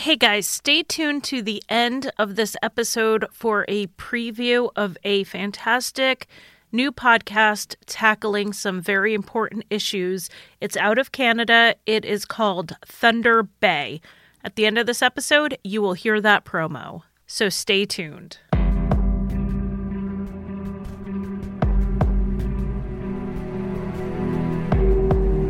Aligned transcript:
Hey 0.00 0.16
guys, 0.16 0.46
stay 0.46 0.82
tuned 0.82 1.24
to 1.24 1.42
the 1.42 1.62
end 1.68 2.10
of 2.16 2.34
this 2.34 2.56
episode 2.62 3.26
for 3.30 3.66
a 3.68 3.86
preview 3.88 4.70
of 4.74 4.96
a 5.04 5.24
fantastic 5.24 6.26
new 6.72 6.90
podcast 6.90 7.76
tackling 7.84 8.54
some 8.54 8.80
very 8.80 9.12
important 9.12 9.66
issues. 9.68 10.30
It's 10.58 10.78
out 10.78 10.96
of 10.96 11.12
Canada. 11.12 11.74
It 11.84 12.06
is 12.06 12.24
called 12.24 12.76
Thunder 12.86 13.42
Bay. 13.42 14.00
At 14.42 14.56
the 14.56 14.64
end 14.64 14.78
of 14.78 14.86
this 14.86 15.02
episode, 15.02 15.58
you 15.62 15.82
will 15.82 15.92
hear 15.92 16.18
that 16.22 16.46
promo. 16.46 17.02
So 17.26 17.50
stay 17.50 17.84
tuned. 17.84 18.38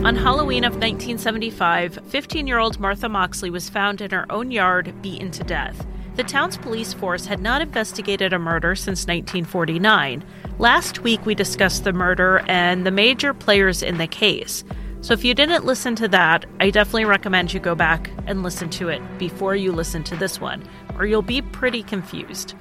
On 0.03 0.17
Halloween 0.17 0.65
of 0.65 0.73
1975, 0.73 1.99
15 2.07 2.47
year 2.47 2.59
old 2.59 2.81
Martha 2.81 3.07
Moxley 3.07 3.51
was 3.51 3.69
found 3.69 4.01
in 4.01 4.11
her 4.13 4.25
own 4.33 4.51
yard, 4.51 4.95
beaten 5.03 5.31
to 5.33 5.45
death. 5.45 5.87
The 6.17 6.25
town's 6.25 6.57
police 6.57 6.95
force 6.95 7.27
had 7.27 7.43
not 7.43 7.61
investigated 7.61 8.33
a 8.33 8.39
murder 8.39 8.75
since 8.75 9.03
1949. 9.03 10.25
Last 10.59 11.01
week, 11.01 11.27
we 11.27 11.35
discussed 11.35 11.85
the 11.85 11.93
murder 11.93 12.43
and 12.49 12.87
the 12.87 12.91
major 12.91 13.35
players 13.35 13.83
in 13.83 13.99
the 13.99 14.07
case. 14.07 14.65
So 15.03 15.13
if 15.13 15.23
you 15.23 15.35
didn't 15.35 15.67
listen 15.67 15.95
to 15.97 16.09
that, 16.09 16.47
I 16.61 16.71
definitely 16.71 17.05
recommend 17.05 17.53
you 17.53 17.61
go 17.61 17.75
back 17.75 18.11
and 18.27 18.43
listen 18.43 18.71
to 18.71 18.89
it 18.89 19.03
before 19.19 19.55
you 19.55 19.71
listen 19.71 20.03
to 20.05 20.17
this 20.17 20.41
one, 20.41 20.67
or 20.99 21.05
you'll 21.05 21.21
be 21.21 21.43
pretty 21.43 21.83
confused. 21.83 22.55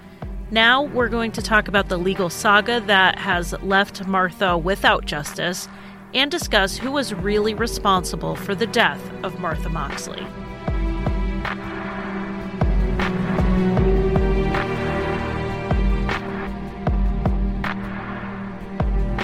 Now 0.51 0.83
we're 0.83 1.09
going 1.09 1.31
to 1.33 1.41
talk 1.41 1.69
about 1.69 1.87
the 1.87 1.97
legal 1.97 2.29
saga 2.29 2.81
that 2.81 3.17
has 3.17 3.53
left 3.61 4.05
Martha 4.07 4.57
without 4.57 5.05
justice 5.05 5.69
and 6.13 6.31
discuss 6.31 6.77
who 6.77 6.91
was 6.91 7.13
really 7.13 7.53
responsible 7.53 8.35
for 8.35 8.55
the 8.55 8.67
death 8.67 9.01
of 9.23 9.39
Martha 9.39 9.69
Moxley. 9.69 10.25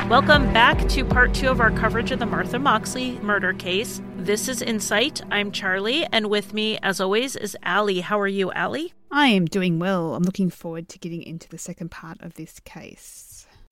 Welcome 0.10 0.54
back 0.54 0.88
to 0.90 1.04
part 1.04 1.34
two 1.34 1.50
of 1.50 1.60
our 1.60 1.72
coverage 1.72 2.12
of 2.12 2.20
the 2.20 2.28
Martha 2.28 2.60
Moxley 2.60 3.20
murder 3.22 3.54
case. 3.54 4.04
This 4.18 4.48
is 4.48 4.62
Insight. 4.62 5.22
I'm 5.32 5.52
Charlie, 5.52 6.06
and 6.12 6.30
with 6.30 6.54
me, 6.54 6.78
as 6.84 7.02
always, 7.02 7.36
is 7.36 7.58
Allie. 7.64 8.02
How 8.02 8.20
are 8.20 8.28
you, 8.28 8.52
Allie? 8.52 8.94
I 9.10 9.30
am 9.30 9.46
doing 9.46 9.80
well. 9.80 10.14
I'm 10.14 10.22
looking 10.22 10.52
forward 10.52 10.90
to 10.90 11.00
getting 11.00 11.24
into 11.24 11.50
the 11.50 11.58
second 11.58 11.90
part 11.90 12.22
of 12.22 12.36
this 12.36 12.60
case. 12.60 13.25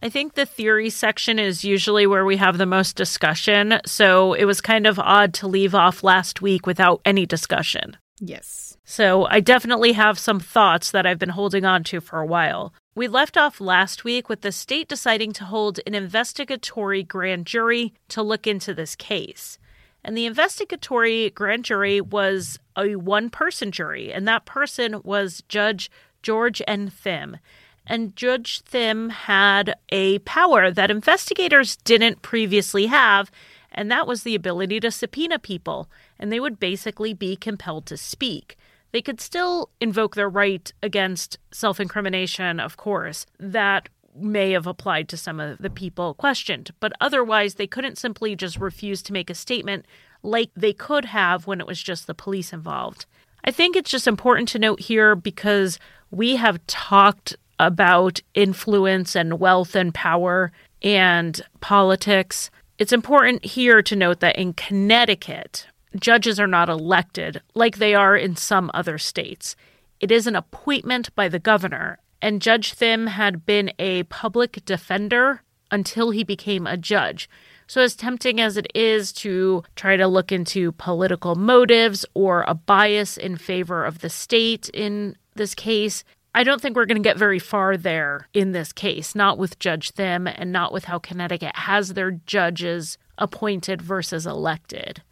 I 0.04 0.09
think 0.09 0.34
the 0.34 0.46
theory 0.46 0.90
section 0.90 1.40
is 1.40 1.64
usually 1.64 2.06
where 2.06 2.26
we 2.26 2.36
have 2.36 2.58
the 2.58 2.66
most 2.66 2.98
discussion. 2.98 3.80
So 3.86 4.34
it 4.34 4.44
was 4.44 4.59
kind 4.59 4.86
of 4.86 5.00
odd 5.00 5.34
to 5.36 5.48
leave 5.48 5.73
off 5.73 6.04
last 6.04 6.42
week 6.42 6.68
without 6.68 7.00
any 7.06 7.26
discussion. 7.26 7.96
Yes. 8.20 8.76
So 8.84 9.28
I 9.28 9.40
definitely 9.40 9.94
have 9.94 10.20
some 10.20 10.42
thoughts 10.42 10.92
that 10.92 11.06
I've 11.06 11.20
been 11.20 11.30
holding 11.30 11.64
on 11.64 11.86
to 11.86 12.02
for 12.02 12.20
a 12.20 12.26
while. 12.26 12.74
We 12.96 13.08
left 13.08 13.38
off 13.38 13.62
last 13.62 14.04
week 14.04 14.28
with 14.28 14.42
the 14.42 14.52
state 14.52 14.90
deciding 14.90 15.31
to 15.34 15.46
hold 15.46 15.80
an 15.88 15.96
investigatory 15.96 17.04
grand 17.04 17.46
jury 17.46 17.94
to 18.09 18.22
look 18.22 18.46
into 18.46 18.74
this 18.74 18.98
case. 18.98 19.58
And 20.04 20.18
the 20.18 20.26
investigatory 20.26 21.30
grand 21.30 21.64
jury 21.64 22.02
was 22.02 22.59
a 22.76 22.98
one 22.98 23.30
person 23.30 23.72
jury, 23.72 24.12
and 24.12 24.28
that 24.28 24.44
person 24.44 25.00
was 25.06 25.44
Judge 25.48 25.90
George 26.22 26.62
N. 26.68 26.90
Thim. 26.90 27.38
And 27.86 28.16
Judge 28.16 28.62
Thim 28.62 29.09
had 29.09 29.76
a 29.89 30.20
power 30.20 30.72
that 30.72 30.92
investigators 30.92 31.76
didn't 31.78 32.22
previously 32.22 32.88
have, 32.88 33.30
and 33.72 33.92
that 33.92 34.08
was 34.08 34.23
the 34.23 34.36
ability 34.36 34.80
to 34.81 34.92
subpoena 34.92 35.40
people, 35.40 35.90
and 36.17 36.31
they 36.31 36.40
would 36.40 36.59
basically 36.59 37.14
be 37.14 37.36
compelled 37.36 37.86
to 37.88 37.98
speak. 37.98 38.58
They 38.92 39.02
could 39.02 39.20
still 39.20 39.70
invoke 39.81 40.16
their 40.16 40.30
right 40.30 40.72
against 40.81 41.40
self 41.52 41.80
incrimination, 41.80 42.59
of 42.59 42.78
course. 42.78 43.25
That 43.40 43.90
may 44.16 44.52
have 44.52 44.68
applied 44.68 45.09
to 45.09 45.18
some 45.18 45.40
of 45.40 45.58
the 45.58 45.70
people 45.70 46.13
questioned, 46.13 46.72
but 46.79 46.94
otherwise, 47.02 47.56
they 47.56 47.68
couldn't 47.68 47.97
simply 47.97 48.35
just 48.35 48.59
refuse 48.59 49.02
to 49.02 49.13
make 49.13 49.29
a 49.29 49.35
statement 49.35 49.85
like 50.22 50.52
they 50.56 50.74
could 50.74 51.06
have 51.06 51.47
when 51.47 51.59
it 51.59 51.68
was 51.68 51.81
just 51.81 52.06
the 52.06 52.13
police 52.13 52.53
involved. 52.53 53.08
I 53.44 53.52
think 53.52 53.75
it's 53.75 53.91
just 53.91 54.08
important 54.08 54.47
to 54.50 54.59
note 54.59 54.79
here 54.79 55.16
because 55.16 55.79
we 56.12 56.35
have 56.38 56.66
talked 56.68 57.35
about 57.68 58.19
influence 58.34 59.16
and 59.16 59.40
wealth 59.40 59.75
and 59.75 59.94
power 59.94 60.51
and 60.81 61.41
politics. 61.62 62.51
It's 62.78 62.94
important 62.94 63.46
here 63.46 63.81
to 63.81 63.96
note 63.96 64.19
that 64.19 64.35
in 64.35 64.53
Connecticut, 64.53 65.68
judges 65.96 66.40
are 66.40 66.47
not 66.47 66.69
elected 66.69 67.41
like 67.53 67.78
they 67.78 67.96
are 67.96 68.16
in 68.16 68.35
some 68.35 68.69
other 68.73 68.97
states. 68.97 69.56
It 70.00 70.12
is 70.12 70.28
an 70.28 70.35
appointment 70.35 71.13
by 71.16 71.29
the 71.29 71.40
governor, 71.40 72.00
and 72.22 72.41
Judge 72.41 72.73
Thim 72.73 73.07
had 73.07 73.46
been 73.46 73.72
a 73.79 74.03
public 74.03 74.66
defender 74.66 75.41
until 75.72 76.12
he 76.12 76.23
became 76.23 76.68
a 76.68 76.78
judge. 76.78 77.29
So, 77.68 77.81
as 77.81 77.96
tempting 77.96 78.41
as 78.41 78.57
it 78.57 78.68
is 78.75 79.13
to 79.13 79.63
try 79.75 79.96
to 79.96 80.07
look 80.07 80.31
into 80.31 80.73
political 80.73 81.35
motives 81.35 82.06
or 82.13 82.44
a 82.47 82.53
bias 82.53 83.18
in 83.18 83.38
favor 83.38 83.85
of 83.85 84.00
the 84.00 84.09
state 84.09 84.69
in 84.69 85.16
this 85.35 85.56
case, 85.56 86.03
I 86.36 86.44
don't 86.44 86.60
think 86.60 86.76
we're 86.76 86.86
going 86.86 87.02
to 87.02 87.08
get 87.08 87.18
very 87.18 87.40
far 87.40 87.78
there 87.78 88.28
in 88.34 88.54
this 88.54 88.74
case, 88.74 89.14
not 89.14 89.38
with 89.38 89.60
Judge 89.60 89.92
Thim 89.92 90.28
and 90.28 90.52
not 90.52 90.74
with 90.74 90.86
how 90.86 90.98
Connecticut 90.98 91.56
has 91.56 91.94
their 91.94 92.12
judges 92.12 92.98
appointed 93.18 93.82
versus 93.82 94.26
elected. 94.26 95.04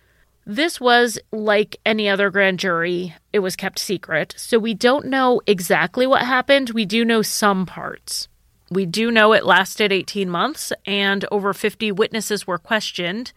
This 0.45 0.81
was 0.81 1.19
like 1.31 1.77
any 1.85 2.09
other 2.09 2.31
grand 2.31 2.59
jury, 2.59 3.15
it 3.31 3.39
was 3.39 3.55
kept 3.55 3.77
secret, 3.77 4.33
so 4.35 4.57
we 4.57 4.73
don't 4.73 5.05
know 5.05 5.39
exactly 5.45 6.07
what 6.07 6.23
happened. 6.23 6.71
We 6.71 6.85
do 6.85 7.05
know 7.05 7.21
some 7.21 7.67
parts. 7.67 8.27
We 8.71 8.87
do 8.87 9.11
know 9.11 9.33
it 9.33 9.45
lasted 9.45 9.91
18 9.91 10.29
months 10.29 10.73
and 10.85 11.25
over 11.31 11.53
50 11.53 11.91
witnesses 11.91 12.47
were 12.47 12.57
questioned. 12.57 13.33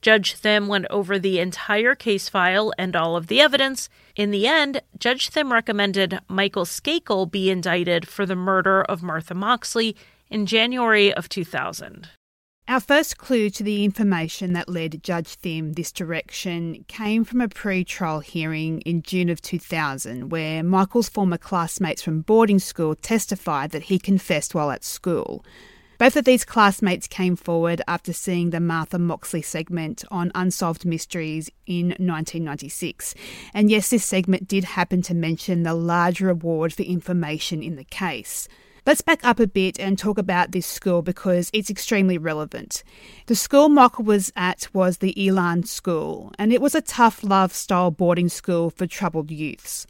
Judge 0.00 0.34
Thim 0.34 0.66
went 0.66 0.86
over 0.90 1.18
the 1.18 1.38
entire 1.38 1.94
case 1.94 2.28
file 2.28 2.72
and 2.78 2.96
all 2.96 3.16
of 3.16 3.28
the 3.28 3.40
evidence. 3.40 3.88
In 4.18 4.32
the 4.32 4.48
end, 4.48 4.82
Judge 4.98 5.28
Thim 5.28 5.52
recommended 5.52 6.18
Michael 6.26 6.64
Skakel 6.64 7.30
be 7.30 7.50
indicted 7.50 8.08
for 8.08 8.26
the 8.26 8.34
murder 8.34 8.82
of 8.82 9.00
Martha 9.00 9.32
Moxley 9.32 9.94
in 10.28 10.44
January 10.44 11.14
of 11.14 11.28
2000. 11.28 12.08
Our 12.66 12.80
first 12.80 13.16
clue 13.16 13.48
to 13.50 13.62
the 13.62 13.84
information 13.84 14.54
that 14.54 14.68
led 14.68 15.04
Judge 15.04 15.36
Thim 15.36 15.74
this 15.74 15.92
direction 15.92 16.84
came 16.88 17.22
from 17.22 17.40
a 17.40 17.48
pre 17.48 17.84
trial 17.84 18.18
hearing 18.18 18.80
in 18.80 19.02
June 19.02 19.28
of 19.28 19.40
2000, 19.40 20.30
where 20.30 20.64
Michael's 20.64 21.08
former 21.08 21.38
classmates 21.38 22.02
from 22.02 22.22
boarding 22.22 22.58
school 22.58 22.96
testified 22.96 23.70
that 23.70 23.84
he 23.84 24.00
confessed 24.00 24.52
while 24.52 24.72
at 24.72 24.82
school. 24.82 25.44
Both 25.98 26.14
of 26.14 26.24
these 26.24 26.44
classmates 26.44 27.08
came 27.08 27.34
forward 27.34 27.82
after 27.88 28.12
seeing 28.12 28.50
the 28.50 28.60
Martha 28.60 29.00
Moxley 29.00 29.42
segment 29.42 30.04
on 30.12 30.30
Unsolved 30.32 30.86
Mysteries 30.86 31.50
in 31.66 31.88
1996. 31.88 33.16
And 33.52 33.68
yes, 33.68 33.90
this 33.90 34.04
segment 34.04 34.46
did 34.46 34.62
happen 34.62 35.02
to 35.02 35.14
mention 35.14 35.64
the 35.64 35.74
large 35.74 36.20
reward 36.20 36.72
for 36.72 36.84
information 36.84 37.64
in 37.64 37.74
the 37.74 37.82
case. 37.82 38.46
Let's 38.86 39.00
back 39.00 39.24
up 39.24 39.40
a 39.40 39.48
bit 39.48 39.80
and 39.80 39.98
talk 39.98 40.18
about 40.18 40.52
this 40.52 40.68
school 40.68 41.02
because 41.02 41.50
it's 41.52 41.68
extremely 41.68 42.16
relevant. 42.16 42.84
The 43.26 43.34
school 43.34 43.68
Michael 43.68 44.04
was 44.04 44.32
at 44.36 44.68
was 44.72 44.98
the 44.98 45.20
Elan 45.20 45.64
School, 45.64 46.32
and 46.38 46.52
it 46.52 46.62
was 46.62 46.76
a 46.76 46.80
tough 46.80 47.24
love 47.24 47.52
style 47.52 47.90
boarding 47.90 48.28
school 48.28 48.70
for 48.70 48.86
troubled 48.86 49.32
youths. 49.32 49.84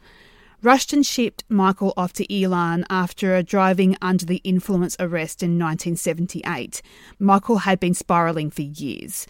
Rushton 0.61 1.03
shipped 1.03 1.45
Michael 1.47 1.93
off 1.95 2.11
to 2.13 2.33
Elan 2.33 2.83
after 2.89 3.33
a 3.33 3.43
driving 3.43 3.95
under 4.01 4.25
the 4.25 4.41
influence 4.43 4.97
arrest 4.99 5.41
in 5.41 5.51
1978. 5.51 6.81
Michael 7.17 7.59
had 7.59 7.79
been 7.79 7.93
spiralling 7.93 8.51
for 8.51 8.63
years. 8.63 9.25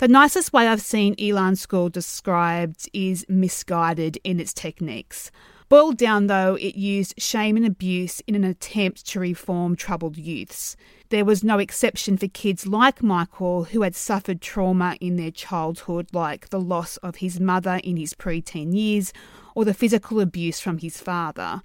The 0.00 0.08
nicest 0.08 0.52
way 0.52 0.68
I've 0.68 0.82
seen 0.82 1.14
Elan 1.18 1.56
School 1.56 1.88
described 1.88 2.90
is 2.92 3.24
misguided 3.26 4.18
in 4.22 4.38
its 4.38 4.52
techniques. 4.52 5.30
Boiled 5.70 5.96
down, 5.96 6.26
though, 6.26 6.56
it 6.56 6.74
used 6.74 7.14
shame 7.16 7.56
and 7.56 7.64
abuse 7.64 8.20
in 8.26 8.34
an 8.34 8.44
attempt 8.44 9.06
to 9.06 9.18
reform 9.18 9.76
troubled 9.76 10.18
youths. 10.18 10.76
There 11.08 11.24
was 11.24 11.42
no 11.42 11.58
exception 11.58 12.18
for 12.18 12.28
kids 12.28 12.66
like 12.66 13.02
Michael 13.02 13.64
who 13.64 13.80
had 13.80 13.96
suffered 13.96 14.42
trauma 14.42 14.98
in 15.00 15.16
their 15.16 15.30
childhood, 15.30 16.08
like 16.12 16.50
the 16.50 16.60
loss 16.60 16.98
of 16.98 17.16
his 17.16 17.40
mother 17.40 17.80
in 17.82 17.96
his 17.96 18.12
preteen 18.12 18.76
years 18.76 19.12
or 19.56 19.64
the 19.64 19.74
physical 19.74 20.20
abuse 20.20 20.60
from 20.60 20.78
his 20.78 21.00
father. 21.00 21.62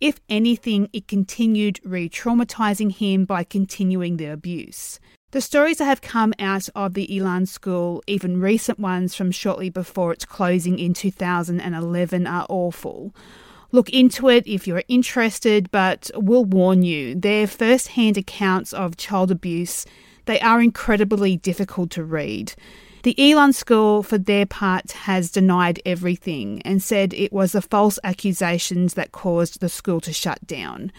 If 0.00 0.18
anything, 0.28 0.88
it 0.92 1.06
continued 1.06 1.78
re 1.84 2.08
traumatizing 2.08 2.90
him 2.90 3.26
by 3.26 3.44
continuing 3.44 4.16
the 4.16 4.26
abuse. 4.26 4.98
The 5.30 5.40
stories 5.40 5.78
that 5.78 5.84
have 5.84 6.00
come 6.00 6.32
out 6.38 6.68
of 6.74 6.94
the 6.94 7.14
Elan 7.14 7.46
School, 7.46 8.02
even 8.06 8.40
recent 8.40 8.80
ones 8.80 9.14
from 9.14 9.30
shortly 9.30 9.68
before 9.68 10.12
its 10.12 10.24
closing 10.24 10.78
in 10.78 10.94
2011, 10.94 12.26
are 12.26 12.46
awful. 12.48 13.14
Look 13.72 13.90
into 13.90 14.28
it 14.28 14.46
if 14.46 14.66
you're 14.66 14.84
interested, 14.88 15.70
but 15.70 16.10
we'll 16.14 16.44
warn 16.44 16.82
you, 16.82 17.14
they're 17.14 17.46
first 17.46 17.88
hand 17.88 18.16
accounts 18.16 18.72
of 18.72 18.96
child 18.96 19.30
abuse. 19.30 19.84
They 20.24 20.40
are 20.40 20.62
incredibly 20.62 21.36
difficult 21.36 21.90
to 21.90 22.04
read. 22.04 22.54
The 23.04 23.14
Elan 23.18 23.52
School, 23.52 24.02
for 24.02 24.16
their 24.16 24.46
part, 24.46 24.92
has 24.92 25.30
denied 25.30 25.78
everything 25.84 26.62
and 26.62 26.82
said 26.82 27.12
it 27.12 27.34
was 27.34 27.52
the 27.52 27.60
false 27.60 27.98
accusations 28.02 28.94
that 28.94 29.12
caused 29.12 29.60
the 29.60 29.68
school 29.68 30.00
to 30.00 30.10
shut 30.10 30.46
down. 30.46 30.90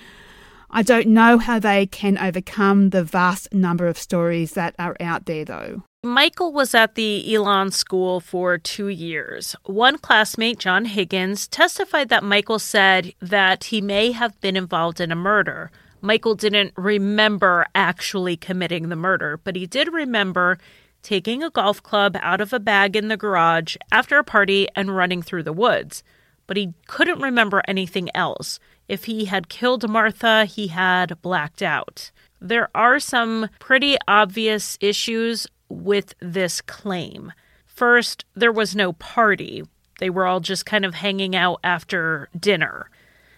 I 0.69 0.84
don't 0.84 1.07
know 1.07 1.40
how 1.40 1.57
they 1.57 1.88
can 1.88 2.19
overcome 2.19 2.92
the 2.92 3.04
vast 3.04 3.52
number 3.52 3.88
of 3.88 3.98
stories 3.98 4.52
that 4.52 4.75
are 4.78 4.96
out 5.00 5.25
there, 5.25 5.46
though. 5.46 5.81
Michael 6.04 6.54
was 6.54 6.75
at 6.75 6.94
the 6.94 7.34
Elan 7.34 7.72
School 7.72 8.19
for 8.19 8.60
two 8.60 8.90
years. 8.90 9.56
One 9.66 9.98
classmate, 9.98 10.60
John 10.60 10.86
Higgins, 10.86 11.48
testified 11.48 12.10
that 12.10 12.24
Michael 12.24 12.60
said 12.60 13.16
that 13.19 13.63
he 13.63 13.81
may 13.81 14.12
have 14.12 14.40
been 14.42 14.56
involved 14.56 15.01
in 15.01 15.12
a 15.12 15.16
murder. 15.16 15.72
Michael 16.01 16.36
didn't 16.36 16.72
remember 16.78 17.66
actually 17.74 18.38
committing 18.38 18.90
the 18.90 18.96
murder, 18.96 19.40
but 19.44 19.56
he 19.56 19.66
did 19.66 19.92
remember 19.92 20.60
taking 21.06 21.44
a 21.44 21.52
golf 21.52 21.84
club 21.84 22.18
out 22.22 22.42
of 22.42 22.52
a 22.52 22.60
bag 22.60 22.96
in 22.96 23.10
the 23.10 23.16
garage 23.16 23.78
after 23.92 24.18
a 24.18 24.24
party 24.24 24.68
and 24.75 24.96
running 24.96 25.22
through 25.22 25.44
the 25.44 25.54
woods. 25.54 26.04
But 26.48 26.57
he 26.57 26.74
couldn't 26.88 27.22
remember 27.22 27.62
anything 27.68 28.10
else. 28.16 28.60
If 28.88 29.06
he 29.06 29.25
had 29.25 29.48
killed 29.48 29.88
Martha, 29.88 30.46
he 30.46 30.68
had 30.68 31.22
blacked 31.22 31.62
out. 31.62 32.12
There 32.42 32.69
are 32.74 33.00
some 33.00 33.50
pretty 33.60 33.98
obvious 34.07 34.80
issues 34.81 35.46
with 35.69 36.16
this 36.19 36.60
claim. 36.60 37.31
First, 37.68 38.25
there 38.34 38.51
was 38.51 38.75
no 38.75 38.94
party. 38.94 39.63
They 40.00 40.10
were 40.10 40.25
all 40.25 40.40
just 40.40 40.66
kind 40.66 40.86
of 40.86 40.96
hanging 40.96 41.36
out 41.36 41.60
after 41.63 42.30
dinner. 42.38 42.90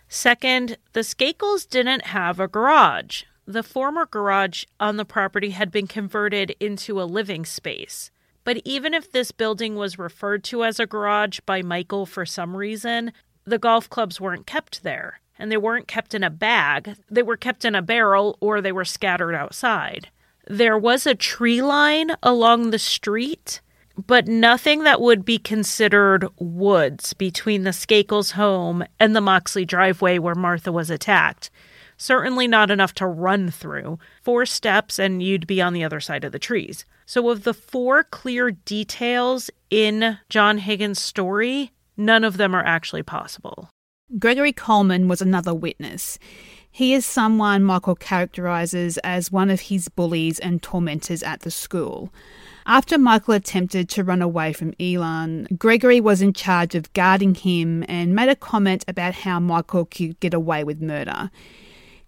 Second, 0.08 0.78
the 0.94 1.02
Skakels 1.02 1.68
didn't 1.70 2.06
have 2.06 2.40
a 2.40 2.48
garage. 2.48 3.24
The 3.50 3.64
former 3.64 4.06
garage 4.06 4.66
on 4.78 4.98
the 4.98 5.06
property 5.06 5.52
had 5.52 5.72
been 5.72 5.88
converted 5.88 6.54
into 6.60 7.02
a 7.02 7.08
living 7.08 7.46
space. 7.46 8.12
But 8.44 8.62
even 8.66 8.94
if 8.94 9.10
this 9.10 9.32
building 9.32 9.76
was 9.76 9.98
referred 9.98 10.44
to 10.46 10.66
as 10.66 10.82
a 10.82 10.86
garage 10.86 11.40
by 11.46 11.62
Michael 11.62 12.06
for 12.06 12.26
some 12.26 12.58
reason, 12.58 13.14
the 13.46 13.58
golf 13.58 13.90
clubs 13.90 14.20
weren't 14.20 14.46
kept 14.46 14.84
there. 14.84 15.22
And 15.40 15.50
they 15.50 15.56
weren't 15.56 15.88
kept 15.88 16.14
in 16.14 16.24
a 16.24 16.30
bag, 16.30 16.96
they 17.10 17.24
were 17.24 17.38
kept 17.38 17.64
in 17.64 17.74
a 17.74 17.82
barrel 17.82 18.38
or 18.42 18.60
they 18.60 18.74
were 18.74 18.84
scattered 18.84 19.34
outside. 19.34 20.10
There 20.46 20.78
was 20.78 21.06
a 21.06 21.16
tree 21.16 21.62
line 21.62 22.12
along 22.22 22.72
the 22.72 22.80
street, 22.80 23.62
but 23.96 24.28
nothing 24.28 24.84
that 24.84 25.00
would 25.00 25.24
be 25.24 25.38
considered 25.38 26.28
woods 26.38 27.14
between 27.14 27.64
the 27.64 27.72
Skakels 27.72 28.32
home 28.32 28.84
and 29.00 29.16
the 29.16 29.22
Moxley 29.22 29.64
driveway 29.64 30.18
where 30.20 30.36
Martha 30.36 30.72
was 30.72 30.90
attacked. 30.90 31.50
Certainly 31.98 32.48
not 32.48 32.72
enough 32.72 32.94
to 32.96 33.08
run 33.08 33.50
through. 33.50 34.00
Four 34.22 34.46
steps 34.46 35.00
and 35.00 35.22
you'd 35.22 35.48
be 35.48 35.62
on 35.62 35.74
the 35.74 35.84
other 35.84 36.00
side 36.00 36.24
of 36.24 36.32
the 36.32 36.40
trees. 36.40 36.86
So, 37.06 37.30
of 37.30 37.44
the 37.44 37.54
four 37.54 38.04
clear 38.04 38.52
details 38.52 39.50
in 39.70 40.20
John 40.30 40.60
Higgins' 40.60 41.02
story, 41.02 41.72
none 41.96 42.24
of 42.24 42.38
them 42.38 42.54
are 42.54 42.64
actually 42.64 43.04
possible. 43.04 43.70
Gregory 44.20 44.54
Coleman 44.54 45.08
was 45.08 45.22
another 45.22 45.54
witness. 45.54 46.20
He 46.70 46.94
is 46.94 47.06
someone 47.06 47.64
Michael 47.64 47.96
characterises 47.96 48.98
as 49.00 49.32
one 49.32 49.50
of 49.50 49.62
his 49.62 49.90
bullies 49.90 50.38
and 50.38 50.62
tormentors 50.62 51.24
at 51.24 51.42
the 51.42 51.50
school. 51.50 52.14
After 52.68 52.98
Michael 52.98 53.34
attempted 53.34 53.90
to 53.90 54.04
run 54.04 54.22
away 54.22 54.54
from 54.54 54.74
Elan, 54.80 55.48
Gregory 55.58 56.00
was 56.00 56.22
in 56.22 56.34
charge 56.34 56.76
of 56.76 56.94
guarding 56.94 57.34
him 57.34 57.84
and 57.88 58.14
made 58.14 58.30
a 58.30 58.36
comment 58.36 58.86
about 58.88 59.16
how 59.16 59.40
Michael 59.40 59.86
could 59.86 60.20
get 60.20 60.34
away 60.34 60.64
with 60.64 60.82
murder. 60.82 61.32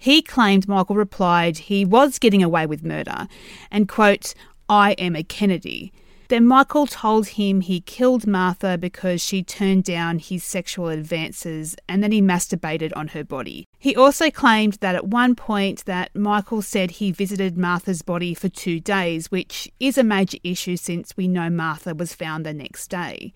He 0.01 0.21
claimed 0.21 0.67
Michael 0.67 0.95
replied 0.95 1.57
he 1.57 1.83
was 1.83 2.19
getting 2.19 2.41
away 2.41 2.65
with 2.65 2.83
murder 2.83 3.27
and, 3.69 3.87
quote, 3.87 4.33
I 4.69 4.93
am 4.93 5.15
a 5.15 5.23
Kennedy. 5.23 5.91
Then 6.29 6.45
Michael 6.45 6.85
told 6.85 7.29
him 7.29 7.61
he 7.61 7.81
killed 7.81 8.27
Martha 8.27 8.77
because 8.77 9.19
she 9.21 9.43
turned 9.43 9.83
down 9.83 10.19
his 10.19 10.43
sexual 10.43 10.87
advances 10.87 11.75
and 11.89 12.03
then 12.03 12.11
he 12.11 12.21
masturbated 12.21 12.93
on 12.95 13.09
her 13.09 13.23
body. 13.23 13.65
He 13.79 13.95
also 13.95 14.29
claimed 14.29 14.73
that 14.75 14.95
at 14.95 15.07
one 15.07 15.35
point 15.35 15.85
that 15.85 16.15
Michael 16.15 16.61
said 16.61 16.91
he 16.91 17.11
visited 17.11 17.57
Martha's 17.57 18.03
body 18.03 18.33
for 18.35 18.47
2 18.47 18.79
days, 18.79 19.31
which 19.31 19.69
is 19.79 19.97
a 19.97 20.03
major 20.03 20.37
issue 20.43 20.77
since 20.77 21.17
we 21.17 21.27
know 21.27 21.49
Martha 21.49 21.95
was 21.95 22.13
found 22.13 22.45
the 22.45 22.53
next 22.53 22.89
day. 22.89 23.33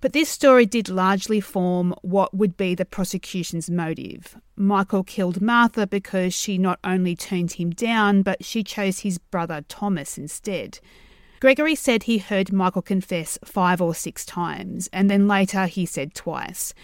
But 0.00 0.12
this 0.12 0.28
story 0.28 0.64
did 0.64 0.88
largely 0.88 1.40
form 1.40 1.94
what 2.02 2.32
would 2.34 2.56
be 2.56 2.74
the 2.74 2.84
prosecution's 2.84 3.68
motive. 3.68 4.36
Michael 4.56 5.02
killed 5.02 5.42
Martha 5.42 5.86
because 5.86 6.32
she 6.32 6.56
not 6.56 6.78
only 6.84 7.16
turned 7.16 7.52
him 7.52 7.70
down, 7.70 8.22
but 8.22 8.44
she 8.44 8.62
chose 8.62 9.00
his 9.00 9.18
brother 9.18 9.64
Thomas 9.68 10.16
instead. 10.16 10.78
Gregory 11.40 11.74
said 11.74 12.04
he 12.04 12.18
heard 12.18 12.52
Michael 12.52 12.82
confess 12.82 13.38
five 13.44 13.80
or 13.80 13.94
six 13.94 14.24
times, 14.24 14.88
and 14.92 15.08
then 15.08 15.28
later 15.28 15.66
he 15.66 15.86
said 15.86 16.14
twice. 16.14 16.74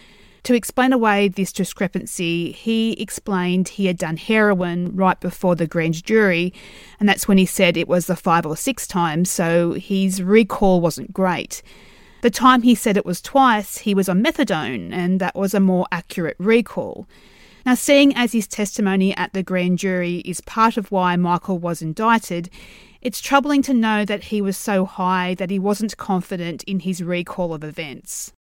To 0.45 0.55
explain 0.55 0.93
away 0.93 1.29
this 1.29 1.53
discrepancy, 1.53 2.53
he 2.53 2.93
explained 3.01 3.71
he 3.71 3.87
had 3.87 3.97
done 3.97 4.17
heroin 4.17 4.95
right 4.95 5.19
before 5.19 5.57
the 5.57 5.67
grand 5.67 6.05
jury, 6.05 6.53
and 7.01 7.09
that's 7.09 7.27
when 7.27 7.39
he 7.39 7.47
said 7.47 7.77
it 7.77 7.89
was 7.89 8.07
the 8.07 8.15
five 8.15 8.45
or 8.45 8.57
six 8.57 8.87
times, 8.87 9.31
so 9.31 9.73
his 9.73 10.23
recall 10.23 10.81
wasn't 10.81 11.13
great. 11.13 11.63
The 12.25 12.31
time 12.31 12.63
he 12.63 12.75
said 12.75 12.97
it 12.97 13.05
was 13.05 13.21
twice, 13.21 13.77
he 13.77 13.95
was 13.95 14.09
on 14.09 14.23
methadone, 14.23 14.95
and 14.95 15.21
that 15.21 15.35
was 15.35 15.53
a 15.53 15.61
more 15.61 15.87
accurate 15.93 16.37
recall. 16.39 17.07
Now, 17.67 17.75
seeing 17.75 18.17
as 18.17 18.33
his 18.33 18.47
testimony 18.47 19.15
at 19.15 19.35
the 19.35 19.43
grand 19.43 19.79
jury 19.79 20.21
is 20.21 20.41
part 20.41 20.79
of 20.79 20.91
why 20.91 21.17
Michael 21.17 21.59
was 21.59 21.83
indicted, 21.83 22.49
it's 23.03 23.21
troubling 23.21 23.61
to 23.65 23.75
know 23.75 24.07
that 24.07 24.25
he 24.25 24.41
was 24.41 24.57
so 24.57 24.87
high 24.87 25.35
that 25.35 25.51
he 25.51 25.59
wasn't 25.59 25.99
confident 25.99 26.63
in 26.63 26.81
his 26.81 27.03
recall 27.03 27.53
of 27.53 27.63
events. 27.63 28.33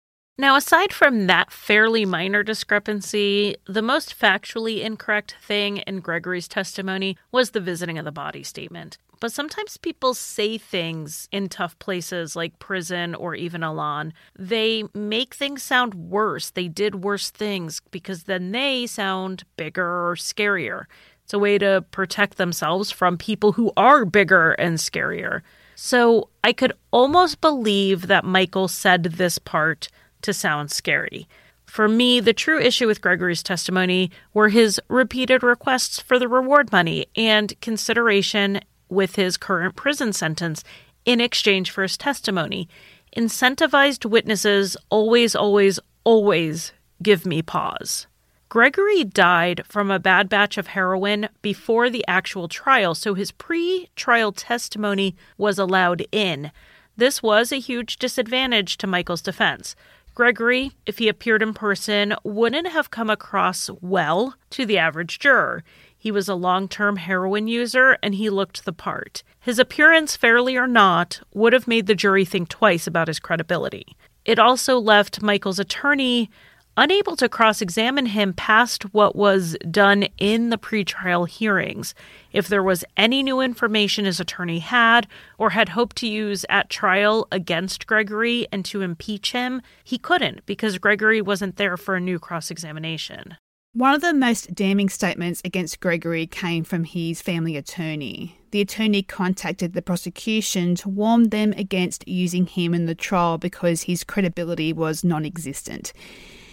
Now, 0.42 0.56
aside 0.56 0.92
from 0.92 1.28
that 1.28 1.52
fairly 1.52 2.04
minor 2.04 2.42
discrepancy, 2.42 3.54
the 3.66 3.80
most 3.80 4.18
factually 4.18 4.82
incorrect 4.82 5.36
thing 5.40 5.76
in 5.76 6.00
Gregory's 6.00 6.48
testimony 6.48 7.16
was 7.30 7.52
the 7.52 7.60
visiting 7.60 7.96
of 7.96 8.04
the 8.04 8.10
body 8.10 8.42
statement. 8.42 8.98
But 9.20 9.30
sometimes 9.30 9.76
people 9.76 10.14
say 10.14 10.58
things 10.58 11.28
in 11.30 11.48
tough 11.48 11.78
places 11.78 12.34
like 12.34 12.58
prison 12.58 13.14
or 13.14 13.36
even 13.36 13.62
Elan. 13.62 14.14
They 14.36 14.82
make 14.92 15.32
things 15.32 15.62
sound 15.62 15.94
worse. 15.94 16.50
They 16.50 16.66
did 16.66 17.04
worse 17.04 17.30
things 17.30 17.80
because 17.92 18.24
then 18.24 18.50
they 18.50 18.88
sound 18.88 19.44
bigger 19.56 20.08
or 20.08 20.16
scarier. 20.16 20.86
It's 21.22 21.32
a 21.32 21.38
way 21.38 21.56
to 21.58 21.84
protect 21.92 22.36
themselves 22.36 22.90
from 22.90 23.16
people 23.16 23.52
who 23.52 23.70
are 23.76 24.04
bigger 24.04 24.54
and 24.54 24.78
scarier. 24.78 25.42
So 25.76 26.30
I 26.42 26.52
could 26.52 26.72
almost 26.90 27.40
believe 27.40 28.08
that 28.08 28.24
Michael 28.24 28.66
said 28.66 29.04
this 29.04 29.38
part 29.38 29.88
to 30.22 30.32
sound 30.32 30.70
scary. 30.70 31.28
For 31.66 31.88
me, 31.88 32.20
the 32.20 32.34
true 32.34 32.60
issue 32.60 32.86
with 32.86 33.00
Gregory's 33.00 33.42
testimony 33.42 34.10
were 34.34 34.50
his 34.50 34.80
repeated 34.88 35.42
requests 35.42 36.00
for 36.00 36.18
the 36.18 36.28
reward 36.28 36.70
money 36.70 37.06
and 37.16 37.58
consideration 37.60 38.60
with 38.88 39.16
his 39.16 39.36
current 39.36 39.74
prison 39.74 40.12
sentence 40.12 40.64
in 41.04 41.20
exchange 41.20 41.70
for 41.70 41.82
his 41.82 41.96
testimony. 41.96 42.68
Incentivized 43.16 44.04
witnesses 44.04 44.76
always, 44.90 45.34
always, 45.34 45.80
always 46.04 46.72
give 47.02 47.26
me 47.26 47.42
pause. 47.42 48.06
Gregory 48.48 49.02
died 49.02 49.64
from 49.66 49.90
a 49.90 49.98
bad 49.98 50.28
batch 50.28 50.58
of 50.58 50.68
heroin 50.68 51.28
before 51.40 51.88
the 51.88 52.04
actual 52.06 52.48
trial, 52.48 52.94
so 52.94 53.14
his 53.14 53.32
pre 53.32 53.88
trial 53.96 54.30
testimony 54.30 55.16
was 55.38 55.58
allowed 55.58 56.04
in. 56.12 56.52
This 56.94 57.22
was 57.22 57.50
a 57.50 57.58
huge 57.60 57.96
disadvantage 57.96 58.76
to 58.76 58.86
Michael's 58.86 59.22
defense. 59.22 59.74
Gregory, 60.14 60.72
if 60.84 60.98
he 60.98 61.08
appeared 61.08 61.42
in 61.42 61.54
person, 61.54 62.14
wouldn't 62.22 62.68
have 62.68 62.90
come 62.90 63.08
across 63.08 63.70
well 63.80 64.34
to 64.50 64.66
the 64.66 64.76
average 64.76 65.18
juror. 65.18 65.64
He 65.96 66.10
was 66.10 66.28
a 66.28 66.34
long 66.34 66.68
term 66.68 66.96
heroin 66.96 67.48
user 67.48 67.96
and 68.02 68.14
he 68.14 68.28
looked 68.28 68.64
the 68.64 68.72
part. 68.72 69.22
His 69.40 69.58
appearance, 69.58 70.16
fairly 70.16 70.56
or 70.56 70.66
not, 70.66 71.20
would 71.32 71.52
have 71.52 71.66
made 71.66 71.86
the 71.86 71.94
jury 71.94 72.24
think 72.24 72.48
twice 72.48 72.86
about 72.86 73.08
his 73.08 73.20
credibility. 73.20 73.96
It 74.24 74.38
also 74.38 74.78
left 74.78 75.22
Michael's 75.22 75.58
attorney 75.58 76.30
unable 76.76 77.16
to 77.16 77.28
cross 77.28 77.60
examine 77.60 78.06
him 78.06 78.32
past 78.32 78.94
what 78.94 79.14
was 79.14 79.56
done 79.70 80.04
in 80.18 80.50
the 80.50 80.58
pretrial 80.58 81.28
hearings. 81.28 81.94
If 82.32 82.48
there 82.48 82.62
was 82.62 82.84
any 82.96 83.22
new 83.22 83.40
information 83.40 84.04
his 84.04 84.20
attorney 84.20 84.60
had 84.60 85.06
or 85.38 85.50
had 85.50 85.70
hoped 85.70 85.96
to 85.96 86.08
use 86.08 86.44
at 86.48 86.70
trial 86.70 87.28
against 87.30 87.86
Gregory 87.86 88.46
and 88.50 88.64
to 88.66 88.80
impeach 88.80 89.32
him, 89.32 89.60
he 89.84 89.98
couldn't 89.98 90.44
because 90.46 90.78
Gregory 90.78 91.20
wasn't 91.20 91.56
there 91.56 91.76
for 91.76 91.96
a 91.96 92.00
new 92.00 92.18
cross 92.18 92.50
examination. 92.50 93.36
One 93.74 93.94
of 93.94 94.02
the 94.02 94.12
most 94.12 94.54
damning 94.54 94.90
statements 94.90 95.40
against 95.46 95.80
Gregory 95.80 96.26
came 96.26 96.62
from 96.62 96.84
his 96.84 97.22
family 97.22 97.56
attorney. 97.56 98.38
The 98.50 98.60
attorney 98.60 99.02
contacted 99.02 99.72
the 99.72 99.80
prosecution 99.80 100.74
to 100.74 100.90
warn 100.90 101.30
them 101.30 101.54
against 101.56 102.06
using 102.06 102.44
him 102.44 102.74
in 102.74 102.84
the 102.84 102.94
trial 102.94 103.38
because 103.38 103.84
his 103.84 104.04
credibility 104.04 104.74
was 104.74 105.02
non 105.02 105.24
existent. 105.24 105.94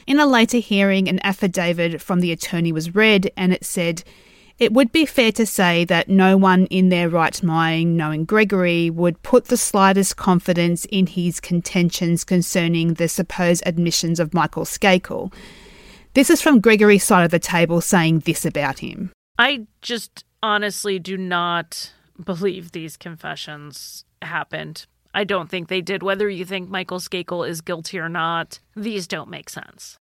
In 0.09 0.19
a 0.19 0.25
later 0.25 0.57
hearing, 0.57 1.07
an 1.07 1.23
affidavit 1.23 2.01
from 2.01 2.19
the 2.19 2.31
attorney 2.31 2.71
was 2.71 2.95
read 2.95 3.31
and 3.37 3.53
it 3.53 3.63
said, 3.63 4.03
It 4.57 4.73
would 4.73 4.91
be 4.91 5.05
fair 5.05 5.31
to 5.33 5.45
say 5.45 5.85
that 5.85 6.09
no 6.09 6.35
one 6.35 6.65
in 6.71 6.89
their 6.89 7.07
right 7.07 7.43
mind, 7.43 7.95
knowing 7.95 8.25
Gregory, 8.25 8.89
would 8.89 9.21
put 9.21 9.45
the 9.45 9.55
slightest 9.55 10.17
confidence 10.17 10.85
in 10.85 11.05
his 11.05 11.39
contentions 11.39 12.23
concerning 12.23 12.95
the 12.95 13.07
supposed 13.07 13.61
admissions 13.67 14.19
of 14.19 14.33
Michael 14.33 14.65
Skakel. 14.65 15.31
This 16.15 16.31
is 16.31 16.41
from 16.41 16.59
Gregory's 16.59 17.03
side 17.03 17.23
of 17.23 17.29
the 17.29 17.37
table 17.37 17.79
saying 17.79 18.21
this 18.21 18.47
about 18.47 18.79
him. 18.79 19.11
I 19.37 19.67
just 19.83 20.25
honestly 20.41 20.97
do 20.97 21.17
not 21.17 21.93
believe 22.25 22.71
these 22.71 22.97
confessions 22.97 24.05
happened. 24.23 24.87
I 25.13 25.23
don't 25.23 25.51
think 25.51 25.67
they 25.67 25.81
did. 25.81 26.01
Whether 26.01 26.27
you 26.27 26.45
think 26.45 26.67
Michael 26.67 26.99
Skakel 26.99 27.47
is 27.47 27.61
guilty 27.61 27.99
or 27.99 28.09
not, 28.09 28.59
these 28.75 29.07
don't 29.07 29.29
make 29.29 29.51
sense. 29.51 29.98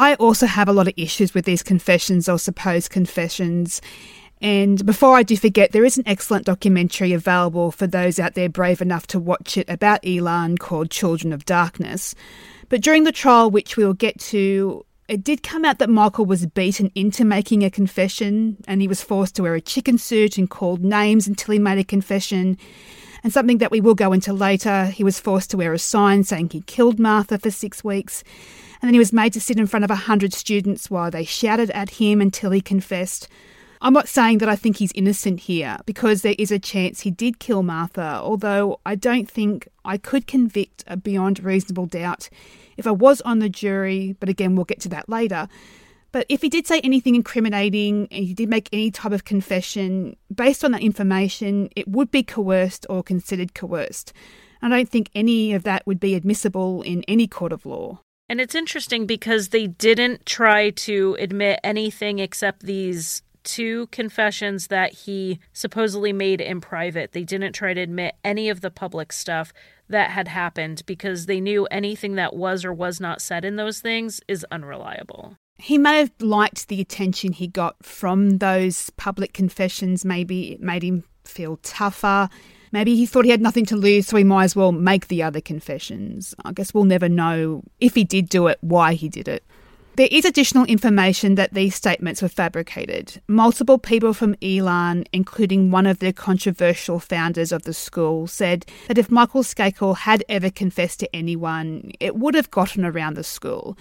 I 0.00 0.14
also 0.14 0.46
have 0.46 0.66
a 0.66 0.72
lot 0.72 0.88
of 0.88 0.94
issues 0.96 1.34
with 1.34 1.44
these 1.44 1.62
confessions 1.62 2.26
or 2.26 2.38
supposed 2.38 2.88
confessions. 2.88 3.82
And 4.40 4.86
before 4.86 5.14
I 5.14 5.22
do 5.22 5.36
forget, 5.36 5.72
there 5.72 5.84
is 5.84 5.98
an 5.98 6.08
excellent 6.08 6.46
documentary 6.46 7.12
available 7.12 7.70
for 7.70 7.86
those 7.86 8.18
out 8.18 8.32
there 8.32 8.48
brave 8.48 8.80
enough 8.80 9.06
to 9.08 9.20
watch 9.20 9.58
it 9.58 9.68
about 9.68 10.02
Elan 10.02 10.56
called 10.56 10.90
Children 10.90 11.34
of 11.34 11.44
Darkness. 11.44 12.14
But 12.70 12.80
during 12.80 13.04
the 13.04 13.12
trial, 13.12 13.50
which 13.50 13.76
we'll 13.76 13.92
get 13.92 14.18
to, 14.20 14.86
it 15.06 15.22
did 15.22 15.42
come 15.42 15.66
out 15.66 15.78
that 15.80 15.90
Michael 15.90 16.24
was 16.24 16.46
beaten 16.46 16.90
into 16.94 17.22
making 17.26 17.62
a 17.62 17.68
confession 17.68 18.56
and 18.66 18.80
he 18.80 18.88
was 18.88 19.02
forced 19.02 19.36
to 19.36 19.42
wear 19.42 19.54
a 19.54 19.60
chicken 19.60 19.98
suit 19.98 20.38
and 20.38 20.48
called 20.48 20.82
names 20.82 21.28
until 21.28 21.52
he 21.52 21.58
made 21.58 21.78
a 21.78 21.84
confession. 21.84 22.56
And 23.22 23.34
something 23.34 23.58
that 23.58 23.70
we 23.70 23.82
will 23.82 23.94
go 23.94 24.14
into 24.14 24.32
later, 24.32 24.86
he 24.86 25.04
was 25.04 25.20
forced 25.20 25.50
to 25.50 25.58
wear 25.58 25.74
a 25.74 25.78
sign 25.78 26.24
saying 26.24 26.48
he 26.48 26.62
killed 26.62 26.98
Martha 26.98 27.38
for 27.38 27.50
six 27.50 27.84
weeks. 27.84 28.24
And 28.80 28.88
then 28.88 28.94
he 28.94 28.98
was 28.98 29.12
made 29.12 29.32
to 29.34 29.40
sit 29.40 29.58
in 29.58 29.66
front 29.66 29.84
of 29.84 29.90
a 29.90 29.94
hundred 29.94 30.32
students 30.32 30.90
while 30.90 31.10
they 31.10 31.24
shouted 31.24 31.70
at 31.70 31.90
him 31.90 32.20
until 32.20 32.50
he 32.50 32.60
confessed. 32.60 33.28
I'm 33.82 33.92
not 33.94 34.08
saying 34.08 34.38
that 34.38 34.48
I 34.48 34.56
think 34.56 34.76
he's 34.76 34.92
innocent 34.92 35.40
here, 35.40 35.78
because 35.86 36.20
there 36.20 36.34
is 36.38 36.50
a 36.50 36.58
chance 36.58 37.00
he 37.00 37.10
did 37.10 37.38
kill 37.38 37.62
Martha, 37.62 38.20
although 38.22 38.78
I 38.84 38.94
don't 38.94 39.30
think 39.30 39.68
I 39.84 39.96
could 39.96 40.26
convict 40.26 40.84
a 40.86 40.96
beyond 40.96 41.42
reasonable 41.42 41.86
doubt 41.86 42.28
if 42.76 42.86
I 42.86 42.90
was 42.90 43.20
on 43.22 43.38
the 43.38 43.48
jury, 43.48 44.16
but 44.20 44.28
again, 44.28 44.54
we'll 44.54 44.64
get 44.64 44.80
to 44.80 44.88
that 44.90 45.08
later. 45.08 45.48
But 46.12 46.26
if 46.28 46.42
he 46.42 46.48
did 46.48 46.66
say 46.66 46.80
anything 46.80 47.14
incriminating 47.14 48.08
and 48.10 48.24
he 48.24 48.34
did 48.34 48.48
make 48.48 48.68
any 48.72 48.90
type 48.90 49.12
of 49.12 49.24
confession, 49.24 50.16
based 50.34 50.64
on 50.64 50.72
that 50.72 50.82
information, 50.82 51.70
it 51.76 51.86
would 51.88 52.10
be 52.10 52.22
coerced 52.22 52.84
or 52.90 53.02
considered 53.02 53.54
coerced. 53.54 54.12
I 54.60 54.68
don't 54.68 54.88
think 54.88 55.08
any 55.14 55.54
of 55.54 55.62
that 55.62 55.86
would 55.86 56.00
be 56.00 56.14
admissible 56.14 56.82
in 56.82 57.02
any 57.08 57.26
court 57.26 57.52
of 57.52 57.64
law. 57.64 58.00
And 58.30 58.40
it's 58.40 58.54
interesting 58.54 59.06
because 59.06 59.48
they 59.48 59.66
didn't 59.66 60.24
try 60.24 60.70
to 60.70 61.16
admit 61.18 61.58
anything 61.64 62.20
except 62.20 62.62
these 62.62 63.24
two 63.42 63.88
confessions 63.88 64.68
that 64.68 64.92
he 64.92 65.40
supposedly 65.52 66.12
made 66.12 66.40
in 66.40 66.60
private. 66.60 67.10
They 67.10 67.24
didn't 67.24 67.54
try 67.54 67.74
to 67.74 67.80
admit 67.80 68.14
any 68.22 68.48
of 68.48 68.60
the 68.60 68.70
public 68.70 69.12
stuff 69.12 69.52
that 69.88 70.10
had 70.10 70.28
happened 70.28 70.84
because 70.86 71.26
they 71.26 71.40
knew 71.40 71.66
anything 71.72 72.14
that 72.14 72.36
was 72.36 72.64
or 72.64 72.72
was 72.72 73.00
not 73.00 73.20
said 73.20 73.44
in 73.44 73.56
those 73.56 73.80
things 73.80 74.20
is 74.28 74.46
unreliable. 74.52 75.36
He 75.58 75.76
may 75.76 75.98
have 75.98 76.12
liked 76.20 76.68
the 76.68 76.80
attention 76.80 77.32
he 77.32 77.48
got 77.48 77.84
from 77.84 78.38
those 78.38 78.90
public 78.90 79.32
confessions. 79.32 80.04
Maybe 80.04 80.52
it 80.52 80.60
made 80.60 80.84
him 80.84 81.02
feel 81.24 81.56
tougher. 81.64 82.28
Maybe 82.72 82.96
he 82.96 83.06
thought 83.06 83.24
he 83.24 83.30
had 83.30 83.40
nothing 83.40 83.66
to 83.66 83.76
lose, 83.76 84.06
so 84.06 84.16
he 84.16 84.24
might 84.24 84.44
as 84.44 84.56
well 84.56 84.72
make 84.72 85.08
the 85.08 85.22
other 85.22 85.40
confessions. 85.40 86.34
I 86.44 86.52
guess 86.52 86.72
we'll 86.72 86.84
never 86.84 87.08
know 87.08 87.62
if 87.80 87.94
he 87.94 88.04
did 88.04 88.28
do 88.28 88.46
it, 88.46 88.58
why 88.60 88.94
he 88.94 89.08
did 89.08 89.28
it. 89.28 89.44
There 89.96 90.08
is 90.10 90.24
additional 90.24 90.64
information 90.64 91.34
that 91.34 91.52
these 91.52 91.74
statements 91.74 92.22
were 92.22 92.28
fabricated. 92.28 93.20
Multiple 93.26 93.76
people 93.76 94.14
from 94.14 94.36
Elan, 94.40 95.04
including 95.12 95.70
one 95.70 95.84
of 95.84 95.98
the 95.98 96.12
controversial 96.12 97.00
founders 97.00 97.50
of 97.50 97.64
the 97.64 97.74
school, 97.74 98.26
said 98.26 98.64
that 98.86 98.98
if 98.98 99.10
Michael 99.10 99.42
Skakel 99.42 99.96
had 99.96 100.24
ever 100.28 100.48
confessed 100.48 101.00
to 101.00 101.14
anyone, 101.14 101.90
it 101.98 102.16
would 102.16 102.34
have 102.34 102.52
gotten 102.52 102.84
around 102.84 103.14
the 103.14 103.24
school. 103.24 103.76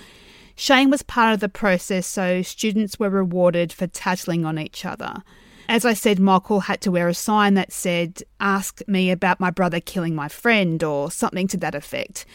Shane 0.55 0.89
was 0.89 1.03
part 1.03 1.34
of 1.34 1.39
the 1.39 1.48
process, 1.48 2.05
so 2.05 2.41
students 2.41 3.00
were 3.00 3.10
rewarded 3.10 3.72
for 3.72 3.88
tattling 3.88 4.43
on 4.43 4.60
each 4.60 4.84
other. 4.84 5.24
As 5.69 5.85
I 5.85 5.93
said, 5.93 6.19
Michael 6.19 6.61
had 6.61 6.81
to 6.81 6.89
wear 6.89 7.07
a 7.07 7.13
sign 7.13 7.53
that 7.53 7.71
said, 7.71 8.23
Ask 8.39 8.81
me 8.88 9.11
about 9.11 9.39
my 9.39 9.51
brother 9.51 9.79
killing 9.79 10.15
my 10.15 10.27
friend, 10.27 10.83
or 10.83 11.11
something 11.11 11.47
to 11.47 11.57
that 11.57 11.75
effect. 11.75 12.25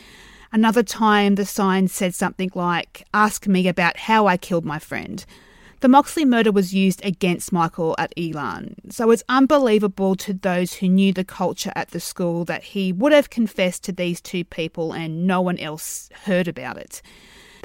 Another 0.53 0.85
time, 0.85 1.35
the 1.35 1.45
sign 1.45 1.89
said 1.89 2.15
something 2.15 2.53
like, 2.55 3.05
Ask 3.13 3.49
me 3.49 3.67
about 3.67 3.97
how 3.97 4.29
I 4.29 4.37
killed 4.37 4.65
my 4.65 4.79
friend. 4.79 5.27
The 5.81 5.89
Moxley 5.89 6.25
murder 6.25 6.53
was 6.53 6.73
used 6.73 7.05
against 7.05 7.53
Michael 7.53 7.97
at 7.99 8.13
Elan, 8.17 8.77
so 8.91 9.11
it's 9.11 9.25
unbelievable 9.29 10.15
to 10.15 10.33
those 10.33 10.75
who 10.75 10.89
knew 10.89 11.13
the 11.13 11.25
culture 11.25 11.73
at 11.75 11.91
the 11.91 11.99
school 11.99 12.45
that 12.45 12.63
he 12.63 12.93
would 12.93 13.11
have 13.11 13.31
confessed 13.31 13.83
to 13.83 13.93
these 13.93 14.21
two 14.21 14.45
people 14.45 14.93
and 14.93 15.27
no 15.27 15.41
one 15.41 15.59
else 15.59 16.09
heard 16.25 16.47
about 16.47 16.77
it. 16.77 17.03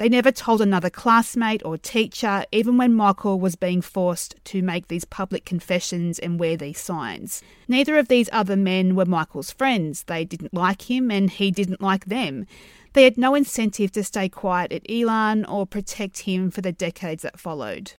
They 0.00 0.08
never 0.08 0.32
told 0.32 0.62
another 0.62 0.88
classmate 0.88 1.62
or 1.62 1.76
teacher, 1.76 2.46
even 2.52 2.78
when 2.78 2.94
Michael 2.94 3.38
was 3.38 3.54
being 3.54 3.82
forced 3.82 4.34
to 4.46 4.62
make 4.62 4.88
these 4.88 5.04
public 5.04 5.44
confessions 5.44 6.18
and 6.18 6.40
wear 6.40 6.56
these 6.56 6.78
signs. 6.78 7.42
Neither 7.68 7.98
of 7.98 8.08
these 8.08 8.30
other 8.32 8.56
men 8.56 8.96
were 8.96 9.04
Michael's 9.04 9.50
friends. 9.50 10.04
They 10.04 10.24
didn't 10.24 10.54
like 10.54 10.90
him 10.90 11.10
and 11.10 11.28
he 11.28 11.50
didn't 11.50 11.82
like 11.82 12.06
them. 12.06 12.46
They 12.94 13.04
had 13.04 13.18
no 13.18 13.34
incentive 13.34 13.92
to 13.92 14.02
stay 14.02 14.30
quiet 14.30 14.72
at 14.72 14.90
Elan 14.90 15.44
or 15.44 15.66
protect 15.66 16.20
him 16.20 16.50
for 16.50 16.62
the 16.62 16.72
decades 16.72 17.22
that 17.22 17.38
followed. 17.38 17.92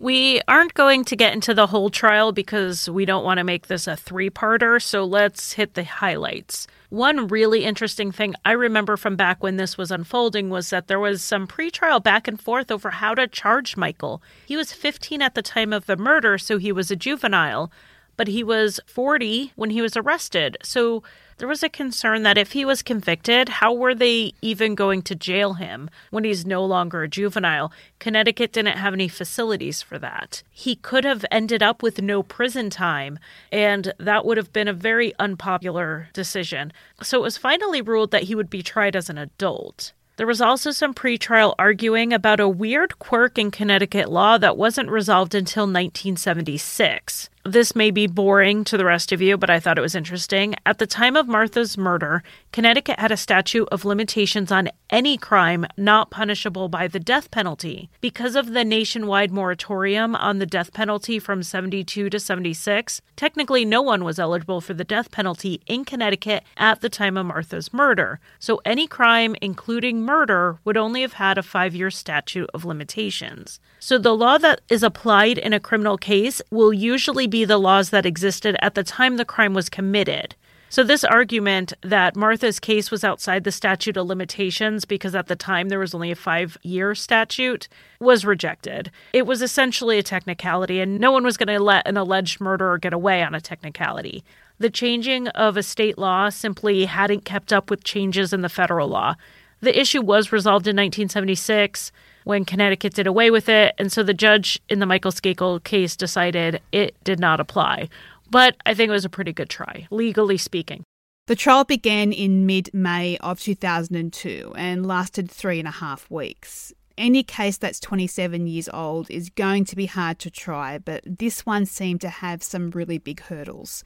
We 0.00 0.40
aren't 0.46 0.74
going 0.74 1.04
to 1.06 1.16
get 1.16 1.32
into 1.32 1.54
the 1.54 1.66
whole 1.66 1.90
trial 1.90 2.30
because 2.30 2.88
we 2.88 3.04
don't 3.04 3.24
want 3.24 3.38
to 3.38 3.44
make 3.44 3.66
this 3.66 3.88
a 3.88 3.96
three 3.96 4.30
parter, 4.30 4.80
so 4.80 5.04
let's 5.04 5.54
hit 5.54 5.74
the 5.74 5.82
highlights. 5.82 6.68
One 6.88 7.26
really 7.26 7.64
interesting 7.64 8.12
thing 8.12 8.36
I 8.44 8.52
remember 8.52 8.96
from 8.96 9.16
back 9.16 9.42
when 9.42 9.56
this 9.56 9.76
was 9.76 9.90
unfolding 9.90 10.50
was 10.50 10.70
that 10.70 10.86
there 10.86 11.00
was 11.00 11.20
some 11.20 11.48
pretrial 11.48 12.00
back 12.00 12.28
and 12.28 12.40
forth 12.40 12.70
over 12.70 12.90
how 12.90 13.12
to 13.16 13.26
charge 13.26 13.76
Michael. 13.76 14.22
He 14.46 14.56
was 14.56 14.72
15 14.72 15.20
at 15.20 15.34
the 15.34 15.42
time 15.42 15.72
of 15.72 15.86
the 15.86 15.96
murder, 15.96 16.38
so 16.38 16.58
he 16.58 16.70
was 16.70 16.92
a 16.92 16.96
juvenile, 16.96 17.72
but 18.16 18.28
he 18.28 18.44
was 18.44 18.78
40 18.86 19.52
when 19.56 19.70
he 19.70 19.82
was 19.82 19.96
arrested. 19.96 20.58
So 20.62 21.02
there 21.38 21.48
was 21.48 21.62
a 21.62 21.68
concern 21.68 22.24
that 22.24 22.36
if 22.36 22.52
he 22.52 22.64
was 22.64 22.82
convicted, 22.82 23.48
how 23.48 23.72
were 23.72 23.94
they 23.94 24.32
even 24.42 24.74
going 24.74 25.02
to 25.02 25.14
jail 25.14 25.54
him 25.54 25.88
when 26.10 26.24
he's 26.24 26.44
no 26.44 26.64
longer 26.64 27.02
a 27.02 27.08
juvenile? 27.08 27.72
Connecticut 28.00 28.52
didn't 28.52 28.76
have 28.76 28.92
any 28.92 29.08
facilities 29.08 29.80
for 29.80 29.98
that. 29.98 30.42
He 30.50 30.74
could 30.74 31.04
have 31.04 31.24
ended 31.30 31.62
up 31.62 31.82
with 31.82 32.02
no 32.02 32.22
prison 32.22 32.70
time, 32.70 33.18
and 33.52 33.92
that 33.98 34.24
would 34.24 34.36
have 34.36 34.52
been 34.52 34.68
a 34.68 34.72
very 34.72 35.14
unpopular 35.18 36.08
decision. 36.12 36.72
So 37.02 37.18
it 37.18 37.22
was 37.22 37.38
finally 37.38 37.80
ruled 37.80 38.10
that 38.10 38.24
he 38.24 38.34
would 38.34 38.50
be 38.50 38.62
tried 38.62 38.96
as 38.96 39.08
an 39.08 39.18
adult. 39.18 39.92
There 40.16 40.26
was 40.26 40.40
also 40.40 40.72
some 40.72 40.94
pretrial 40.94 41.54
arguing 41.60 42.12
about 42.12 42.40
a 42.40 42.48
weird 42.48 42.98
quirk 42.98 43.38
in 43.38 43.52
Connecticut 43.52 44.10
law 44.10 44.36
that 44.38 44.56
wasn't 44.56 44.90
resolved 44.90 45.32
until 45.32 45.62
1976. 45.62 47.30
This 47.44 47.76
may 47.76 47.90
be 47.90 48.06
boring 48.06 48.64
to 48.64 48.76
the 48.76 48.84
rest 48.84 49.12
of 49.12 49.22
you, 49.22 49.36
but 49.36 49.48
I 49.48 49.60
thought 49.60 49.78
it 49.78 49.82
was 49.82 49.94
interesting. 49.94 50.54
At 50.66 50.78
the 50.78 50.86
time 50.86 51.16
of 51.16 51.28
Martha's 51.28 51.78
murder, 51.78 52.22
Connecticut 52.52 52.98
had 52.98 53.12
a 53.12 53.16
statute 53.16 53.68
of 53.70 53.84
limitations 53.84 54.50
on 54.50 54.70
any 54.90 55.16
crime 55.16 55.66
not 55.76 56.10
punishable 56.10 56.68
by 56.68 56.88
the 56.88 56.98
death 56.98 57.30
penalty. 57.30 57.90
Because 58.00 58.34
of 58.34 58.52
the 58.52 58.64
nationwide 58.64 59.30
moratorium 59.30 60.16
on 60.16 60.38
the 60.38 60.46
death 60.46 60.72
penalty 60.72 61.18
from 61.18 61.42
72 61.42 62.10
to 62.10 62.18
76, 62.18 63.00
technically 63.16 63.64
no 63.64 63.82
one 63.82 64.02
was 64.04 64.18
eligible 64.18 64.60
for 64.60 64.74
the 64.74 64.84
death 64.84 65.10
penalty 65.10 65.60
in 65.66 65.84
Connecticut 65.84 66.42
at 66.56 66.80
the 66.80 66.88
time 66.88 67.16
of 67.16 67.26
Martha's 67.26 67.72
murder. 67.72 68.18
So 68.38 68.60
any 68.64 68.86
crime, 68.86 69.36
including 69.40 70.02
murder, 70.02 70.58
would 70.64 70.76
only 70.76 71.02
have 71.02 71.14
had 71.14 71.38
a 71.38 71.42
five 71.42 71.74
year 71.74 71.90
statute 71.90 72.50
of 72.52 72.64
limitations. 72.64 73.60
So 73.78 73.98
the 73.98 74.16
law 74.16 74.38
that 74.38 74.60
is 74.68 74.82
applied 74.82 75.38
in 75.38 75.52
a 75.52 75.60
criminal 75.60 75.96
case 75.96 76.42
will 76.50 76.72
usually 76.72 77.27
be 77.28 77.44
the 77.44 77.58
laws 77.58 77.90
that 77.90 78.06
existed 78.06 78.56
at 78.60 78.74
the 78.74 78.84
time 78.84 79.16
the 79.16 79.24
crime 79.24 79.54
was 79.54 79.68
committed. 79.68 80.34
So, 80.70 80.84
this 80.84 81.02
argument 81.02 81.72
that 81.80 82.14
Martha's 82.14 82.60
case 82.60 82.90
was 82.90 83.02
outside 83.02 83.44
the 83.44 83.52
statute 83.52 83.96
of 83.96 84.06
limitations 84.06 84.84
because 84.84 85.14
at 85.14 85.26
the 85.26 85.36
time 85.36 85.70
there 85.70 85.78
was 85.78 85.94
only 85.94 86.10
a 86.10 86.16
five 86.16 86.58
year 86.62 86.94
statute 86.94 87.68
was 88.00 88.26
rejected. 88.26 88.90
It 89.14 89.26
was 89.26 89.40
essentially 89.40 89.98
a 89.98 90.02
technicality, 90.02 90.80
and 90.80 91.00
no 91.00 91.10
one 91.10 91.24
was 91.24 91.38
going 91.38 91.48
to 91.48 91.62
let 91.62 91.88
an 91.88 91.96
alleged 91.96 92.38
murderer 92.38 92.76
get 92.76 92.92
away 92.92 93.22
on 93.22 93.34
a 93.34 93.40
technicality. 93.40 94.24
The 94.58 94.68
changing 94.68 95.28
of 95.28 95.56
a 95.56 95.62
state 95.62 95.96
law 95.96 96.28
simply 96.28 96.84
hadn't 96.84 97.24
kept 97.24 97.50
up 97.50 97.70
with 97.70 97.84
changes 97.84 98.34
in 98.34 98.42
the 98.42 98.48
federal 98.50 98.88
law. 98.88 99.14
The 99.60 99.78
issue 99.78 100.02
was 100.02 100.32
resolved 100.32 100.66
in 100.66 100.76
1976 100.76 101.92
when 102.28 102.44
Connecticut 102.44 102.92
did 102.92 103.06
away 103.06 103.30
with 103.30 103.48
it. 103.48 103.74
And 103.78 103.90
so 103.90 104.02
the 104.02 104.12
judge 104.12 104.60
in 104.68 104.80
the 104.80 104.86
Michael 104.86 105.12
Skakel 105.12 105.64
case 105.64 105.96
decided 105.96 106.60
it 106.72 106.94
did 107.02 107.18
not 107.18 107.40
apply. 107.40 107.88
But 108.30 108.54
I 108.66 108.74
think 108.74 108.90
it 108.90 108.92
was 108.92 109.06
a 109.06 109.08
pretty 109.08 109.32
good 109.32 109.48
try, 109.48 109.86
legally 109.90 110.36
speaking. 110.36 110.84
The 111.26 111.34
trial 111.34 111.64
began 111.64 112.12
in 112.12 112.44
mid 112.44 112.68
May 112.74 113.16
of 113.18 113.40
2002 113.40 114.52
and 114.58 114.84
lasted 114.84 115.30
three 115.30 115.58
and 115.58 115.66
a 115.66 115.70
half 115.70 116.10
weeks. 116.10 116.74
any 116.98 117.22
case 117.22 117.56
that's 117.56 117.80
27 117.80 118.46
years 118.46 118.68
old 118.74 119.10
is 119.10 119.30
going 119.30 119.64
to 119.64 119.76
be 119.76 119.86
hard 119.86 120.18
to 120.18 120.30
try, 120.30 120.76
but 120.76 121.00
this 121.06 121.46
one 121.46 121.64
seemed 121.64 122.02
to 122.02 122.10
have 122.10 122.42
some 122.42 122.72
really 122.72 122.98
big 122.98 123.20
hurdles. 123.20 123.82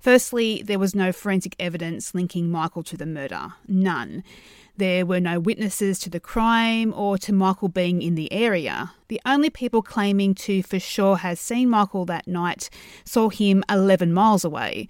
Firstly, 0.00 0.62
there 0.62 0.78
was 0.78 0.94
no 0.94 1.12
forensic 1.12 1.54
evidence 1.58 2.14
linking 2.14 2.50
Michael 2.50 2.82
to 2.84 2.96
the 2.96 3.06
murder. 3.06 3.54
None. 3.68 4.24
There 4.80 5.04
were 5.04 5.20
no 5.20 5.38
witnesses 5.38 5.98
to 5.98 6.08
the 6.08 6.18
crime 6.18 6.94
or 6.96 7.18
to 7.18 7.34
Michael 7.34 7.68
being 7.68 8.00
in 8.00 8.14
the 8.14 8.32
area. 8.32 8.92
The 9.08 9.20
only 9.26 9.50
people 9.50 9.82
claiming 9.82 10.34
to 10.36 10.62
for 10.62 10.80
sure 10.80 11.16
have 11.16 11.38
seen 11.38 11.68
Michael 11.68 12.06
that 12.06 12.26
night 12.26 12.70
saw 13.04 13.28
him 13.28 13.62
11 13.68 14.10
miles 14.10 14.42
away. 14.42 14.88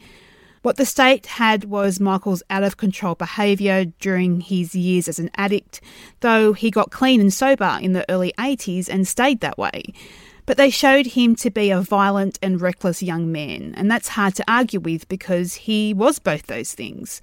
What 0.62 0.76
the 0.76 0.86
state 0.86 1.26
had 1.26 1.64
was 1.64 1.98
Michael's 1.98 2.44
out 2.48 2.62
of 2.62 2.76
control 2.76 3.16
behaviour 3.16 3.86
during 3.98 4.42
his 4.42 4.76
years 4.76 5.08
as 5.08 5.18
an 5.18 5.28
addict, 5.34 5.80
though 6.20 6.52
he 6.52 6.70
got 6.70 6.92
clean 6.92 7.20
and 7.20 7.34
sober 7.34 7.76
in 7.82 7.92
the 7.92 8.08
early 8.08 8.32
80s 8.38 8.88
and 8.88 9.08
stayed 9.08 9.40
that 9.40 9.58
way. 9.58 9.82
But 10.46 10.56
they 10.56 10.70
showed 10.70 11.06
him 11.06 11.34
to 11.34 11.50
be 11.50 11.72
a 11.72 11.80
violent 11.80 12.38
and 12.40 12.60
reckless 12.60 13.02
young 13.02 13.32
man, 13.32 13.74
and 13.76 13.90
that's 13.90 14.10
hard 14.10 14.36
to 14.36 14.44
argue 14.46 14.78
with 14.78 15.08
because 15.08 15.54
he 15.66 15.92
was 15.92 16.20
both 16.20 16.46
those 16.46 16.74
things. 16.74 17.20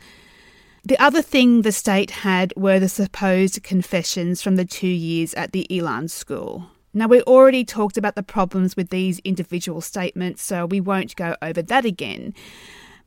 The 0.88 0.98
other 1.00 1.22
thing 1.22 1.64
the 1.64 1.74
state 1.74 2.12
had 2.12 2.54
were 2.56 2.80
the 2.80 2.88
supposed 2.88 3.62
confessions 3.62 4.42
from 4.42 4.56
the 4.56 4.64
two 4.64 4.88
years 4.88 5.34
at 5.34 5.52
the 5.52 5.68
Elan 5.70 6.08
school. 6.08 6.68
Now, 6.94 7.10
we 7.10 7.22
already 7.24 7.66
talked 7.66 7.98
about 7.98 8.16
the 8.16 8.24
problems 8.24 8.78
with 8.78 8.90
these 8.90 9.20
individual 9.26 9.82
statements, 9.82 10.42
so 10.42 10.66
we 10.66 10.80
won't 10.80 11.18
go 11.18 11.36
over 11.42 11.62
that 11.62 11.84
again. 11.84 12.34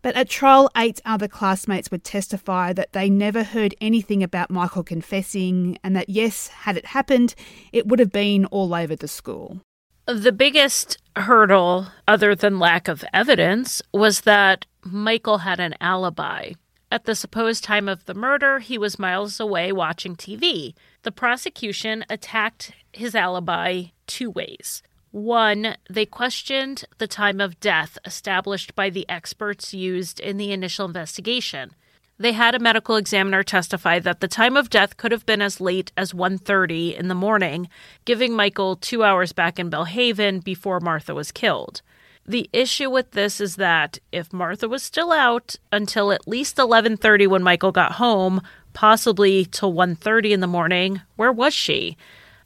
But 0.03 0.15
at 0.15 0.29
trial, 0.29 0.71
eight 0.77 1.01
other 1.07 1.27
classmates 1.27 1.91
would 1.91 2.05
testify 2.05 2.75
that 2.75 2.93
they 2.93 3.09
never 3.09 3.43
heard 3.43 3.75
anything 3.81 4.23
about 4.23 4.51
Michael 4.51 4.85
confessing, 4.85 5.79
and 5.83 5.97
that 5.97 6.11
yes, 6.11 6.49
had 6.49 6.77
it 6.77 6.85
happened, 6.85 7.35
it 7.73 7.87
would 7.87 7.99
have 7.99 8.13
been 8.13 8.45
all 8.45 8.75
over 8.75 8.95
the 8.95 9.09
school. 9.09 9.63
The 10.05 10.33
biggest 10.33 10.99
hurdle, 11.17 11.87
other 12.07 12.35
than 12.35 12.59
lack 12.59 12.89
of 12.89 13.07
evidence, 13.15 13.81
was 13.95 14.21
that 14.23 14.67
Michael 14.85 15.39
had 15.39 15.61
an 15.61 15.77
alibi. 15.81 16.53
At 16.93 17.05
the 17.05 17.15
supposed 17.15 17.63
time 17.63 17.89
of 17.89 18.05
the 18.07 18.15
murder, 18.15 18.59
he 18.59 18.77
was 18.77 18.99
miles 18.99 19.39
away 19.39 19.71
watching 19.71 20.17
TV. 20.17 20.75
The 21.03 21.13
prosecution 21.13 22.05
attacked 22.11 22.73
his 22.93 23.15
alibi 23.15 23.85
two 24.09 24.29
ways. 24.29 24.83
One, 25.13 25.77
they 25.89 26.05
questioned 26.05 26.85
the 26.99 27.07
time 27.07 27.41
of 27.41 27.61
death 27.61 27.97
established 28.05 28.75
by 28.75 28.91
the 28.91 29.09
experts 29.09 29.73
used 29.73 30.19
in 30.19 30.37
the 30.37 30.53
initial 30.53 30.87
investigation. 30.87 31.73
They 32.19 32.33
had 32.33 32.55
a 32.55 32.61
medical 32.61 32.97
examiner 32.97 33.43
testify 33.43 33.99
that 34.01 34.21
the 34.21 34.29
time 34.29 34.57
of 34.57 34.69
death 34.69 34.97
could 34.97 35.11
have 35.11 35.25
been 35.25 35.41
as 35.41 35.61
late 35.61 35.91
as 35.97 36.13
1:30 36.13 36.97
in 36.97 37.09
the 37.09 37.15
morning, 37.15 37.69
giving 38.05 38.35
Michael 38.35 38.77
2 38.77 39.03
hours 39.03 39.33
back 39.33 39.59
in 39.59 39.71
Belle 39.71 39.85
Haven 39.85 40.41
before 40.41 40.81
Martha 40.81 41.15
was 41.15 41.33
killed. 41.33 41.83
The 42.31 42.49
issue 42.53 42.89
with 42.89 43.11
this 43.11 43.41
is 43.41 43.57
that 43.57 43.99
if 44.13 44.33
Martha 44.33 44.69
was 44.69 44.85
still 44.85 45.11
out 45.11 45.57
until 45.73 46.13
at 46.13 46.29
least 46.29 46.59
11:30 46.59 47.27
when 47.27 47.43
Michael 47.43 47.73
got 47.73 47.95
home, 47.95 48.41
possibly 48.73 49.45
till 49.47 49.73
1:30 49.73 50.31
in 50.31 50.39
the 50.39 50.47
morning, 50.47 51.01
where 51.17 51.33
was 51.33 51.53
she? 51.53 51.97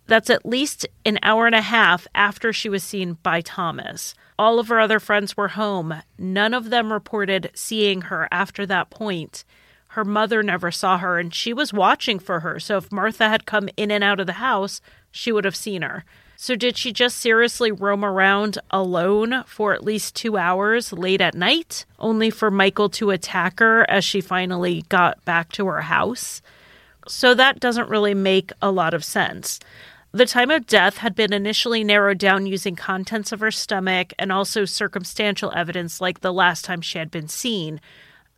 That's 0.07 0.31
at 0.31 0.47
least 0.47 0.87
an 1.05 1.19
hour 1.23 1.45
and 1.45 1.55
a 1.55 1.61
half 1.61 2.07
after 2.14 2.50
she 2.50 2.71
was 2.71 2.83
seen 2.83 3.19
by 3.23 3.43
Thomas. 3.43 4.14
All 4.38 4.59
of 4.59 4.69
her 4.69 4.81
other 4.81 4.99
friends 4.99 5.37
were 5.37 5.49
home. 5.49 5.97
None 6.17 6.55
of 6.55 6.71
them 6.71 6.91
reported 6.91 7.50
seeing 7.53 8.09
her 8.09 8.26
after 8.33 8.64
that 8.64 8.88
point 8.88 9.45
her 9.88 10.05
mother 10.05 10.43
never 10.43 10.73
saw 10.73 10.99
her 10.99 11.21
and 11.21 11.33
she 11.33 11.53
was 11.53 11.73
watching 11.73 12.19
for 12.19 12.41
her. 12.41 12.59
So 12.59 12.79
if 12.79 12.91
Martha 12.91 13.29
had 13.29 13.47
come 13.47 13.69
in 13.76 13.93
and 13.93 14.03
out 14.03 14.19
of 14.19 14.26
the 14.26 14.33
house, 14.35 14.81
she 15.12 15.31
would 15.31 15.45
have 15.45 15.55
seen 15.55 15.83
her. 15.83 16.05
So 16.37 16.57
did 16.57 16.76
she 16.76 16.93
just 16.93 17.19
seriously 17.19 17.71
roam 17.71 18.05
around 18.05 18.59
alone 18.71 19.45
for 19.47 19.73
at 19.73 19.85
least 19.85 20.17
two 20.17 20.37
hours 20.37 20.93
late 20.93 21.21
at 21.21 21.35
night, 21.35 21.87
only 21.99 22.31
for 22.31 22.50
Michael 22.50 22.88
to 22.91 23.11
attack 23.11 23.61
her 23.61 23.88
as 23.88 24.05
she 24.05 24.21
finally 24.21 24.85
got 24.88 25.25
back 25.25 25.53
to 25.53 25.67
her 25.67 25.83
house? 25.83 26.43
So 27.07 27.35
that 27.35 27.61
doesn't 27.61 27.88
really 27.88 28.14
make 28.14 28.50
a 28.61 28.71
lot 28.71 28.95
of 28.95 29.05
sense. 29.05 29.61
The 30.12 30.26
time 30.26 30.50
of 30.50 30.67
death 30.67 30.99
had 30.99 31.17
been 31.17 31.33
initially 31.33 31.83
narrowed 31.83 32.19
down 32.19 32.47
using 32.47 32.76
contents 32.76 33.33
of 33.33 33.41
her 33.41 33.50
stomach 33.50 34.12
and 34.19 34.30
also 34.30 34.65
circumstantial 34.65 35.52
evidence 35.56 36.00
like 36.00 36.21
the 36.21 36.32
last 36.32 36.65
time 36.65 36.80
she 36.80 36.99
had 36.99 37.11
been 37.11 37.26
seen, 37.26 37.80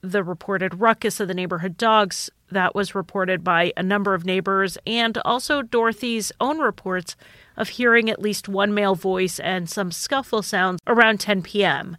the 0.01 0.25
reported 0.25 0.81
ruckus 0.81 1.21
of 1.21 1.29
the 1.29 1.35
neighborhood 1.35 1.77
dogs 1.77 2.31
that 2.51 2.75
was 2.75 2.95
reported 2.95 3.45
by 3.45 3.73
a 3.77 3.83
number 3.83 4.15
of 4.15 4.25
neighbors 4.25 4.79
and 4.87 5.19
also 5.19 5.63
Dorothy's 5.63 6.33
own 6.41 6.59
reports 6.59 7.17
of 7.57 7.71
hearing 7.71 8.11
at 8.11 8.21
least 8.21 8.49
one 8.49 8.75
male 8.75 8.95
voice 8.95 9.39
and 9.39 9.69
some 9.69 9.91
scuffle 9.91 10.43
sounds 10.43 10.81
around 10.87 11.21
10 11.21 11.43
p.m. 11.43 11.97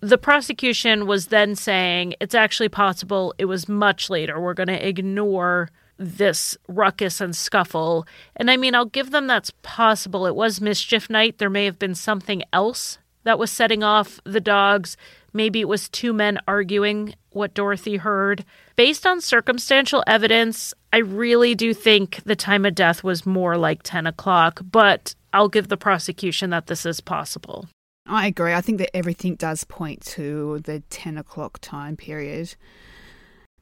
The 0.00 0.18
prosecution 0.18 1.06
was 1.06 1.26
then 1.26 1.56
saying 1.56 2.14
it's 2.20 2.34
actually 2.34 2.68
possible 2.68 3.34
it 3.38 3.46
was 3.46 3.68
much 3.68 4.08
later. 4.08 4.40
We're 4.40 4.54
going 4.54 4.68
to 4.68 4.88
ignore 4.88 5.70
this 5.98 6.56
ruckus 6.68 7.20
and 7.20 7.34
scuffle. 7.34 8.06
And 8.36 8.50
I 8.50 8.56
mean, 8.56 8.74
I'll 8.74 8.84
give 8.84 9.10
them 9.10 9.26
that's 9.26 9.52
possible. 9.62 10.26
It 10.26 10.36
was 10.36 10.60
mischief 10.60 11.10
night. 11.10 11.38
There 11.38 11.50
may 11.50 11.64
have 11.64 11.78
been 11.78 11.96
something 11.96 12.44
else 12.52 12.98
that 13.24 13.38
was 13.38 13.50
setting 13.50 13.82
off 13.82 14.20
the 14.24 14.40
dogs. 14.40 14.96
Maybe 15.32 15.60
it 15.60 15.68
was 15.68 15.88
two 15.88 16.12
men 16.12 16.38
arguing 16.46 17.14
what 17.30 17.54
Dorothy 17.54 17.96
heard. 17.96 18.44
Based 18.76 19.06
on 19.06 19.20
circumstantial 19.20 20.02
evidence, 20.06 20.72
I 20.92 20.98
really 20.98 21.54
do 21.54 21.74
think 21.74 22.22
the 22.24 22.36
time 22.36 22.64
of 22.64 22.74
death 22.74 23.04
was 23.04 23.26
more 23.26 23.56
like 23.58 23.82
10 23.82 24.06
o'clock, 24.06 24.60
but 24.70 25.14
I'll 25.32 25.48
give 25.48 25.68
the 25.68 25.76
prosecution 25.76 26.50
that 26.50 26.66
this 26.66 26.86
is 26.86 27.00
possible. 27.00 27.68
I 28.06 28.26
agree. 28.26 28.54
I 28.54 28.62
think 28.62 28.78
that 28.78 28.96
everything 28.96 29.34
does 29.34 29.64
point 29.64 30.00
to 30.06 30.60
the 30.60 30.80
10 30.88 31.18
o'clock 31.18 31.58
time 31.60 31.94
period. 31.96 32.54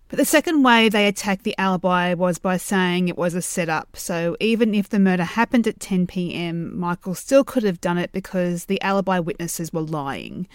But 0.09 0.19
the 0.19 0.25
second 0.25 0.63
way 0.63 0.89
they 0.89 1.09
attacked 1.09 1.43
the 1.43 1.59
alibi 1.59 2.15
was 2.15 2.39
by 2.39 2.59
saying 2.59 3.09
it 3.09 3.19
was 3.19 3.35
a 3.35 3.43
setup. 3.43 3.97
So 3.97 4.37
even 4.39 4.73
if 4.73 4.89
the 4.89 5.01
murder 5.01 5.25
happened 5.25 5.67
at 5.67 5.81
10 5.81 6.07
pm, 6.07 6.79
Michael 6.79 7.17
still 7.17 7.43
could 7.43 7.65
have 7.65 7.81
done 7.81 7.99
it 7.99 8.13
because 8.13 8.67
the 8.67 8.81
alibi 8.83 9.19
witnesses 9.19 9.73
were 9.73 9.81
lying. 9.81 10.47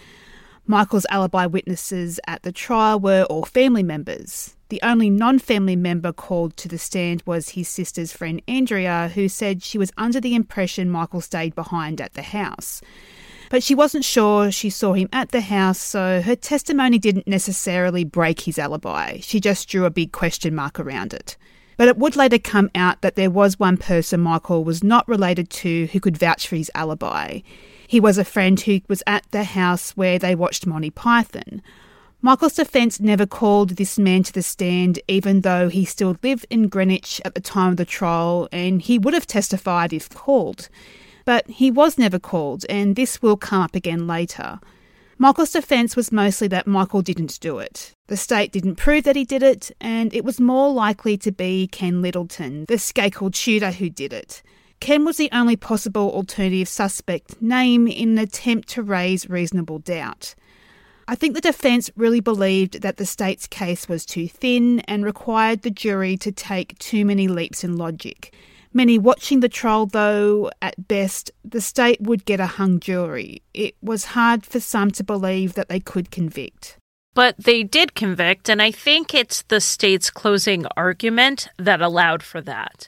Michael's 0.66 1.06
alibi 1.10 1.48
witnesses 1.48 2.18
at 2.28 2.44
the 2.44 2.54
trial 2.54 2.98
were 2.98 3.26
all 3.26 3.44
family 3.44 3.84
members. 3.84 4.56
The 4.72 4.80
only 4.84 5.10
non 5.10 5.38
family 5.38 5.76
member 5.76 6.14
called 6.14 6.56
to 6.56 6.70
the 6.70 6.78
stand 6.78 7.24
was 7.26 7.50
his 7.50 7.68
sister's 7.68 8.14
friend 8.14 8.42
Andrea, 8.48 9.12
who 9.14 9.28
said 9.28 9.62
she 9.62 9.78
was 9.78 9.92
under 9.98 10.22
the 10.22 10.34
impression 10.34 10.90
Michael 10.90 11.20
stayed 11.20 11.56
behind 11.56 12.00
at 12.00 12.14
the 12.14 12.22
house. 12.22 12.82
But 13.50 13.64
she 13.64 13.76
wasn't 13.76 14.06
sure 14.06 14.50
she 14.50 14.70
saw 14.70 14.94
him 14.94 15.10
at 15.12 15.32
the 15.32 15.42
house, 15.42 15.78
so 15.78 16.22
her 16.22 16.38
testimony 16.38 17.00
didn't 17.00 17.28
necessarily 17.28 18.06
break 18.06 18.40
his 18.40 18.58
alibi. 18.58 19.20
She 19.20 19.42
just 19.42 19.68
drew 19.68 19.84
a 19.84 19.90
big 19.90 20.14
question 20.14 20.56
mark 20.56 20.80
around 20.80 21.14
it. 21.14 21.36
But 21.76 21.90
it 21.90 21.98
would 21.98 22.16
later 22.16 22.40
come 22.40 22.72
out 22.74 23.02
that 23.02 23.18
there 23.18 23.30
was 23.30 23.60
one 23.60 23.76
person 23.76 24.22
Michael 24.22 24.64
was 24.64 24.86
not 24.86 25.06
related 25.06 25.50
to 25.50 25.88
who 25.88 26.00
could 26.00 26.16
vouch 26.16 26.48
for 26.48 26.56
his 26.56 26.72
alibi. 26.76 27.42
He 27.90 28.00
was 28.00 28.18
a 28.18 28.24
friend 28.24 28.58
who 28.58 28.80
was 28.88 29.04
at 29.06 29.26
the 29.32 29.44
house 29.44 29.92
where 29.98 30.18
they 30.18 30.34
watched 30.34 30.66
Monty 30.66 30.92
Python. 30.92 31.62
Michael's 32.24 32.54
defence 32.54 33.00
never 33.00 33.26
called 33.26 33.72
this 33.72 33.98
man 33.98 34.22
to 34.24 34.32
the 34.32 34.44
stand, 34.44 35.00
even 35.08 35.42
though 35.42 35.70
he 35.70 35.86
still 35.86 36.16
lived 36.22 36.46
in 36.52 36.68
Greenwich 36.68 37.20
at 37.26 37.34
the 37.34 37.42
time 37.42 37.72
of 37.72 37.78
the 37.78 37.86
trial, 37.86 38.48
and 38.52 38.80
he 38.80 39.00
would 39.00 39.16
have 39.16 39.26
testified 39.26 39.92
if 39.92 40.08
called. 40.10 40.70
But 41.26 41.50
he 41.50 41.72
was 41.72 41.98
never 41.98 42.20
called, 42.20 42.64
and 42.70 42.96
this 42.96 43.24
will 43.24 43.38
come 43.38 43.64
up 43.64 43.74
again 43.74 44.06
later. 44.06 44.60
Michael's 45.18 45.52
defence 45.52 45.96
was 45.96 46.12
mostly 46.12 46.48
that 46.50 46.68
Michael 46.68 47.02
didn't 47.02 47.40
do 47.40 47.58
it. 47.58 47.96
The 48.06 48.18
state 48.18 48.52
didn't 48.52 48.76
prove 48.76 49.04
that 49.06 49.16
he 49.16 49.26
did 49.26 49.42
it, 49.42 49.72
and 49.82 50.14
it 50.14 50.24
was 50.24 50.40
more 50.40 50.72
likely 50.72 51.18
to 51.18 51.32
be 51.32 51.68
Ken 51.68 52.04
Littleton, 52.04 52.66
the 52.68 52.76
Skakel 52.76 53.34
shooter, 53.34 53.72
who 53.72 53.90
did 53.90 54.14
it. 54.14 54.44
Ken 54.80 55.06
was 55.06 55.18
the 55.18 55.30
only 55.32 55.56
possible 55.56 56.12
alternative 56.12 56.68
suspect 56.68 57.42
name 57.42 57.88
in 57.88 58.10
an 58.10 58.18
attempt 58.20 58.68
to 58.70 58.84
raise 58.84 59.30
reasonable 59.30 59.80
doubt. 59.80 60.36
I 61.12 61.16
think 61.16 61.36
the 61.36 61.42
defence 61.42 61.90
really 61.98 62.22
believed 62.22 62.84
that 62.84 62.96
the 62.96 63.06
state's 63.06 63.46
case 63.46 63.90
was 63.90 64.06
too 64.06 64.30
thin 64.30 64.80
and 64.88 65.04
required 65.04 65.62
the 65.62 65.70
jury 65.70 66.16
to 66.16 66.32
take 66.32 66.80
too 66.80 67.04
many 67.04 67.28
leaps 67.28 67.66
in 67.66 67.76
logic. 67.76 68.34
Many 68.72 68.98
watching 68.98 69.42
the 69.42 69.50
trial, 69.50 69.88
though, 69.88 70.50
at 70.62 70.88
best, 70.88 71.30
the 71.44 71.60
state 71.60 72.00
would 72.00 72.24
get 72.24 72.40
a 72.40 72.46
hung 72.46 72.80
jury. 72.80 73.42
It 73.54 73.76
was 73.82 74.16
hard 74.16 74.46
for 74.46 74.62
some 74.62 74.90
to 74.92 75.04
believe 75.04 75.56
that 75.56 75.68
they 75.68 75.82
could 75.82 76.12
convict. 76.12 76.78
But 77.14 77.36
they 77.38 77.64
did 77.64 77.94
convict, 77.94 78.48
and 78.48 78.62
I 78.62 78.72
think 78.72 79.14
it's 79.14 79.42
the 79.42 79.60
state's 79.60 80.10
closing 80.10 80.66
argument 80.78 81.50
that 81.58 81.82
allowed 81.82 82.24
for 82.24 82.40
that 82.40 82.88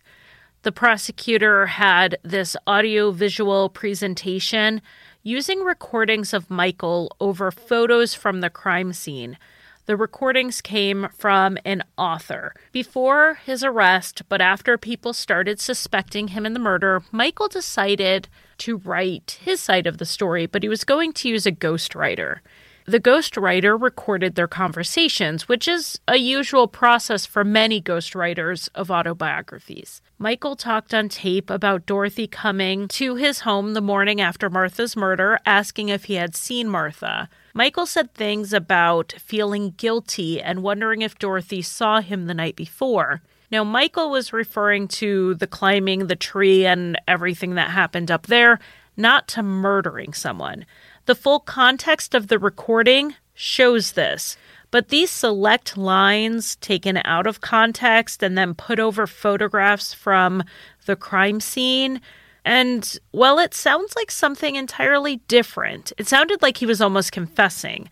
the 0.64 0.72
prosecutor 0.72 1.66
had 1.66 2.18
this 2.24 2.56
audio 2.66 3.12
visual 3.12 3.70
presentation 3.70 4.82
using 5.24 5.62
recordings 5.62 6.34
of 6.34 6.52
Michael 6.52 7.16
over 7.20 7.50
photos 7.50 8.14
from 8.14 8.42
the 8.42 8.50
crime 8.50 8.92
scene. 8.92 9.38
The 9.86 9.96
recordings 9.96 10.62
came 10.62 11.08
from 11.18 11.58
an 11.66 11.84
author. 11.98 12.54
Before 12.72 13.40
his 13.46 13.64
arrest, 13.64 14.24
but 14.30 14.42
after 14.42 14.78
people 14.78 15.14
started 15.14 15.60
suspecting 15.60 16.30
him 16.30 16.46
in 16.46 16.54
the 16.54 16.60
murder, 16.60 17.04
Michael 17.12 17.48
decided 17.48 18.28
to 18.60 18.78
write 18.78 19.40
his 19.42 19.62
side 19.62 19.88
of 19.88 19.98
the 19.98 20.06
story, 20.06 20.46
but 20.46 20.64
he 20.64 20.70
was 20.70 20.84
going 20.84 21.14
to 21.14 21.30
use 21.30 21.46
a 21.46 21.52
ghostwriter. 21.52 22.40
The 22.86 23.00
ghostwriter 23.00 23.82
recorded 23.82 24.36
their 24.36 24.48
conversations, 24.48 25.48
which 25.48 25.70
is 25.70 26.02
a 26.06 26.18
usual 26.18 26.68
process 26.68 27.26
for 27.26 27.46
many 27.46 27.82
ghostwriters 27.82 28.68
of 28.76 28.92
autobiographies. 28.92 30.02
Michael 30.18 30.58
talked 30.58 30.94
on 30.94 31.08
tape 31.08 31.50
about 31.50 31.86
Dorothy 31.86 32.28
coming 32.28 32.90
to 32.90 33.16
his 33.16 33.42
home 33.42 33.74
the 33.74 33.82
morning 33.82 34.20
after 34.20 34.50
Martha's 34.50 34.98
murder, 34.98 35.40
asking 35.46 35.90
if 35.90 36.06
he 36.06 36.16
had 36.16 36.36
seen 36.36 36.68
Martha. 36.68 37.30
Michael 37.54 37.86
said 37.86 38.14
things 38.14 38.52
about 38.52 39.14
feeling 39.18 39.72
guilty 39.78 40.42
and 40.42 40.62
wondering 40.62 41.02
if 41.02 41.18
Dorothy 41.18 41.62
saw 41.62 42.02
him 42.02 42.26
the 42.26 42.34
night 42.34 42.58
before. 42.58 43.22
Now, 43.50 43.64
Michael 43.64 44.10
was 44.10 44.34
referring 44.34 44.88
to 44.90 45.36
the 45.36 45.48
climbing 45.48 46.08
the 46.08 46.16
tree 46.16 46.66
and 46.66 47.00
everything 47.08 47.56
that 47.56 47.70
happened 47.70 48.12
up 48.12 48.28
there, 48.28 48.60
not 48.98 49.28
to 49.30 49.44
murdering 49.44 50.14
someone. 50.14 50.66
The 51.06 51.16
full 51.16 51.40
context 51.40 52.16
of 52.16 52.28
the 52.28 52.40
recording 52.40 53.16
shows 53.34 53.92
this, 53.94 54.38
but 54.72 54.88
these 54.90 55.10
select 55.12 55.76
lines 55.76 56.56
taken 56.58 57.02
out 57.04 57.28
of 57.28 57.42
context 57.42 58.24
and 58.24 58.38
then 58.38 58.56
put 58.56 58.80
over 58.80 59.06
photographs 59.06 59.94
from 59.94 60.44
the 60.86 60.96
crime 60.96 61.40
scene. 61.40 62.00
And, 62.46 62.98
well, 63.12 63.38
it 63.40 63.54
sounds 63.54 63.96
like 63.96 64.12
something 64.12 64.56
entirely 64.56 65.18
different. 65.28 65.92
It 65.98 66.08
sounded 66.08 66.42
like 66.42 66.58
he 66.58 66.66
was 66.66 66.82
almost 66.82 67.12
confessing. 67.12 67.90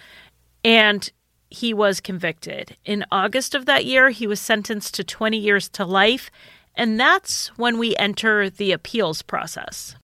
And 0.63 1.09
he 1.49 1.73
was 1.73 1.99
convicted. 1.99 2.77
In 2.85 3.05
August 3.11 3.55
of 3.55 3.65
that 3.65 3.85
year, 3.85 4.09
he 4.09 4.25
was 4.25 4.39
sentenced 4.39 4.95
to 4.95 5.03
20 5.03 5.37
years 5.37 5.67
to 5.69 5.85
life. 5.85 6.31
And 6.75 6.99
that's 6.99 7.47
when 7.57 7.77
we 7.77 7.95
enter 7.97 8.49
the 8.49 8.71
appeals 8.71 9.21
process. 9.21 9.95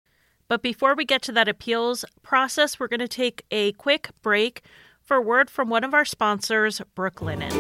But 0.50 0.62
before 0.62 0.96
we 0.96 1.04
get 1.04 1.22
to 1.24 1.32
that 1.34 1.50
appeals 1.50 2.06
process, 2.24 2.80
we're 2.80 2.88
going 2.88 3.02
to 3.02 3.08
take 3.08 3.44
a 3.52 3.74
quick 3.74 4.10
break 4.22 4.62
for 5.02 5.22
word 5.22 5.50
from 5.50 5.70
one 5.70 5.84
of 5.84 5.94
our 5.94 6.06
sponsors, 6.06 6.82
Brooklinen. 6.96 7.52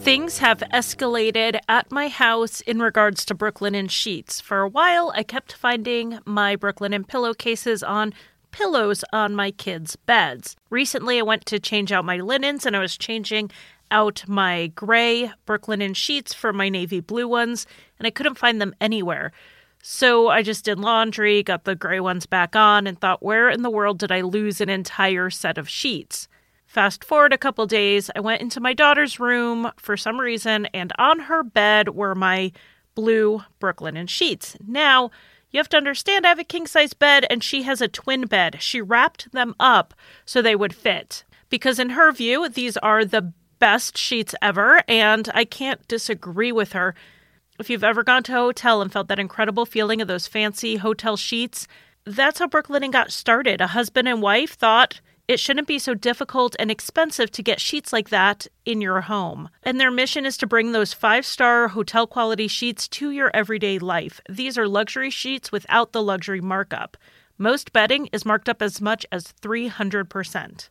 Things 0.00 0.38
have 0.38 0.62
escalated 0.72 1.60
at 1.68 1.90
my 1.90 2.08
house 2.08 2.60
in 2.60 2.80
regards 2.80 3.24
to 3.24 3.34
Brooklinen 3.34 3.88
sheets. 3.88 4.40
For 4.40 4.60
a 4.60 4.68
while, 4.68 5.12
I 5.14 5.22
kept 5.22 5.52
finding 5.52 6.18
my 6.26 6.56
Brooklinen 6.56 7.06
pillowcases 7.06 7.82
on 7.82 8.12
pillows 8.50 9.04
on 9.12 9.34
my 9.34 9.50
kids' 9.52 9.96
beds. 9.96 10.56
Recently, 10.70 11.18
I 11.18 11.22
went 11.22 11.46
to 11.46 11.58
change 11.58 11.90
out 11.90 12.04
my 12.04 12.18
linens 12.18 12.66
and 12.66 12.76
I 12.76 12.80
was 12.80 12.98
changing 12.98 13.50
out 13.90 14.24
my 14.26 14.72
gray 14.74 15.30
Brooklinen 15.46 15.94
sheets 15.94 16.34
for 16.34 16.52
my 16.52 16.68
navy 16.68 17.00
blue 17.00 17.28
ones, 17.28 17.66
and 17.98 18.06
I 18.06 18.10
couldn't 18.10 18.38
find 18.38 18.60
them 18.60 18.74
anywhere. 18.80 19.32
So 19.86 20.28
I 20.28 20.40
just 20.40 20.64
did 20.64 20.78
laundry, 20.78 21.42
got 21.42 21.64
the 21.64 21.74
gray 21.74 22.00
ones 22.00 22.24
back 22.24 22.56
on, 22.56 22.86
and 22.86 22.98
thought, 22.98 23.22
where 23.22 23.50
in 23.50 23.60
the 23.60 23.68
world 23.68 23.98
did 23.98 24.10
I 24.10 24.22
lose 24.22 24.62
an 24.62 24.70
entire 24.70 25.28
set 25.28 25.58
of 25.58 25.68
sheets? 25.68 26.26
Fast 26.66 27.04
forward 27.04 27.34
a 27.34 27.38
couple 27.38 27.66
days, 27.66 28.10
I 28.16 28.20
went 28.20 28.40
into 28.40 28.62
my 28.62 28.72
daughter's 28.72 29.20
room 29.20 29.70
for 29.76 29.98
some 29.98 30.18
reason, 30.18 30.64
and 30.72 30.90
on 30.98 31.20
her 31.20 31.42
bed 31.42 31.90
were 31.90 32.14
my 32.14 32.50
blue 32.94 33.42
Brooklinen 33.60 34.08
sheets. 34.08 34.56
Now, 34.66 35.10
you 35.50 35.58
have 35.58 35.68
to 35.68 35.76
understand, 35.76 36.24
I 36.24 36.30
have 36.30 36.38
a 36.38 36.44
king 36.44 36.66
size 36.66 36.94
bed 36.94 37.26
and 37.28 37.44
she 37.44 37.64
has 37.64 37.82
a 37.82 37.86
twin 37.86 38.24
bed. 38.24 38.62
She 38.62 38.80
wrapped 38.80 39.32
them 39.32 39.54
up 39.60 39.92
so 40.24 40.40
they 40.40 40.56
would 40.56 40.74
fit. 40.74 41.24
Because 41.50 41.78
in 41.78 41.90
her 41.90 42.10
view, 42.10 42.48
these 42.48 42.78
are 42.78 43.04
the 43.04 43.34
best 43.58 43.98
sheets 43.98 44.34
ever, 44.40 44.82
and 44.88 45.28
I 45.34 45.44
can't 45.44 45.86
disagree 45.88 46.52
with 46.52 46.72
her. 46.72 46.94
If 47.56 47.70
you've 47.70 47.84
ever 47.84 48.02
gone 48.02 48.24
to 48.24 48.32
a 48.32 48.36
hotel 48.36 48.82
and 48.82 48.92
felt 48.92 49.06
that 49.06 49.20
incredible 49.20 49.64
feeling 49.64 50.02
of 50.02 50.08
those 50.08 50.26
fancy 50.26 50.76
hotel 50.76 51.16
sheets, 51.16 51.68
that's 52.04 52.40
how 52.40 52.48
Brooklinen 52.48 52.90
got 52.90 53.12
started. 53.12 53.60
A 53.60 53.68
husband 53.68 54.08
and 54.08 54.20
wife 54.20 54.54
thought 54.54 55.00
it 55.28 55.38
shouldn't 55.38 55.68
be 55.68 55.78
so 55.78 55.94
difficult 55.94 56.56
and 56.58 56.68
expensive 56.68 57.30
to 57.30 57.44
get 57.44 57.60
sheets 57.60 57.92
like 57.92 58.10
that 58.10 58.48
in 58.64 58.80
your 58.80 59.02
home. 59.02 59.48
And 59.62 59.78
their 59.78 59.92
mission 59.92 60.26
is 60.26 60.36
to 60.38 60.48
bring 60.48 60.72
those 60.72 60.92
five 60.92 61.24
star 61.24 61.68
hotel 61.68 62.08
quality 62.08 62.48
sheets 62.48 62.88
to 62.88 63.12
your 63.12 63.30
everyday 63.32 63.78
life. 63.78 64.20
These 64.28 64.58
are 64.58 64.66
luxury 64.66 65.10
sheets 65.10 65.52
without 65.52 65.92
the 65.92 66.02
luxury 66.02 66.40
markup. 66.40 66.96
Most 67.38 67.72
bedding 67.72 68.06
is 68.06 68.26
marked 68.26 68.48
up 68.48 68.62
as 68.62 68.80
much 68.80 69.06
as 69.12 69.32
300%. 69.40 70.68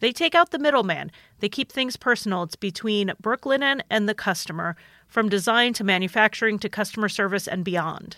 They 0.00 0.12
take 0.12 0.34
out 0.34 0.50
the 0.50 0.58
middleman. 0.58 1.12
They 1.38 1.48
keep 1.48 1.70
things 1.70 1.96
personal. 1.96 2.42
It's 2.42 2.56
between 2.56 3.12
Brooklinen 3.22 3.82
and 3.88 4.08
the 4.08 4.14
customer 4.14 4.76
from 5.06 5.28
design 5.28 5.72
to 5.74 5.84
manufacturing 5.84 6.58
to 6.58 6.68
customer 6.68 7.08
service 7.08 7.46
and 7.46 7.64
beyond. 7.64 8.16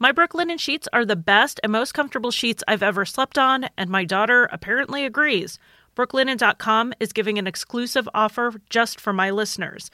My 0.00 0.12
Brooklinen 0.12 0.60
sheets 0.60 0.88
are 0.92 1.04
the 1.04 1.16
best 1.16 1.58
and 1.62 1.72
most 1.72 1.92
comfortable 1.92 2.30
sheets 2.30 2.62
I've 2.68 2.82
ever 2.82 3.04
slept 3.04 3.36
on, 3.36 3.68
and 3.76 3.90
my 3.90 4.04
daughter 4.04 4.48
apparently 4.52 5.04
agrees. 5.04 5.58
Brooklinen.com 5.96 6.94
is 7.00 7.12
giving 7.12 7.38
an 7.38 7.48
exclusive 7.48 8.08
offer 8.14 8.54
just 8.70 9.00
for 9.00 9.12
my 9.12 9.30
listeners. 9.30 9.90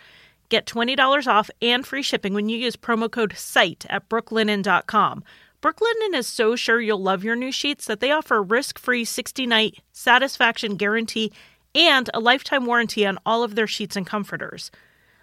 Get 0.51 0.67
$20 0.67 1.27
off 1.27 1.49
and 1.63 1.87
free 1.87 2.03
shipping 2.03 2.35
when 2.35 2.51
you 2.51 2.59
use 2.59 2.77
promo 2.77 3.11
code 3.11 3.33
SITE 3.35 3.87
at 3.89 4.09
brooklinen.com. 4.11 5.25
Brooklinen 5.65 6.15
is 6.15 6.27
so 6.27 6.57
sure 6.57 6.79
you'll 6.79 7.01
love 7.01 7.25
your 7.25 7.37
new 7.37 7.51
sheets 7.51 7.87
that 7.87 8.01
they 8.01 8.11
offer 8.11 8.37
a 8.37 8.43
risk 8.43 8.79
free 8.79 9.03
60 9.03 9.47
night 9.47 9.83
satisfaction 9.93 10.77
guarantee 10.77 11.33
and 11.75 12.11
a 12.13 12.21
lifetime 12.21 12.67
warranty 12.67 13.07
on 13.07 13.19
all 13.25 13.43
of 13.43 13.55
their 13.55 13.67
sheets 13.67 13.97
and 13.97 14.07
comforters. 14.07 14.71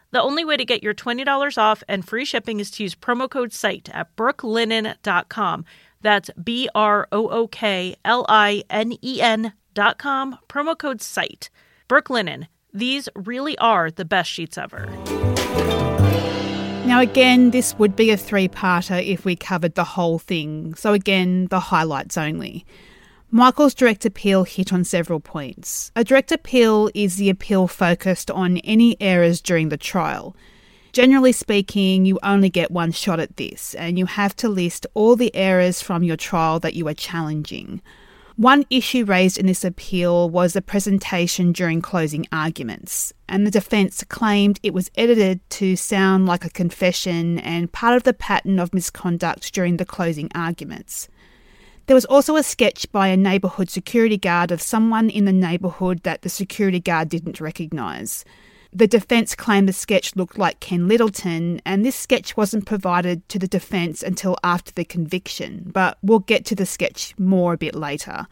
The 0.10 0.20
only 0.20 0.44
way 0.44 0.58
to 0.58 0.66
get 0.66 0.82
your 0.82 0.96
$20 0.96 1.60
off 1.60 1.84
and 1.88 2.04
free 2.04 2.26
shipping 2.26 2.60
is 2.60 2.72
to 2.72 2.84
use 2.84 2.96
promo 2.96 3.30
code 3.30 3.54
SITE 3.54 3.90
at 3.94 4.16
brooklinen.com. 4.16 5.64
That's 6.02 6.32
B 6.44 6.68
R 6.74 7.08
O 7.12 7.28
O 7.28 7.48
K 7.48 7.96
L 8.04 8.26
I 8.28 8.64
N 8.68 8.94
E 9.00 9.22
N.com, 9.22 10.40
promo 10.50 10.76
code 10.76 11.04
SITE. 11.04 11.52
Brooklinen, 11.88 12.48
these 12.74 13.08
really 13.14 13.56
are 13.60 13.92
the 13.92 14.06
best 14.06 14.32
sheets 14.32 14.58
ever. 14.58 14.90
Now, 16.92 17.00
again, 17.00 17.52
this 17.52 17.74
would 17.80 17.96
be 17.96 18.12
a 18.12 18.18
three 18.18 18.50
parter 18.50 19.02
if 19.02 19.24
we 19.24 19.38
covered 19.38 19.76
the 19.76 19.86
whole 19.86 20.20
thing, 20.20 20.74
so 20.74 20.92
again, 20.92 21.48
the 21.48 21.62
highlights 21.62 22.18
only. 22.18 22.66
Michael's 23.30 23.74
direct 23.74 24.06
appeal 24.06 24.44
hit 24.44 24.74
on 24.74 24.84
several 24.84 25.22
points. 25.22 25.94
A 25.96 26.04
direct 26.04 26.34
appeal 26.34 26.92
is 26.94 27.16
the 27.16 27.30
appeal 27.30 27.70
focused 27.70 28.30
on 28.30 28.58
any 28.58 28.98
errors 29.00 29.40
during 29.40 29.70
the 29.70 29.78
trial. 29.78 30.36
Generally 30.92 31.32
speaking, 31.32 32.06
you 32.06 32.20
only 32.24 32.50
get 32.50 32.72
one 32.72 32.92
shot 32.92 33.22
at 33.22 33.38
this, 33.38 33.74
and 33.76 33.98
you 33.98 34.06
have 34.06 34.36
to 34.36 34.50
list 34.50 34.86
all 34.94 35.16
the 35.16 35.34
errors 35.34 35.82
from 35.82 36.04
your 36.04 36.18
trial 36.18 36.60
that 36.60 36.74
you 36.74 36.90
are 36.90 36.94
challenging. 36.94 37.82
One 38.38 38.66
issue 38.70 39.04
raised 39.04 39.38
in 39.38 39.46
this 39.46 39.66
appeal 39.66 40.30
was 40.30 40.54
the 40.54 40.62
presentation 40.62 41.52
during 41.52 41.82
closing 41.82 42.26
arguments, 42.32 43.12
and 43.28 43.46
the 43.46 43.52
defence 43.52 44.04
claimed 44.08 44.60
it 44.64 44.74
was 44.74 44.90
edited 44.96 45.48
to 45.52 45.76
sound 45.76 46.26
like 46.26 46.46
a 46.46 46.50
confession 46.50 47.40
and 47.40 47.72
part 47.72 47.98
of 47.98 48.04
the 48.04 48.14
pattern 48.14 48.58
of 48.58 48.74
misconduct 48.74 49.54
during 49.54 49.78
the 49.78 49.86
closing 49.86 50.30
arguments. 50.34 51.10
There 51.88 51.96
was 51.96 52.06
also 52.06 52.38
a 52.38 52.44
sketch 52.44 52.90
by 52.94 53.10
a 53.10 53.18
neighbourhood 53.18 53.70
security 53.70 54.18
guard 54.18 54.52
of 54.52 54.62
someone 54.62 55.10
in 55.10 55.26
the 55.26 55.34
neighbourhood 55.34 56.04
that 56.04 56.22
the 56.22 56.30
security 56.30 56.80
guard 56.80 57.10
didn't 57.10 57.42
recognise. 57.42 58.24
The 58.74 58.88
defence 58.88 59.36
claimed 59.36 59.68
the 59.68 59.74
sketch 59.74 60.16
looked 60.16 60.38
like 60.38 60.62
Ken 60.62 60.88
Littleton, 60.88 61.62
and 61.66 61.84
this 61.84 61.96
sketch 61.96 62.38
wasn't 62.38 62.66
provided 62.66 63.28
to 63.28 63.38
the 63.38 63.48
defence 63.48 64.02
until 64.02 64.38
after 64.46 64.72
the 64.72 64.86
conviction, 64.86 65.70
but 65.74 65.98
we'll 66.02 66.20
get 66.20 66.46
to 66.46 66.56
the 66.56 66.66
sketch 66.66 67.14
more 67.18 67.54
a 67.54 67.58
bit 67.58 67.76
later. 67.76 68.28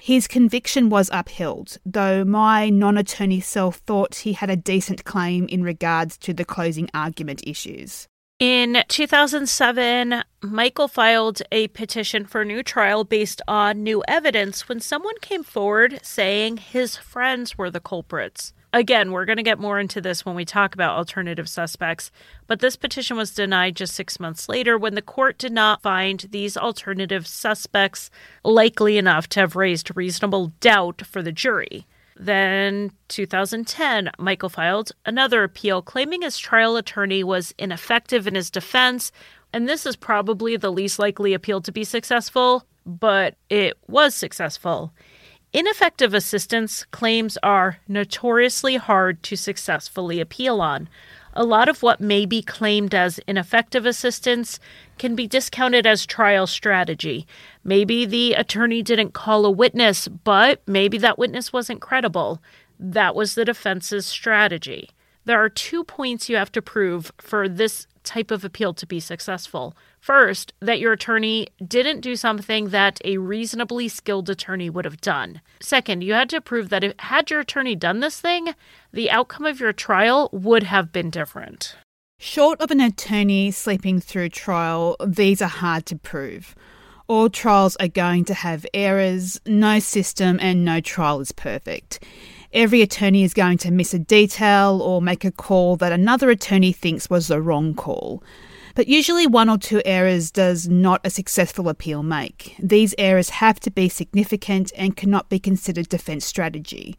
His 0.00 0.28
conviction 0.28 0.88
was 0.88 1.10
upheld, 1.12 1.78
though 1.84 2.24
my 2.24 2.70
non 2.70 2.96
attorney 2.96 3.40
self 3.40 3.76
thought 3.76 4.16
he 4.16 4.34
had 4.34 4.50
a 4.50 4.56
decent 4.56 5.04
claim 5.04 5.46
in 5.46 5.64
regards 5.64 6.16
to 6.18 6.32
the 6.32 6.44
closing 6.44 6.88
argument 6.94 7.42
issues. 7.46 8.06
In 8.38 8.82
2007, 8.88 10.24
Michael 10.42 10.88
filed 10.88 11.42
a 11.52 11.68
petition 11.68 12.24
for 12.24 12.40
a 12.40 12.44
new 12.44 12.64
trial 12.64 13.04
based 13.04 13.40
on 13.46 13.84
new 13.84 14.02
evidence 14.08 14.68
when 14.68 14.80
someone 14.80 15.14
came 15.20 15.44
forward 15.44 16.00
saying 16.02 16.56
his 16.56 16.96
friends 16.96 17.56
were 17.56 17.70
the 17.70 17.78
culprits. 17.78 18.52
Again, 18.74 19.12
we're 19.12 19.26
going 19.26 19.36
to 19.36 19.42
get 19.42 19.58
more 19.58 19.78
into 19.78 20.00
this 20.00 20.24
when 20.24 20.34
we 20.34 20.46
talk 20.46 20.74
about 20.74 20.96
alternative 20.96 21.46
suspects, 21.46 22.10
but 22.46 22.60
this 22.60 22.74
petition 22.74 23.18
was 23.18 23.34
denied 23.34 23.76
just 23.76 23.94
six 23.94 24.18
months 24.18 24.48
later 24.48 24.78
when 24.78 24.94
the 24.94 25.02
court 25.02 25.36
did 25.36 25.52
not 25.52 25.82
find 25.82 26.26
these 26.30 26.56
alternative 26.56 27.26
suspects 27.26 28.08
likely 28.44 28.96
enough 28.96 29.28
to 29.28 29.40
have 29.40 29.56
raised 29.56 29.94
reasonable 29.94 30.52
doubt 30.60 31.02
for 31.04 31.20
the 31.20 31.32
jury. 31.32 31.86
Then, 32.16 32.92
2010, 33.08 34.10
Michael 34.18 34.48
filed 34.48 34.92
another 35.04 35.44
appeal 35.44 35.82
claiming 35.82 36.22
his 36.22 36.38
trial 36.38 36.76
attorney 36.76 37.24
was 37.24 37.54
ineffective 37.58 38.26
in 38.26 38.34
his 38.34 38.50
defense. 38.50 39.12
And 39.52 39.68
this 39.68 39.84
is 39.84 39.96
probably 39.96 40.56
the 40.56 40.72
least 40.72 40.98
likely 40.98 41.34
appeal 41.34 41.60
to 41.62 41.72
be 41.72 41.84
successful, 41.84 42.64
but 42.86 43.36
it 43.50 43.76
was 43.86 44.14
successful. 44.14 44.92
Ineffective 45.54 46.14
assistance 46.14 46.86
claims 46.92 47.36
are 47.42 47.76
notoriously 47.86 48.76
hard 48.76 49.22
to 49.24 49.36
successfully 49.36 50.18
appeal 50.18 50.62
on. 50.62 50.88
A 51.34 51.44
lot 51.44 51.68
of 51.68 51.82
what 51.82 52.00
may 52.00 52.24
be 52.24 52.40
claimed 52.40 52.94
as 52.94 53.20
ineffective 53.26 53.84
assistance 53.84 54.58
can 54.96 55.14
be 55.14 55.26
discounted 55.26 55.86
as 55.86 56.06
trial 56.06 56.46
strategy. 56.46 57.26
Maybe 57.64 58.06
the 58.06 58.32
attorney 58.32 58.80
didn't 58.82 59.12
call 59.12 59.44
a 59.44 59.50
witness, 59.50 60.08
but 60.08 60.62
maybe 60.66 60.96
that 60.98 61.18
witness 61.18 61.52
wasn't 61.52 61.82
credible. 61.82 62.40
That 62.80 63.14
was 63.14 63.34
the 63.34 63.44
defense's 63.44 64.06
strategy. 64.06 64.88
There 65.24 65.42
are 65.42 65.48
two 65.48 65.84
points 65.84 66.28
you 66.28 66.36
have 66.36 66.52
to 66.52 66.62
prove 66.62 67.12
for 67.18 67.48
this 67.48 67.86
type 68.02 68.30
of 68.30 68.44
appeal 68.44 68.74
to 68.74 68.86
be 68.86 68.98
successful. 68.98 69.76
First, 70.00 70.52
that 70.60 70.80
your 70.80 70.92
attorney 70.92 71.46
didn't 71.64 72.00
do 72.00 72.16
something 72.16 72.70
that 72.70 73.00
a 73.04 73.18
reasonably 73.18 73.88
skilled 73.88 74.28
attorney 74.28 74.68
would 74.68 74.84
have 74.84 75.00
done. 75.00 75.40
Second, 75.60 76.02
you 76.02 76.12
had 76.14 76.28
to 76.30 76.40
prove 76.40 76.68
that 76.70 76.82
if 76.82 76.94
had 76.98 77.30
your 77.30 77.40
attorney 77.40 77.76
done 77.76 78.00
this 78.00 78.20
thing, 78.20 78.54
the 78.92 79.10
outcome 79.10 79.46
of 79.46 79.60
your 79.60 79.72
trial 79.72 80.28
would 80.32 80.64
have 80.64 80.92
been 80.92 81.10
different. 81.10 81.76
Short 82.18 82.60
of 82.60 82.70
an 82.70 82.80
attorney 82.80 83.50
sleeping 83.50 84.00
through 84.00 84.30
trial, 84.30 84.96
these 85.04 85.40
are 85.42 85.48
hard 85.48 85.86
to 85.86 85.96
prove. 85.96 86.54
All 87.08 87.28
trials 87.28 87.76
are 87.76 87.88
going 87.88 88.24
to 88.26 88.34
have 88.34 88.64
errors, 88.72 89.40
no 89.46 89.80
system 89.80 90.38
and 90.40 90.64
no 90.64 90.80
trial 90.80 91.20
is 91.20 91.32
perfect. 91.32 92.02
Every 92.52 92.82
attorney 92.82 93.22
is 93.22 93.32
going 93.32 93.56
to 93.58 93.70
miss 93.70 93.94
a 93.94 93.98
detail 93.98 94.82
or 94.82 95.00
make 95.00 95.24
a 95.24 95.32
call 95.32 95.76
that 95.76 95.90
another 95.90 96.28
attorney 96.28 96.72
thinks 96.72 97.08
was 97.08 97.28
the 97.28 97.40
wrong 97.40 97.72
call. 97.72 98.22
But 98.74 98.88
usually, 98.88 99.26
one 99.26 99.48
or 99.48 99.56
two 99.56 99.80
errors 99.86 100.30
does 100.30 100.68
not 100.68 101.00
a 101.02 101.08
successful 101.08 101.70
appeal 101.70 102.02
make. 102.02 102.54
These 102.58 102.94
errors 102.98 103.30
have 103.30 103.58
to 103.60 103.70
be 103.70 103.88
significant 103.88 104.70
and 104.76 104.96
cannot 104.96 105.30
be 105.30 105.38
considered 105.38 105.88
defence 105.88 106.26
strategy. 106.26 106.98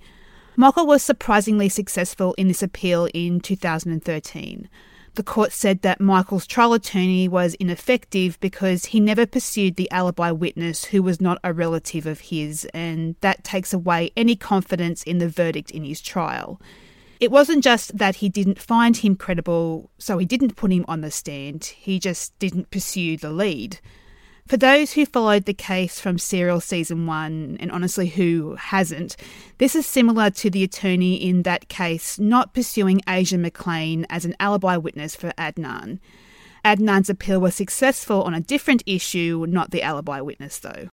Michael 0.56 0.88
was 0.88 1.04
surprisingly 1.04 1.70
successful 1.70 2.34
in 2.36 2.48
this 2.48 2.64
appeal 2.64 3.08
in 3.14 3.40
2013. 3.40 4.70
The 5.16 5.24
court 5.24 5.52
said 5.52 5.84
that 5.84 6.02
Michael's 6.02 6.48
trial 6.48 6.74
attorney 6.74 7.28
was 7.28 7.54
ineffective 7.56 8.40
because 8.40 8.86
he 8.86 9.00
never 9.00 9.28
pursued 9.28 9.76
the 9.76 9.90
alibi 9.92 10.32
witness 10.32 10.86
who 10.86 11.04
was 11.04 11.22
not 11.22 11.38
a 11.44 11.54
relative 11.54 12.08
of 12.08 12.20
his, 12.20 12.66
and 12.74 13.16
that 13.22 13.44
takes 13.44 13.74
away 13.74 14.12
any 14.18 14.36
confidence 14.36 15.04
in 15.04 15.20
the 15.20 15.30
verdict 15.30 15.70
in 15.70 15.84
his 15.84 16.02
trial. 16.02 16.60
It 17.20 17.30
wasn't 17.30 17.64
just 17.64 17.96
that 17.96 18.18
he 18.18 18.28
didn't 18.28 18.60
find 18.60 18.98
him 18.98 19.16
credible, 19.16 19.92
so 20.00 20.18
he 20.18 20.26
didn't 20.26 20.56
put 20.56 20.72
him 20.72 20.84
on 20.88 21.02
the 21.02 21.12
stand, 21.12 21.66
he 21.66 22.00
just 22.00 22.38
didn't 22.40 22.72
pursue 22.72 23.16
the 23.16 23.30
lead. 23.30 23.80
For 24.48 24.58
those 24.58 24.92
who 24.94 25.06
followed 25.06 25.46
the 25.46 25.54
case 25.54 26.00
from 26.00 26.20
Serial 26.20 26.60
Season 26.60 27.06
1, 27.06 27.58
and 27.60 27.72
honestly 27.72 28.08
who 28.10 28.56
hasn't, 28.56 29.16
this 29.58 29.74
is 29.74 29.86
similar 29.86 30.30
to 30.32 30.50
the 30.50 30.64
attorney 30.64 31.16
in 31.16 31.44
that 31.44 31.70
case 31.70 32.20
not 32.20 32.54
pursuing 32.54 33.02
Asia 33.08 33.38
McClain 33.38 34.06
as 34.10 34.26
an 34.26 34.36
alibi 34.40 34.76
witness 34.76 35.16
for 35.16 35.32
Adnan. 35.38 36.00
Adnan's 36.66 37.10
appeal 37.10 37.40
was 37.40 37.56
successful 37.56 38.24
on 38.24 38.34
a 38.34 38.42
different 38.42 38.84
issue, 38.86 39.46
not 39.48 39.72
the 39.72 39.82
alibi 39.82 40.20
witness, 40.20 40.60
though. 40.60 40.90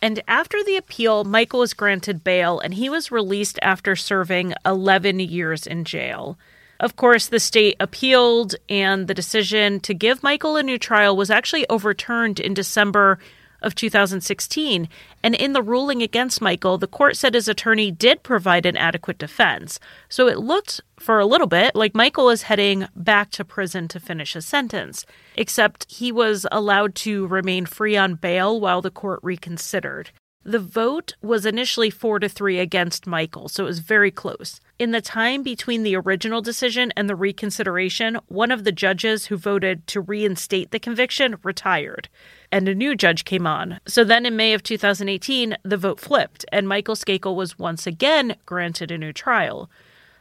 And 0.00 0.22
after 0.26 0.62
the 0.64 0.76
appeal, 0.76 1.24
Michael 1.24 1.60
was 1.60 1.72
granted 1.72 2.24
bail 2.24 2.58
and 2.58 2.74
he 2.74 2.88
was 2.88 3.10
released 3.10 3.58
after 3.62 3.96
serving 3.96 4.54
11 4.66 5.20
years 5.20 5.66
in 5.66 5.84
jail. 5.84 6.38
Of 6.80 6.96
course, 6.96 7.28
the 7.28 7.40
state 7.40 7.76
appealed, 7.78 8.56
and 8.68 9.06
the 9.06 9.14
decision 9.14 9.80
to 9.80 9.94
give 9.94 10.22
Michael 10.22 10.56
a 10.56 10.62
new 10.62 10.78
trial 10.78 11.16
was 11.16 11.30
actually 11.30 11.68
overturned 11.68 12.40
in 12.40 12.52
December 12.52 13.18
of 13.64 13.74
2016. 13.74 14.88
And 15.22 15.34
in 15.34 15.52
the 15.54 15.62
ruling 15.62 16.02
against 16.02 16.42
Michael, 16.42 16.78
the 16.78 16.86
court 16.86 17.16
said 17.16 17.34
his 17.34 17.48
attorney 17.48 17.90
did 17.90 18.22
provide 18.22 18.66
an 18.66 18.76
adequate 18.76 19.18
defense. 19.18 19.80
So 20.08 20.28
it 20.28 20.38
looked 20.38 20.80
for 20.98 21.18
a 21.18 21.26
little 21.26 21.46
bit 21.46 21.74
like 21.74 21.94
Michael 21.94 22.28
is 22.30 22.42
heading 22.42 22.86
back 22.94 23.30
to 23.30 23.44
prison 23.44 23.88
to 23.88 24.00
finish 24.00 24.34
his 24.34 24.46
sentence, 24.46 25.06
except 25.36 25.90
he 25.90 26.12
was 26.12 26.46
allowed 26.52 26.94
to 26.96 27.26
remain 27.26 27.66
free 27.66 27.96
on 27.96 28.16
bail 28.16 28.60
while 28.60 28.82
the 28.82 28.90
court 28.90 29.20
reconsidered. 29.22 30.10
The 30.44 30.58
vote 30.58 31.14
was 31.22 31.46
initially 31.46 31.88
4 31.88 32.18
to 32.18 32.28
3 32.28 32.58
against 32.58 33.06
Michael, 33.06 33.48
so 33.48 33.64
it 33.64 33.68
was 33.68 33.78
very 33.78 34.10
close. 34.10 34.60
In 34.76 34.90
the 34.90 35.00
time 35.00 35.44
between 35.44 35.84
the 35.84 35.94
original 35.94 36.42
decision 36.42 36.92
and 36.96 37.08
the 37.08 37.14
reconsideration, 37.14 38.18
one 38.26 38.50
of 38.50 38.64
the 38.64 38.72
judges 38.72 39.26
who 39.26 39.36
voted 39.36 39.86
to 39.86 40.00
reinstate 40.00 40.72
the 40.72 40.80
conviction 40.80 41.36
retired, 41.44 42.08
and 42.50 42.68
a 42.68 42.74
new 42.74 42.96
judge 42.96 43.24
came 43.24 43.46
on. 43.46 43.78
So 43.86 44.02
then 44.02 44.26
in 44.26 44.34
May 44.34 44.52
of 44.52 44.64
2018, 44.64 45.56
the 45.62 45.76
vote 45.76 46.00
flipped, 46.00 46.44
and 46.50 46.68
Michael 46.68 46.96
Skakel 46.96 47.36
was 47.36 47.56
once 47.56 47.86
again 47.86 48.34
granted 48.46 48.90
a 48.90 48.98
new 48.98 49.12
trial. 49.12 49.70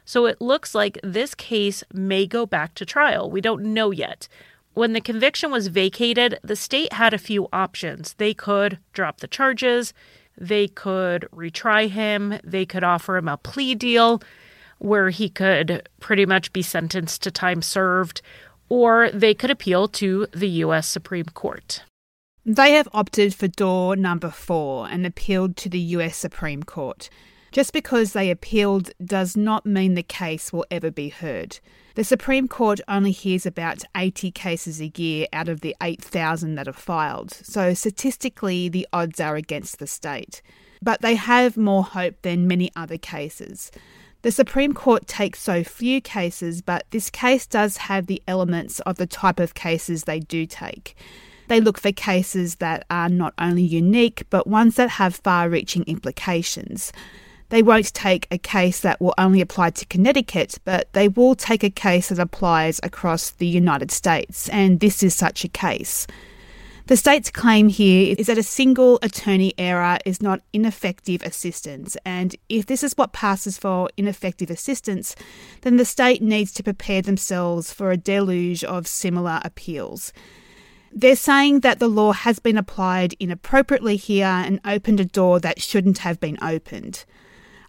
So 0.05 0.27
it 0.27 0.39
looks 0.39 0.75
like 0.75 0.99
this 1.01 1.33
case 1.33 1.83
may 1.91 2.27
go 2.27 2.45
back 2.45 2.75
to 2.75 2.85
trial. 2.85 3.31
We 3.31 3.41
don't 3.41 3.73
know 3.73 3.89
yet. 3.89 4.27
When 4.75 4.93
the 4.93 5.01
conviction 5.01 5.49
was 5.49 5.67
vacated, 5.67 6.37
the 6.43 6.55
state 6.55 6.93
had 6.93 7.13
a 7.13 7.17
few 7.17 7.47
options. 7.51 8.13
They 8.19 8.35
could 8.35 8.77
drop 8.91 9.19
the 9.19 9.27
charges, 9.27 9.93
they 10.37 10.67
could 10.67 11.27
retry 11.33 11.89
him, 11.89 12.39
they 12.43 12.65
could 12.65 12.83
offer 12.83 13.17
him 13.17 13.27
a 13.27 13.37
plea 13.37 13.75
deal 13.75 14.21
where 14.79 15.09
he 15.09 15.29
could 15.29 15.87
pretty 15.99 16.25
much 16.25 16.51
be 16.51 16.61
sentenced 16.61 17.23
to 17.23 17.31
time 17.31 17.61
served, 17.61 18.21
or 18.69 19.09
they 19.11 19.33
could 19.33 19.49
appeal 19.49 19.87
to 19.87 20.27
the 20.33 20.49
U.S. 20.49 20.87
Supreme 20.87 21.25
Court. 21.25 21.83
They 22.45 22.73
have 22.73 22.89
opted 22.91 23.33
for 23.33 23.47
door 23.47 23.95
number 23.95 24.29
four 24.29 24.87
and 24.89 25.05
appealed 25.05 25.55
to 25.57 25.69
the 25.69 25.79
US 25.79 26.17
Supreme 26.17 26.63
Court. 26.63 27.09
Just 27.53 27.71
because 27.71 28.13
they 28.13 28.31
appealed 28.31 28.89
does 29.05 29.37
not 29.37 29.63
mean 29.63 29.93
the 29.93 30.01
case 30.01 30.51
will 30.51 30.65
ever 30.71 30.89
be 30.89 31.09
heard. 31.09 31.59
The 31.93 32.03
Supreme 32.03 32.47
Court 32.47 32.79
only 32.87 33.11
hears 33.11 33.45
about 33.45 33.83
80 33.95 34.31
cases 34.31 34.81
a 34.81 34.91
year 34.95 35.27
out 35.31 35.47
of 35.47 35.61
the 35.61 35.75
8,000 35.79 36.55
that 36.55 36.67
are 36.67 36.73
filed, 36.73 37.31
so 37.31 37.75
statistically 37.75 38.69
the 38.69 38.87
odds 38.91 39.19
are 39.19 39.35
against 39.35 39.77
the 39.77 39.85
state. 39.85 40.41
But 40.81 41.01
they 41.01 41.13
have 41.13 41.55
more 41.55 41.83
hope 41.83 42.15
than 42.23 42.47
many 42.47 42.71
other 42.75 42.97
cases. 42.97 43.71
The 44.23 44.31
Supreme 44.31 44.73
Court 44.73 45.05
takes 45.05 45.39
so 45.39 45.63
few 45.63 46.01
cases, 46.01 46.63
but 46.63 46.87
this 46.89 47.11
case 47.11 47.45
does 47.45 47.77
have 47.77 48.07
the 48.07 48.23
elements 48.27 48.79
of 48.79 48.95
the 48.95 49.05
type 49.05 49.39
of 49.39 49.53
cases 49.53 50.05
they 50.05 50.21
do 50.21 50.47
take. 50.47 50.95
They 51.49 51.61
look 51.61 51.79
for 51.79 51.91
cases 51.91 52.55
that 52.55 52.83
are 52.89 53.09
not 53.09 53.35
only 53.37 53.61
unique, 53.61 54.23
but 54.31 54.47
ones 54.47 54.75
that 54.77 54.89
have 54.91 55.17
far 55.17 55.49
reaching 55.49 55.83
implications. 55.83 56.91
They 57.53 57.61
won't 57.61 57.93
take 57.93 58.25
a 58.31 58.39
case 58.39 58.79
that 58.79 58.99
will 58.99 59.13
only 59.15 59.39
apply 59.39 59.69
to 59.69 59.85
Connecticut, 59.85 60.57
but 60.65 60.91
they 60.93 61.07
will 61.07 61.35
take 61.35 61.63
a 61.63 61.69
case 61.69 62.09
that 62.09 62.17
applies 62.17 62.79
across 62.81 63.29
the 63.29 63.45
United 63.45 63.91
States, 63.91 64.49
and 64.49 64.79
this 64.79 65.03
is 65.03 65.13
such 65.13 65.43
a 65.45 65.47
case. 65.47 66.07
The 66.87 66.97
state's 66.97 67.29
claim 67.29 67.69
here 67.69 68.15
is 68.17 68.25
that 68.25 68.39
a 68.39 68.41
single 68.41 68.97
attorney 69.03 69.53
error 69.59 69.99
is 70.03 70.19
not 70.19 70.41
ineffective 70.51 71.21
assistance, 71.21 71.95
and 72.03 72.35
if 72.49 72.65
this 72.65 72.81
is 72.81 72.97
what 72.97 73.13
passes 73.13 73.55
for 73.55 73.87
ineffective 73.97 74.49
assistance, 74.49 75.15
then 75.61 75.77
the 75.77 75.85
state 75.85 76.23
needs 76.23 76.53
to 76.53 76.63
prepare 76.63 77.03
themselves 77.03 77.71
for 77.71 77.91
a 77.91 77.97
deluge 77.97 78.63
of 78.63 78.87
similar 78.87 79.39
appeals. 79.45 80.11
They're 80.91 81.15
saying 81.15 81.59
that 81.59 81.77
the 81.77 81.87
law 81.87 82.13
has 82.13 82.39
been 82.39 82.57
applied 82.57 83.13
inappropriately 83.19 83.97
here 83.97 84.25
and 84.25 84.59
opened 84.65 84.99
a 84.99 85.05
door 85.05 85.39
that 85.41 85.61
shouldn't 85.61 85.99
have 85.99 86.19
been 86.19 86.39
opened. 86.41 87.05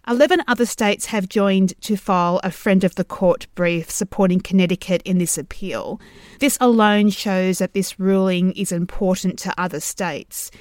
11 0.07 0.43
other 0.47 0.67
states 0.67 1.07
have 1.07 1.27
joined 1.27 1.73
to 1.81 1.97
file 1.97 2.39
a 2.43 2.51
friend 2.51 2.83
of 2.83 2.93
the 2.93 3.03
court 3.03 3.47
brief 3.55 3.89
supporting 3.89 4.39
Connecticut 4.39 5.01
in 5.03 5.17
this 5.17 5.35
appeal. 5.35 5.99
This 6.39 6.59
alone 6.61 7.09
shows 7.09 7.57
that 7.57 7.73
this 7.73 7.99
ruling 7.99 8.51
is 8.51 8.71
important 8.71 9.39
to 9.39 9.59
other 9.59 9.79
states. 9.79 10.51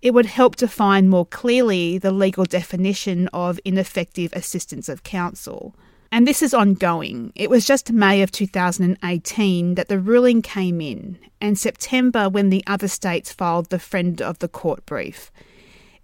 It 0.00 0.14
would 0.14 0.24
help 0.26 0.56
define 0.56 1.10
more 1.10 1.26
clearly 1.26 1.98
the 1.98 2.12
legal 2.12 2.46
definition 2.46 3.28
of 3.28 3.60
ineffective 3.62 4.32
assistance 4.32 4.88
of 4.88 5.02
counsel. 5.02 5.74
And 6.10 6.26
this 6.26 6.42
is 6.42 6.54
ongoing. 6.54 7.30
It 7.34 7.50
was 7.50 7.66
just 7.66 7.92
May 7.92 8.22
of 8.22 8.30
2018 8.30 9.74
that 9.74 9.88
the 9.88 9.98
ruling 9.98 10.40
came 10.40 10.80
in, 10.80 11.18
and 11.42 11.58
September 11.58 12.30
when 12.30 12.48
the 12.48 12.62
other 12.66 12.88
states 12.88 13.32
filed 13.32 13.68
the 13.68 13.78
friend 13.78 14.22
of 14.22 14.38
the 14.38 14.48
court 14.48 14.86
brief. 14.86 15.30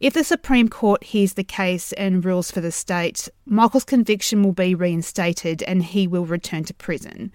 If 0.00 0.14
the 0.14 0.24
Supreme 0.24 0.70
Court 0.70 1.04
hears 1.04 1.34
the 1.34 1.44
case 1.44 1.92
and 1.92 2.24
rules 2.24 2.50
for 2.50 2.62
the 2.62 2.72
state, 2.72 3.28
Michael's 3.44 3.84
conviction 3.84 4.42
will 4.42 4.54
be 4.54 4.74
reinstated 4.74 5.62
and 5.64 5.82
he 5.82 6.06
will 6.06 6.24
return 6.24 6.64
to 6.64 6.74
prison. 6.74 7.30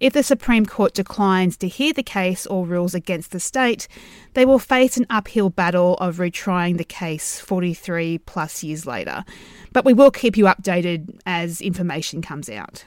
If 0.00 0.12
the 0.12 0.24
Supreme 0.24 0.66
Court 0.66 0.92
declines 0.92 1.56
to 1.58 1.68
hear 1.68 1.92
the 1.92 2.02
case 2.02 2.46
or 2.46 2.66
rules 2.66 2.94
against 2.94 3.30
the 3.30 3.38
state, 3.38 3.86
they 4.32 4.44
will 4.44 4.58
face 4.58 4.96
an 4.96 5.06
uphill 5.08 5.50
battle 5.50 5.94
of 5.98 6.16
retrying 6.16 6.78
the 6.78 6.84
case 6.84 7.38
43 7.38 8.18
plus 8.18 8.64
years 8.64 8.86
later. 8.86 9.24
But 9.72 9.84
we 9.84 9.92
will 9.92 10.10
keep 10.10 10.36
you 10.36 10.46
updated 10.46 11.16
as 11.26 11.60
information 11.60 12.22
comes 12.22 12.50
out. 12.50 12.86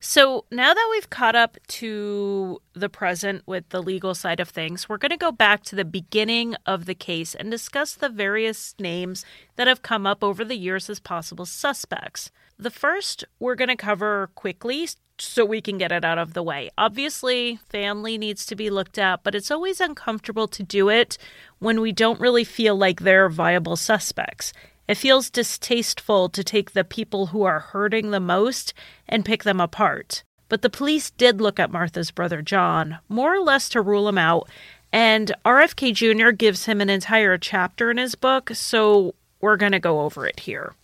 So 0.00 0.44
now 0.52 0.74
that 0.74 0.88
we've 0.92 1.10
caught 1.10 1.34
up 1.34 1.56
to 1.68 2.60
the 2.72 2.88
present 2.88 3.42
with 3.46 3.68
the 3.70 3.82
legal 3.82 4.14
side 4.14 4.38
of 4.38 4.48
things, 4.48 4.88
we're 4.88 4.96
going 4.96 5.10
to 5.10 5.16
go 5.16 5.32
back 5.32 5.64
to 5.64 5.76
the 5.76 5.84
beginning 5.84 6.54
of 6.66 6.86
the 6.86 6.94
case 6.94 7.34
and 7.34 7.50
discuss 7.50 7.94
the 7.94 8.08
various 8.08 8.76
names 8.78 9.24
that 9.56 9.66
have 9.66 9.82
come 9.82 10.06
up 10.06 10.22
over 10.22 10.44
the 10.44 10.56
years 10.56 10.88
as 10.88 11.00
possible 11.00 11.46
suspects. 11.46 12.30
The 12.60 12.70
first 12.70 13.24
we're 13.40 13.56
going 13.56 13.68
to 13.68 13.76
cover 13.76 14.30
quickly 14.36 14.88
so 15.18 15.44
we 15.44 15.60
can 15.60 15.78
get 15.78 15.90
it 15.90 16.04
out 16.04 16.18
of 16.18 16.32
the 16.32 16.44
way. 16.44 16.70
Obviously, 16.78 17.58
family 17.68 18.18
needs 18.18 18.46
to 18.46 18.54
be 18.54 18.70
looked 18.70 18.98
at, 18.98 19.24
but 19.24 19.34
it's 19.34 19.50
always 19.50 19.80
uncomfortable 19.80 20.46
to 20.46 20.62
do 20.62 20.88
it 20.88 21.18
when 21.58 21.80
we 21.80 21.90
don't 21.90 22.20
really 22.20 22.44
feel 22.44 22.76
like 22.76 23.00
they're 23.00 23.28
viable 23.28 23.74
suspects. 23.74 24.52
It 24.88 24.96
feels 24.96 25.28
distasteful 25.28 26.30
to 26.30 26.42
take 26.42 26.72
the 26.72 26.82
people 26.82 27.26
who 27.26 27.42
are 27.42 27.60
hurting 27.60 28.10
the 28.10 28.20
most 28.20 28.72
and 29.06 29.24
pick 29.24 29.44
them 29.44 29.60
apart. 29.60 30.24
But 30.48 30.62
the 30.62 30.70
police 30.70 31.10
did 31.10 31.42
look 31.42 31.60
at 31.60 31.70
Martha's 31.70 32.10
brother 32.10 32.40
John, 32.40 32.98
more 33.08 33.34
or 33.34 33.40
less 33.40 33.68
to 33.68 33.82
rule 33.82 34.08
him 34.08 34.16
out, 34.16 34.48
and 34.90 35.30
RFK 35.44 35.92
Jr. 35.92 36.30
gives 36.30 36.64
him 36.64 36.80
an 36.80 36.88
entire 36.88 37.36
chapter 37.36 37.90
in 37.90 37.98
his 37.98 38.14
book, 38.14 38.50
so 38.54 39.14
we're 39.42 39.58
going 39.58 39.72
to 39.72 39.78
go 39.78 40.00
over 40.00 40.26
it 40.26 40.40
here. 40.40 40.74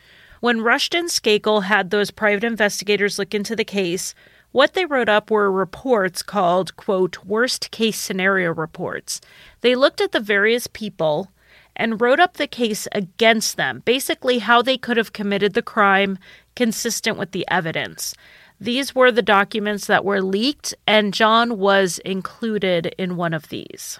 When 0.40 0.60
Rushton 0.60 1.06
Skakel 1.06 1.64
had 1.64 1.88
those 1.88 2.10
private 2.10 2.44
investigators 2.44 3.18
look 3.18 3.34
into 3.34 3.56
the 3.56 3.64
case, 3.64 4.14
what 4.52 4.74
they 4.74 4.84
wrote 4.84 5.08
up 5.08 5.30
were 5.30 5.50
reports 5.50 6.22
called, 6.22 6.76
quote, 6.76 7.24
worst 7.24 7.70
case 7.70 7.98
scenario 7.98 8.52
reports. 8.52 9.22
They 9.62 9.74
looked 9.74 10.02
at 10.02 10.12
the 10.12 10.20
various 10.20 10.66
people 10.66 11.32
and 11.76 12.00
wrote 12.00 12.20
up 12.20 12.34
the 12.34 12.46
case 12.46 12.86
against 12.92 13.56
them, 13.56 13.82
basically, 13.84 14.38
how 14.38 14.62
they 14.62 14.78
could 14.78 14.96
have 14.96 15.12
committed 15.12 15.54
the 15.54 15.62
crime 15.62 16.18
consistent 16.54 17.18
with 17.18 17.32
the 17.32 17.46
evidence. 17.48 18.14
These 18.60 18.94
were 18.94 19.10
the 19.10 19.22
documents 19.22 19.86
that 19.86 20.04
were 20.04 20.22
leaked, 20.22 20.74
and 20.86 21.12
John 21.12 21.58
was 21.58 21.98
included 21.98 22.94
in 22.98 23.16
one 23.16 23.34
of 23.34 23.48
these. 23.48 23.98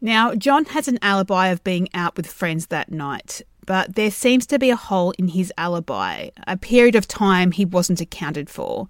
Now, 0.00 0.34
John 0.34 0.64
has 0.66 0.88
an 0.88 0.98
alibi 1.02 1.48
of 1.48 1.64
being 1.64 1.88
out 1.94 2.16
with 2.16 2.26
friends 2.26 2.66
that 2.66 2.90
night, 2.90 3.42
but 3.66 3.94
there 3.94 4.10
seems 4.10 4.46
to 4.46 4.58
be 4.58 4.70
a 4.70 4.76
hole 4.76 5.12
in 5.18 5.28
his 5.28 5.52
alibi, 5.56 6.30
a 6.46 6.56
period 6.56 6.94
of 6.94 7.08
time 7.08 7.52
he 7.52 7.64
wasn't 7.64 8.00
accounted 8.00 8.50
for 8.50 8.88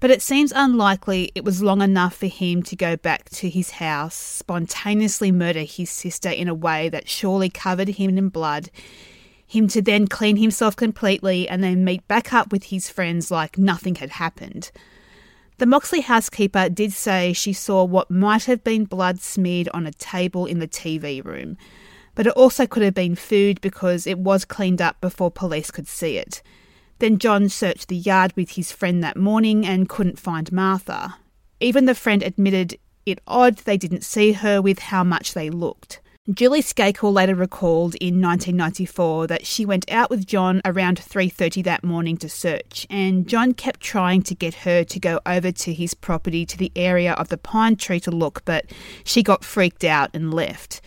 but 0.00 0.10
it 0.10 0.22
seems 0.22 0.52
unlikely 0.56 1.30
it 1.34 1.44
was 1.44 1.62
long 1.62 1.82
enough 1.82 2.16
for 2.16 2.26
him 2.26 2.62
to 2.62 2.74
go 2.74 2.96
back 2.96 3.28
to 3.28 3.50
his 3.50 3.72
house, 3.72 4.14
spontaneously 4.14 5.30
murder 5.30 5.60
his 5.60 5.90
sister 5.90 6.30
in 6.30 6.48
a 6.48 6.54
way 6.54 6.88
that 6.88 7.08
surely 7.08 7.50
covered 7.50 7.88
him 7.88 8.16
in 8.16 8.28
blood, 8.30 8.70
him 9.46 9.68
to 9.68 9.82
then 9.82 10.06
clean 10.08 10.36
himself 10.36 10.74
completely 10.74 11.46
and 11.46 11.62
then 11.62 11.84
meet 11.84 12.06
back 12.08 12.32
up 12.32 12.50
with 12.50 12.64
his 12.64 12.88
friends 12.88 13.30
like 13.30 13.58
nothing 13.58 13.96
had 13.96 14.10
happened. 14.10 14.70
The 15.58 15.66
Moxley 15.66 16.00
housekeeper 16.00 16.70
did 16.70 16.94
say 16.94 17.34
she 17.34 17.52
saw 17.52 17.84
what 17.84 18.10
might 18.10 18.44
have 18.44 18.64
been 18.64 18.86
blood 18.86 19.20
smeared 19.20 19.68
on 19.74 19.86
a 19.86 19.92
table 19.92 20.46
in 20.46 20.58
the 20.58 20.68
TV 20.68 21.22
room, 21.22 21.58
but 22.14 22.26
it 22.26 22.32
also 22.32 22.66
could 22.66 22.82
have 22.82 22.94
been 22.94 23.14
food 23.14 23.60
because 23.60 24.06
it 24.06 24.18
was 24.18 24.46
cleaned 24.46 24.80
up 24.80 24.98
before 25.02 25.30
police 25.30 25.70
could 25.70 25.86
see 25.86 26.16
it. 26.16 26.40
Then 27.00 27.18
John 27.18 27.48
searched 27.48 27.88
the 27.88 27.96
yard 27.96 28.34
with 28.36 28.50
his 28.50 28.72
friend 28.72 29.02
that 29.02 29.16
morning 29.16 29.66
and 29.66 29.88
couldn't 29.88 30.18
find 30.18 30.52
Martha. 30.52 31.16
Even 31.58 31.86
the 31.86 31.94
friend 31.94 32.22
admitted 32.22 32.78
it 33.06 33.20
odd 33.26 33.56
they 33.56 33.78
didn't 33.78 34.04
see 34.04 34.32
her 34.32 34.60
with 34.60 34.78
how 34.78 35.02
much 35.02 35.32
they 35.32 35.48
looked. 35.48 36.00
Julie 36.30 36.60
Skakel 36.60 37.10
later 37.12 37.34
recalled 37.34 37.94
in 37.96 38.20
1994 38.20 39.26
that 39.28 39.46
she 39.46 39.64
went 39.64 39.90
out 39.90 40.10
with 40.10 40.26
John 40.26 40.60
around 40.66 40.98
3:30 40.98 41.62
that 41.64 41.82
morning 41.82 42.18
to 42.18 42.28
search 42.28 42.86
and 42.90 43.26
John 43.26 43.54
kept 43.54 43.80
trying 43.80 44.20
to 44.24 44.34
get 44.34 44.54
her 44.66 44.84
to 44.84 45.00
go 45.00 45.20
over 45.24 45.50
to 45.50 45.72
his 45.72 45.94
property 45.94 46.44
to 46.44 46.58
the 46.58 46.70
area 46.76 47.14
of 47.14 47.28
the 47.28 47.38
pine 47.38 47.76
tree 47.76 48.00
to 48.00 48.10
look 48.10 48.44
but 48.44 48.66
she 49.04 49.22
got 49.22 49.42
freaked 49.42 49.84
out 49.84 50.10
and 50.12 50.34
left. 50.34 50.82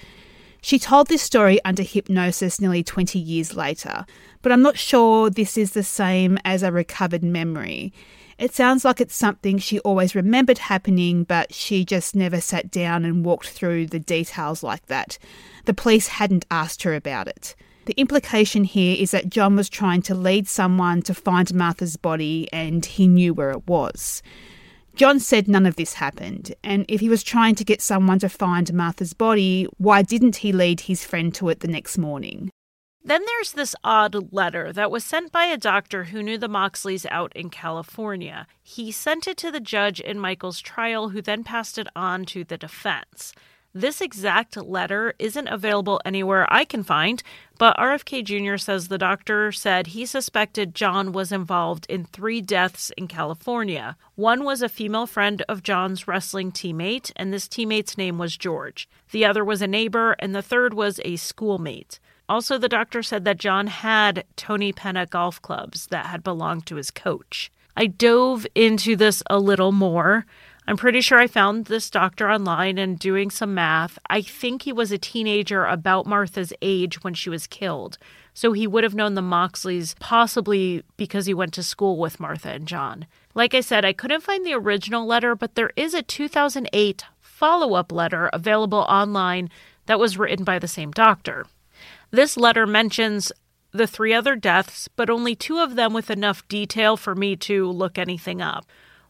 She 0.64 0.80
told 0.80 1.08
this 1.08 1.22
story 1.22 1.60
under 1.66 1.84
hypnosis 1.84 2.62
nearly 2.62 2.86
20 2.86 3.20
years 3.20 3.54
later, 3.54 4.06
but 4.42 4.50
I'm 4.50 4.62
not 4.62 4.78
sure 4.78 5.30
this 5.30 5.58
is 5.58 5.74
the 5.74 5.84
same 5.84 6.40
as 6.46 6.64
a 6.64 6.72
recovered 6.72 7.22
memory. 7.22 7.92
It 8.38 8.56
sounds 8.56 8.86
like 8.86 9.02
it's 9.02 9.14
something 9.14 9.58
she 9.58 9.80
always 9.80 10.16
remembered 10.16 10.60
happening, 10.60 11.26
but 11.26 11.54
she 11.54 11.84
just 11.84 12.16
never 12.16 12.40
sat 12.40 12.72
down 12.72 13.04
and 13.04 13.26
walked 13.26 13.50
through 13.50 13.88
the 13.88 14.00
details 14.00 14.64
like 14.64 14.86
that. 14.86 15.18
The 15.66 15.74
police 15.74 16.08
hadn't 16.08 16.46
asked 16.50 16.84
her 16.84 16.96
about 16.96 17.28
it. 17.28 17.58
The 17.84 18.00
implication 18.00 18.64
here 18.64 18.96
is 18.98 19.12
that 19.12 19.30
John 19.30 19.58
was 19.58 19.68
trying 19.68 20.02
to 20.04 20.16
lead 20.16 20.48
someone 20.48 21.02
to 21.02 21.14
find 21.14 21.54
Martha's 21.54 21.98
body 21.98 22.48
and 22.54 22.86
he 22.86 23.06
knew 23.06 23.34
where 23.34 23.52
it 23.52 23.68
was. 23.68 24.24
John 24.96 25.20
said 25.20 25.48
none 25.48 25.66
of 25.66 25.76
this 25.76 25.94
happened, 25.94 26.54
and 26.64 26.86
if 26.88 27.00
he 27.00 27.10
was 27.10 27.24
trying 27.24 27.56
to 27.56 27.64
get 27.64 27.82
someone 27.82 28.20
to 28.20 28.30
find 28.30 28.72
Martha's 28.74 29.14
body, 29.14 29.68
why 29.78 30.04
didn't 30.04 30.38
he 30.38 30.52
lead 30.52 30.82
his 30.82 31.04
friend 31.04 31.34
to 31.36 31.50
it 31.50 31.62
the 31.62 31.68
next 31.68 31.98
morning? 31.98 32.52
Then 33.04 33.22
there's 33.26 33.52
this 33.52 33.76
odd 33.84 34.32
letter 34.32 34.72
that 34.72 34.92
was 34.92 35.04
sent 35.04 35.32
by 35.32 35.46
a 35.46 35.58
doctor 35.58 36.06
who 36.06 36.24
knew 36.24 36.38
the 36.38 36.48
Moxleys 36.48 37.06
out 37.10 37.34
in 37.36 37.50
California. 37.50 38.48
He 38.62 38.92
sent 38.92 39.28
it 39.28 39.36
to 39.38 39.52
the 39.52 39.60
judge 39.60 40.00
in 40.00 40.20
Michael's 40.20 40.62
trial, 40.62 41.10
who 41.10 41.22
then 41.22 41.44
passed 41.44 41.78
it 41.78 41.88
on 41.96 42.24
to 42.26 42.44
the 42.44 42.58
defense. 42.58 43.34
This 43.76 44.02
exact 44.02 44.56
letter 44.56 45.16
isn't 45.18 45.48
available 45.48 46.00
anywhere 46.06 46.46
I 46.54 46.64
can 46.64 46.84
find, 46.84 47.24
but 47.58 47.76
RFK 47.78 48.24
Jr. 48.24 48.58
says 48.58 48.88
the 48.88 49.00
doctor 49.00 49.52
said 49.52 49.88
he 49.88 50.06
suspected 50.06 50.76
John 50.76 51.12
was 51.12 51.32
involved 51.32 51.88
in 51.90 52.06
three 52.06 52.40
deaths 52.40 52.92
in 52.98 53.08
California. 53.08 53.98
One 54.14 54.44
was 54.44 54.62
a 54.62 54.70
female 54.70 55.08
friend 55.08 55.42
of 55.50 55.64
John's 55.64 56.08
wrestling 56.08 56.52
teammate, 56.52 57.12
and 57.16 57.34
this 57.34 57.48
teammate's 57.48 57.98
name 57.98 58.20
was 58.20 58.38
George. 58.38 58.88
The 59.10 59.26
other 59.26 59.44
was 59.44 59.64
a 59.64 59.68
neighbor, 59.68 60.16
and 60.20 60.36
the 60.36 60.44
third 60.44 60.76
was 60.76 61.00
a 61.04 61.16
schoolmate. 61.16 62.00
Also, 62.30 62.60
the 62.60 62.70
doctor 62.70 63.02
said 63.02 63.26
that 63.26 63.40
John 63.40 63.66
had 63.66 64.24
Toney 64.36 64.72
Penna 64.72 65.08
golf 65.08 65.42
clubs 65.42 65.88
that 65.88 66.06
had 66.06 66.24
belonged 66.24 66.68
to 66.68 66.76
his 66.76 66.92
coach. 66.92 67.52
I 67.76 67.88
dove 67.88 68.46
into 68.54 68.96
this 68.96 69.24
a 69.32 69.40
little 69.40 69.72
more. 69.72 70.28
I'm 70.66 70.78
pretty 70.78 71.02
sure 71.02 71.20
I 71.20 71.28
found 71.28 71.66
this 71.66 71.90
doctor 71.90 72.30
online 72.30 72.78
and 72.78 72.98
doing 72.98 73.30
some 73.30 73.54
math. 73.54 74.00
I 74.10 74.22
think 74.22 74.62
he 74.62 74.72
was 74.72 74.92
a 74.92 74.98
teenager 74.98 75.66
about 75.66 76.06
Martha's 76.06 76.54
age 76.62 77.04
when 77.04 77.14
she 77.14 77.30
was 77.30 77.48
killed. 77.48 77.98
So 78.34 78.54
he 78.54 78.66
would 78.66 78.84
have 78.84 78.96
known 78.96 79.14
the 79.14 79.22
Moxleys 79.22 79.94
possibly 80.00 80.84
because 80.96 81.26
he 81.26 81.34
went 81.34 81.54
to 81.56 81.64
school 81.64 81.98
with 81.98 82.20
Martha 82.20 82.50
and 82.50 82.68
John. 82.68 83.08
Like 83.36 83.54
I 83.54 83.60
said, 83.60 83.84
I 83.84 83.94
couldn't 83.94 84.24
find 84.24 84.46
the 84.46 84.54
original 84.54 85.06
letter, 85.06 85.36
but 85.36 85.56
there 85.56 85.72
is 85.76 85.94
a 85.94 86.02
2008 86.02 87.04
follow 87.20 87.74
up 87.74 87.92
letter 87.92 88.30
available 88.32 88.86
online 88.88 89.50
that 89.86 90.00
was 90.00 90.18
written 90.18 90.46
by 90.46 90.60
the 90.60 90.68
same 90.68 90.92
doctor. 90.92 91.46
This 92.12 92.38
letter 92.38 92.66
mentions 92.66 93.32
the 93.74 93.88
three 93.88 94.14
other 94.14 94.36
deaths, 94.36 94.88
but 94.88 95.10
only 95.10 95.36
two 95.36 95.58
of 95.58 95.76
them 95.76 95.94
with 95.94 96.10
enough 96.10 96.48
detail 96.48 96.96
for 96.96 97.16
me 97.16 97.36
to 97.36 97.70
look 97.70 97.98
anything 97.98 98.42
up. 98.42 98.66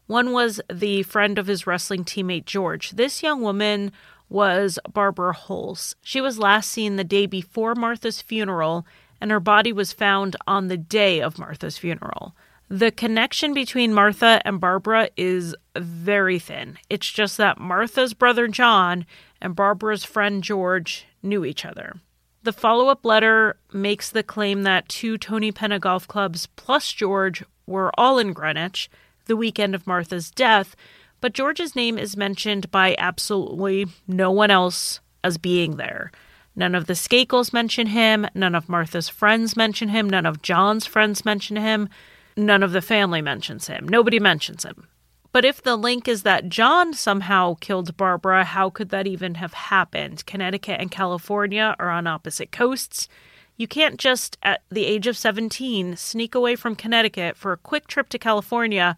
One 0.06 0.32
was 0.32 0.60
the 0.72 1.02
friend 1.04 1.38
of 1.38 1.46
his 1.46 1.66
wrestling 1.66 2.04
teammate 2.04 2.44
George. 2.44 2.90
This 2.90 3.22
young 3.22 3.40
woman 3.40 3.92
was 4.28 4.78
Barbara 4.92 5.32
Holz. 5.32 5.96
She 6.02 6.20
was 6.20 6.38
last 6.38 6.70
seen 6.70 6.96
the 6.96 7.04
day 7.04 7.26
before 7.26 7.74
Martha's 7.74 8.20
funeral, 8.20 8.86
and 9.20 9.30
her 9.30 9.40
body 9.40 9.72
was 9.72 9.92
found 9.92 10.36
on 10.46 10.68
the 10.68 10.76
day 10.76 11.20
of 11.20 11.38
Martha's 11.38 11.78
funeral. 11.78 12.34
The 12.68 12.90
connection 12.90 13.54
between 13.54 13.94
Martha 13.94 14.40
and 14.44 14.60
Barbara 14.60 15.08
is 15.16 15.54
very 15.76 16.38
thin. 16.38 16.78
It's 16.90 17.10
just 17.10 17.36
that 17.36 17.58
Martha's 17.58 18.14
brother 18.14 18.48
John 18.48 19.06
and 19.40 19.54
Barbara's 19.54 20.04
friend 20.04 20.42
George 20.42 21.06
knew 21.22 21.44
each 21.44 21.64
other. 21.64 21.94
The 22.42 22.52
follow 22.52 22.88
up 22.88 23.04
letter 23.04 23.56
makes 23.72 24.10
the 24.10 24.22
claim 24.22 24.64
that 24.64 24.88
two 24.88 25.16
Toney 25.16 25.52
Penna 25.52 25.78
golf 25.78 26.06
clubs 26.08 26.46
plus 26.56 26.92
George 26.92 27.42
were 27.66 27.90
all 27.98 28.18
in 28.18 28.32
Greenwich 28.32 28.90
the 29.26 29.36
weekend 29.36 29.74
of 29.74 29.86
Martha's 29.86 30.30
death, 30.30 30.76
but 31.20 31.32
George's 31.32 31.74
name 31.74 31.98
is 31.98 32.16
mentioned 32.16 32.70
by 32.70 32.94
absolutely 32.98 33.86
no 34.06 34.30
one 34.30 34.50
else 34.50 35.00
as 35.22 35.38
being 35.38 35.76
there. 35.76 36.12
None 36.56 36.74
of 36.74 36.86
the 36.86 36.92
Skakels 36.92 37.52
mention 37.52 37.88
him, 37.88 38.26
none 38.34 38.54
of 38.54 38.68
Martha's 38.68 39.08
friends 39.08 39.56
mention 39.56 39.88
him, 39.88 40.08
none 40.08 40.26
of 40.26 40.42
John's 40.42 40.86
friends 40.86 41.24
mention 41.24 41.56
him, 41.56 41.88
none 42.36 42.62
of 42.62 42.72
the 42.72 42.82
family 42.82 43.22
mentions 43.22 43.66
him. 43.66 43.88
Nobody 43.88 44.20
mentions 44.20 44.64
him. 44.64 44.86
But 45.32 45.44
if 45.44 45.60
the 45.60 45.74
link 45.74 46.06
is 46.06 46.22
that 46.22 46.48
John 46.48 46.94
somehow 46.94 47.56
killed 47.60 47.96
Barbara, 47.96 48.44
how 48.44 48.70
could 48.70 48.90
that 48.90 49.08
even 49.08 49.34
have 49.34 49.52
happened? 49.52 50.24
Connecticut 50.26 50.80
and 50.80 50.92
California 50.92 51.74
are 51.80 51.90
on 51.90 52.06
opposite 52.06 52.52
coasts. 52.52 53.08
You 53.56 53.68
can't 53.68 53.98
just, 53.98 54.36
at 54.42 54.62
the 54.70 54.84
age 54.84 55.06
of 55.06 55.16
17, 55.16 55.96
sneak 55.96 56.34
away 56.34 56.56
from 56.56 56.74
Connecticut 56.74 57.36
for 57.36 57.52
a 57.52 57.56
quick 57.56 57.86
trip 57.86 58.08
to 58.10 58.18
California 58.18 58.96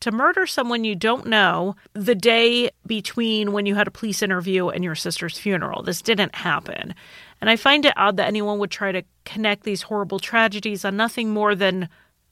to 0.00 0.12
murder 0.12 0.46
someone 0.46 0.84
you 0.84 0.94
don't 0.94 1.26
know 1.26 1.74
the 1.94 2.14
day 2.14 2.70
between 2.86 3.52
when 3.52 3.66
you 3.66 3.74
had 3.74 3.88
a 3.88 3.90
police 3.90 4.22
interview 4.22 4.68
and 4.68 4.84
your 4.84 4.94
sister's 4.94 5.38
funeral. 5.38 5.82
This 5.82 6.02
didn't 6.02 6.34
happen. 6.34 6.94
And 7.40 7.50
I 7.50 7.56
find 7.56 7.84
it 7.84 7.94
odd 7.96 8.16
that 8.18 8.28
anyone 8.28 8.58
would 8.58 8.70
try 8.70 8.92
to 8.92 9.02
connect 9.24 9.64
these 9.64 9.82
horrible 9.82 10.18
tragedies 10.18 10.84
on 10.84 10.96
nothing 10.96 11.30
more 11.30 11.54
than 11.54 11.88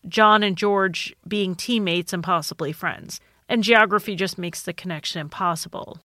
John 0.07 0.43
and 0.43 0.57
George 0.57 1.15
being 1.27 1.55
teammates 1.55 2.13
and 2.13 2.23
possibly 2.23 2.73
friends. 2.73 3.21
And 3.49 3.65
geography 3.65 4.15
just 4.15 4.39
makes 4.39 4.63
the 4.63 4.73
connection 4.73 5.21
impossible. 5.21 5.99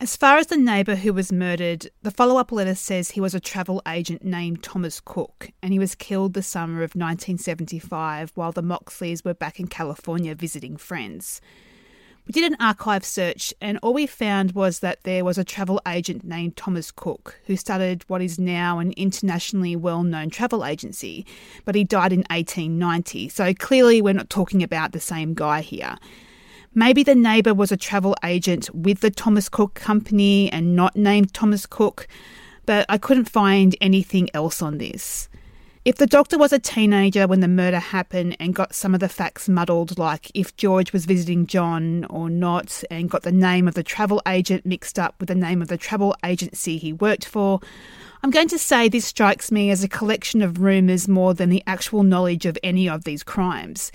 As 0.00 0.14
far 0.14 0.36
as 0.36 0.46
the 0.46 0.56
neighbour 0.56 0.94
who 0.94 1.12
was 1.12 1.32
murdered, 1.32 1.90
the 2.02 2.12
follow 2.12 2.38
up 2.38 2.52
letter 2.52 2.76
says 2.76 3.10
he 3.10 3.20
was 3.20 3.34
a 3.34 3.40
travel 3.40 3.82
agent 3.84 4.22
named 4.22 4.62
Thomas 4.62 5.00
Cook 5.00 5.50
and 5.60 5.72
he 5.72 5.80
was 5.80 5.96
killed 5.96 6.34
the 6.34 6.42
summer 6.42 6.84
of 6.84 6.94
1975 6.94 8.30
while 8.36 8.52
the 8.52 8.62
Moxleys 8.62 9.24
were 9.24 9.34
back 9.34 9.58
in 9.58 9.66
California 9.66 10.36
visiting 10.36 10.76
friends. 10.76 11.40
We 12.28 12.32
did 12.32 12.44
an 12.44 12.58
archive 12.60 13.04
search, 13.04 13.52
and 13.60 13.78
all 13.82 13.94
we 13.94 14.06
found 14.06 14.52
was 14.52 14.80
that 14.80 15.02
there 15.02 15.24
was 15.24 15.36
a 15.36 15.44
travel 15.44 15.80
agent 15.88 16.22
named 16.22 16.56
Thomas 16.56 16.92
Cook 16.92 17.40
who 17.46 17.56
started 17.56 18.04
what 18.06 18.22
is 18.22 18.38
now 18.38 18.78
an 18.78 18.92
internationally 18.92 19.74
well 19.74 20.04
known 20.04 20.30
travel 20.30 20.64
agency, 20.64 21.26
but 21.64 21.74
he 21.74 21.82
died 21.82 22.12
in 22.12 22.20
1890, 22.30 23.30
so 23.30 23.52
clearly 23.52 24.00
we're 24.00 24.14
not 24.14 24.30
talking 24.30 24.62
about 24.62 24.92
the 24.92 25.00
same 25.00 25.34
guy 25.34 25.60
here. 25.60 25.96
Maybe 26.78 27.02
the 27.02 27.16
neighbour 27.16 27.54
was 27.54 27.72
a 27.72 27.76
travel 27.76 28.14
agent 28.22 28.72
with 28.72 29.00
the 29.00 29.10
Thomas 29.10 29.48
Cook 29.48 29.74
Company 29.74 30.48
and 30.52 30.76
not 30.76 30.94
named 30.94 31.34
Thomas 31.34 31.66
Cook, 31.66 32.06
but 32.66 32.86
I 32.88 32.98
couldn't 32.98 33.28
find 33.28 33.74
anything 33.80 34.28
else 34.32 34.62
on 34.62 34.78
this. 34.78 35.28
If 35.84 35.96
the 35.96 36.06
doctor 36.06 36.38
was 36.38 36.52
a 36.52 36.60
teenager 36.60 37.26
when 37.26 37.40
the 37.40 37.48
murder 37.48 37.80
happened 37.80 38.36
and 38.38 38.54
got 38.54 38.76
some 38.76 38.94
of 38.94 39.00
the 39.00 39.08
facts 39.08 39.48
muddled, 39.48 39.98
like 39.98 40.30
if 40.34 40.56
George 40.56 40.92
was 40.92 41.04
visiting 41.04 41.48
John 41.48 42.04
or 42.04 42.30
not, 42.30 42.84
and 42.92 43.10
got 43.10 43.24
the 43.24 43.32
name 43.32 43.66
of 43.66 43.74
the 43.74 43.82
travel 43.82 44.22
agent 44.28 44.64
mixed 44.64 45.00
up 45.00 45.16
with 45.18 45.28
the 45.28 45.34
name 45.34 45.60
of 45.60 45.66
the 45.66 45.78
travel 45.78 46.14
agency 46.24 46.78
he 46.78 46.92
worked 46.92 47.24
for, 47.24 47.58
I'm 48.22 48.30
going 48.30 48.46
to 48.50 48.58
say 48.58 48.88
this 48.88 49.04
strikes 49.04 49.50
me 49.50 49.72
as 49.72 49.82
a 49.82 49.88
collection 49.88 50.42
of 50.42 50.60
rumours 50.60 51.08
more 51.08 51.34
than 51.34 51.48
the 51.48 51.64
actual 51.66 52.04
knowledge 52.04 52.46
of 52.46 52.56
any 52.62 52.88
of 52.88 53.02
these 53.02 53.24
crimes. 53.24 53.90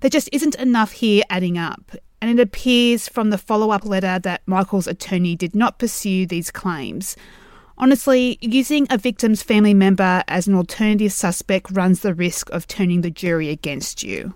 There 0.00 0.10
just 0.10 0.28
isn't 0.30 0.56
enough 0.56 0.92
here 0.92 1.22
adding 1.30 1.56
up, 1.56 1.92
and 2.20 2.38
it 2.38 2.42
appears 2.42 3.08
from 3.08 3.30
the 3.30 3.38
follow 3.38 3.70
up 3.70 3.84
letter 3.84 4.18
that 4.18 4.42
Michael's 4.46 4.86
attorney 4.86 5.36
did 5.36 5.54
not 5.54 5.78
pursue 5.78 6.26
these 6.26 6.50
claims. 6.50 7.16
Honestly, 7.78 8.38
using 8.40 8.86
a 8.88 8.96
victim's 8.96 9.42
family 9.42 9.74
member 9.74 10.24
as 10.28 10.46
an 10.46 10.54
alternative 10.54 11.12
suspect 11.12 11.70
runs 11.70 12.00
the 12.00 12.14
risk 12.14 12.48
of 12.50 12.66
turning 12.66 13.02
the 13.02 13.10
jury 13.10 13.50
against 13.50 14.02
you. 14.02 14.32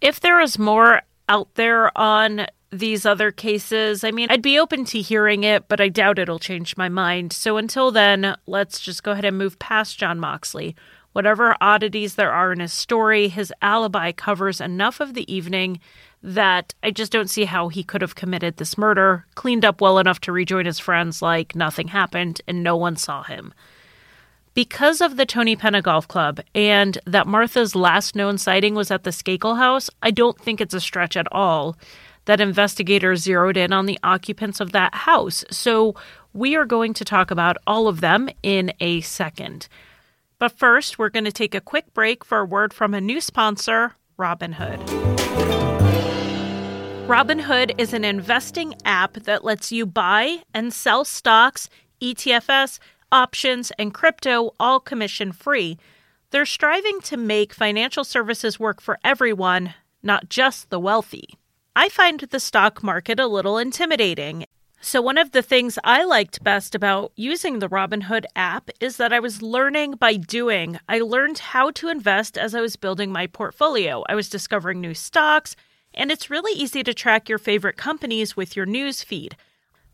If 0.00 0.20
there 0.20 0.40
is 0.40 0.58
more 0.58 1.02
out 1.28 1.54
there 1.54 1.96
on 1.96 2.46
these 2.72 3.06
other 3.06 3.30
cases, 3.30 4.02
I 4.02 4.10
mean, 4.10 4.28
I'd 4.30 4.42
be 4.42 4.58
open 4.58 4.84
to 4.86 5.00
hearing 5.00 5.44
it, 5.44 5.68
but 5.68 5.80
I 5.80 5.88
doubt 5.88 6.18
it'll 6.18 6.40
change 6.40 6.76
my 6.76 6.88
mind. 6.88 7.32
So 7.32 7.56
until 7.56 7.92
then, 7.92 8.36
let's 8.46 8.80
just 8.80 9.04
go 9.04 9.12
ahead 9.12 9.24
and 9.24 9.38
move 9.38 9.58
past 9.60 9.98
John 9.98 10.18
Moxley. 10.18 10.74
Whatever 11.12 11.56
oddities 11.60 12.16
there 12.16 12.32
are 12.32 12.52
in 12.52 12.60
his 12.60 12.72
story, 12.72 13.28
his 13.28 13.52
alibi 13.62 14.12
covers 14.12 14.60
enough 14.60 15.00
of 15.00 15.14
the 15.14 15.32
evening 15.32 15.80
that 16.26 16.74
I 16.82 16.90
just 16.90 17.12
don't 17.12 17.30
see 17.30 17.44
how 17.44 17.68
he 17.68 17.84
could 17.84 18.02
have 18.02 18.16
committed 18.16 18.56
this 18.56 18.76
murder, 18.76 19.24
cleaned 19.36 19.64
up 19.64 19.80
well 19.80 20.00
enough 20.00 20.20
to 20.22 20.32
rejoin 20.32 20.66
his 20.66 20.80
friends 20.80 21.22
like 21.22 21.54
nothing 21.54 21.88
happened 21.88 22.40
and 22.48 22.64
no 22.64 22.76
one 22.76 22.96
saw 22.96 23.22
him. 23.22 23.54
Because 24.52 25.00
of 25.00 25.16
the 25.16 25.24
Toney 25.24 25.54
Penna 25.54 25.80
Golf 25.80 26.08
Club 26.08 26.40
and 26.52 26.98
that 27.06 27.28
Martha's 27.28 27.76
last 27.76 28.16
known 28.16 28.38
sighting 28.38 28.74
was 28.74 28.90
at 28.90 29.04
the 29.04 29.10
Skakel 29.10 29.56
house, 29.56 29.88
I 30.02 30.10
don't 30.10 30.38
think 30.40 30.60
it's 30.60 30.74
a 30.74 30.80
stretch 30.80 31.16
at 31.16 31.30
all 31.30 31.76
that 32.24 32.40
investigators 32.40 33.22
zeroed 33.22 33.56
in 33.56 33.72
on 33.72 33.86
the 33.86 33.98
occupants 34.02 34.58
of 34.58 34.72
that 34.72 34.94
house. 34.94 35.44
So 35.52 35.94
we 36.32 36.56
are 36.56 36.64
going 36.64 36.92
to 36.94 37.04
talk 37.04 37.30
about 37.30 37.56
all 37.68 37.86
of 37.86 38.00
them 38.00 38.28
in 38.42 38.72
a 38.80 39.00
second. 39.02 39.68
But 40.40 40.58
first, 40.58 40.98
we're 40.98 41.08
going 41.08 41.24
to 41.24 41.32
take 41.32 41.54
a 41.54 41.60
quick 41.60 41.94
break 41.94 42.24
for 42.24 42.38
a 42.38 42.44
word 42.44 42.74
from 42.74 42.94
a 42.94 43.00
new 43.00 43.20
sponsor, 43.20 43.94
Robinhood. 44.18 45.55
Robinhood 47.06 47.72
is 47.78 47.92
an 47.92 48.04
investing 48.04 48.74
app 48.84 49.12
that 49.12 49.44
lets 49.44 49.70
you 49.70 49.86
buy 49.86 50.42
and 50.52 50.74
sell 50.74 51.04
stocks, 51.04 51.68
ETFs, 52.02 52.80
options, 53.12 53.70
and 53.78 53.94
crypto 53.94 54.50
all 54.58 54.80
commission 54.80 55.30
free. 55.30 55.78
They're 56.30 56.44
striving 56.44 57.00
to 57.02 57.16
make 57.16 57.54
financial 57.54 58.02
services 58.02 58.58
work 58.58 58.80
for 58.80 58.98
everyone, 59.04 59.74
not 60.02 60.28
just 60.28 60.68
the 60.70 60.80
wealthy. 60.80 61.38
I 61.76 61.88
find 61.88 62.18
the 62.18 62.40
stock 62.40 62.82
market 62.82 63.20
a 63.20 63.28
little 63.28 63.56
intimidating. 63.56 64.44
So, 64.80 65.00
one 65.00 65.16
of 65.16 65.30
the 65.30 65.42
things 65.42 65.78
I 65.84 66.02
liked 66.02 66.42
best 66.42 66.74
about 66.74 67.12
using 67.14 67.60
the 67.60 67.68
Robinhood 67.68 68.24
app 68.34 68.68
is 68.80 68.96
that 68.96 69.12
I 69.12 69.20
was 69.20 69.42
learning 69.42 69.92
by 69.92 70.16
doing. 70.16 70.80
I 70.88 70.98
learned 70.98 71.38
how 71.38 71.70
to 71.70 71.88
invest 71.88 72.36
as 72.36 72.52
I 72.52 72.60
was 72.60 72.74
building 72.74 73.12
my 73.12 73.28
portfolio. 73.28 74.02
I 74.08 74.16
was 74.16 74.28
discovering 74.28 74.80
new 74.80 74.92
stocks 74.92 75.54
and 75.96 76.10
it's 76.10 76.30
really 76.30 76.52
easy 76.58 76.82
to 76.82 76.94
track 76.94 77.28
your 77.28 77.38
favorite 77.38 77.76
companies 77.76 78.36
with 78.36 78.56
your 78.56 78.66
news 78.66 79.02
feed. 79.02 79.36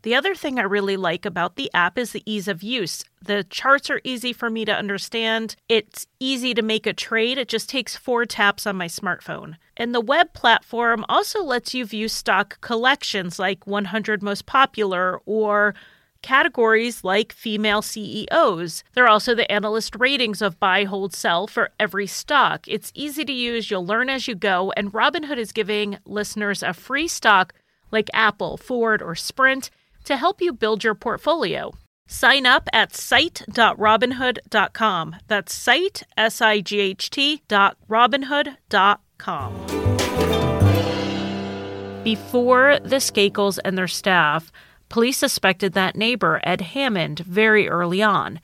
The 0.03 0.16
other 0.16 0.34
thing 0.34 0.59
I 0.59 0.62
really 0.62 0.96
like 0.96 1.24
about 1.24 1.55
the 1.55 1.70
app 1.72 1.96
is 1.96 2.11
the 2.11 2.24
ease 2.26 2.48
of 2.48 2.62
use. 2.62 3.05
The 3.24 3.44
charts 3.44 3.88
are 3.88 4.00
easy 4.03 4.32
for 4.32 4.50
me 4.50 4.64
to 4.64 4.74
understand. 4.74 5.55
It's 5.68 6.09
easy 6.18 6.55
to 6.55 6.62
make 6.62 6.88
a 6.88 6.92
trade. 6.92 7.38
It 7.38 7.48
just 7.48 7.70
takes 7.70 7.94
four 7.94 8.26
taps 8.26 8.66
on 8.66 8.76
my 8.76 8.88
smartphone. 8.88 9.55
And 9.76 9.94
the 9.94 10.00
web 10.00 10.32
platform 10.32 11.05
also 11.09 11.44
lets 11.44 11.72
you 11.72 11.86
view 11.86 12.09
stock 12.09 12.61
collections 12.61 13.38
like 13.38 13.64
100 13.64 14.24
most 14.24 14.44
popular 14.44 15.20
or 15.24 15.74
categories 16.23 17.05
like 17.05 17.33
female 17.33 17.83
CEOs. 17.83 18.85
There 18.95 19.05
are 19.05 19.09
also 19.09 19.35
the 19.35 19.51
analyst 19.51 19.97
ratings 19.97 20.41
of 20.41 20.59
buy, 20.59 20.85
hold, 20.85 21.14
sell 21.14 21.47
for 21.47 21.70
every 21.79 22.07
stock. 22.07 22.66
It's 22.68 22.93
easy 22.95 23.25
to 23.25 23.33
use, 23.33 23.70
you'll 23.70 23.87
learn 23.87 24.09
as 24.09 24.29
you 24.29 24.35
go, 24.35 24.73
and 24.77 24.93
Robinhood 24.93 25.39
is 25.39 25.53
giving 25.53 25.99
listeners 26.05 26.62
a 26.62 26.73
free 26.73 27.09
stock 27.09 27.55
like 27.91 28.09
Apple, 28.14 28.57
Ford, 28.57 29.03
or 29.03 29.14
Sprint 29.14 29.70
to 30.05 30.16
help 30.16 30.41
you 30.41 30.53
build 30.53 30.83
your 30.83 30.95
portfolio. 30.95 31.73
Sign 32.07 32.47
up 32.47 32.68
at 32.73 32.95
site.robinhood.com. 32.95 35.16
That's 35.29 35.55
site, 35.55 36.03
S 36.16 36.41
I 36.41 36.61
G 36.61 36.81
H 36.81 37.11
T, 37.11 37.43
dot 37.49 37.77
robinhood.com. 37.89 39.66
Before 42.05 42.81
the 42.81 42.97
Skakels 42.97 43.61
and 43.64 43.79
their 43.79 43.87
staff, 43.87 44.51
Police 44.93 45.16
suspected 45.16 45.72
that 45.72 45.97
neighbor, 45.97 46.38
Ed 46.45 46.61
Hammond, 46.61 47.20
very 47.20 47.66
early 47.66 48.03
on. 48.03 48.40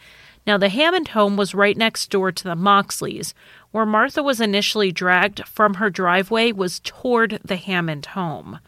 Now, 0.47 0.57
the 0.57 0.71
Hammond 0.71 1.09
home 1.09 1.37
was 1.37 1.55
right 1.55 1.77
next 1.77 2.11
door 2.11 2.33
to 2.33 2.45
the 2.45 2.57
Moxleys. 2.57 3.35
Where 3.71 3.85
Martha 3.85 4.23
was 4.23 4.41
initially 4.41 4.91
dragged 4.91 5.47
from 5.47 5.75
her 5.75 5.91
driveway 5.91 6.53
was 6.53 6.81
toward 6.81 7.39
the 7.45 7.57
Hammond 7.57 8.07
home. 8.07 8.61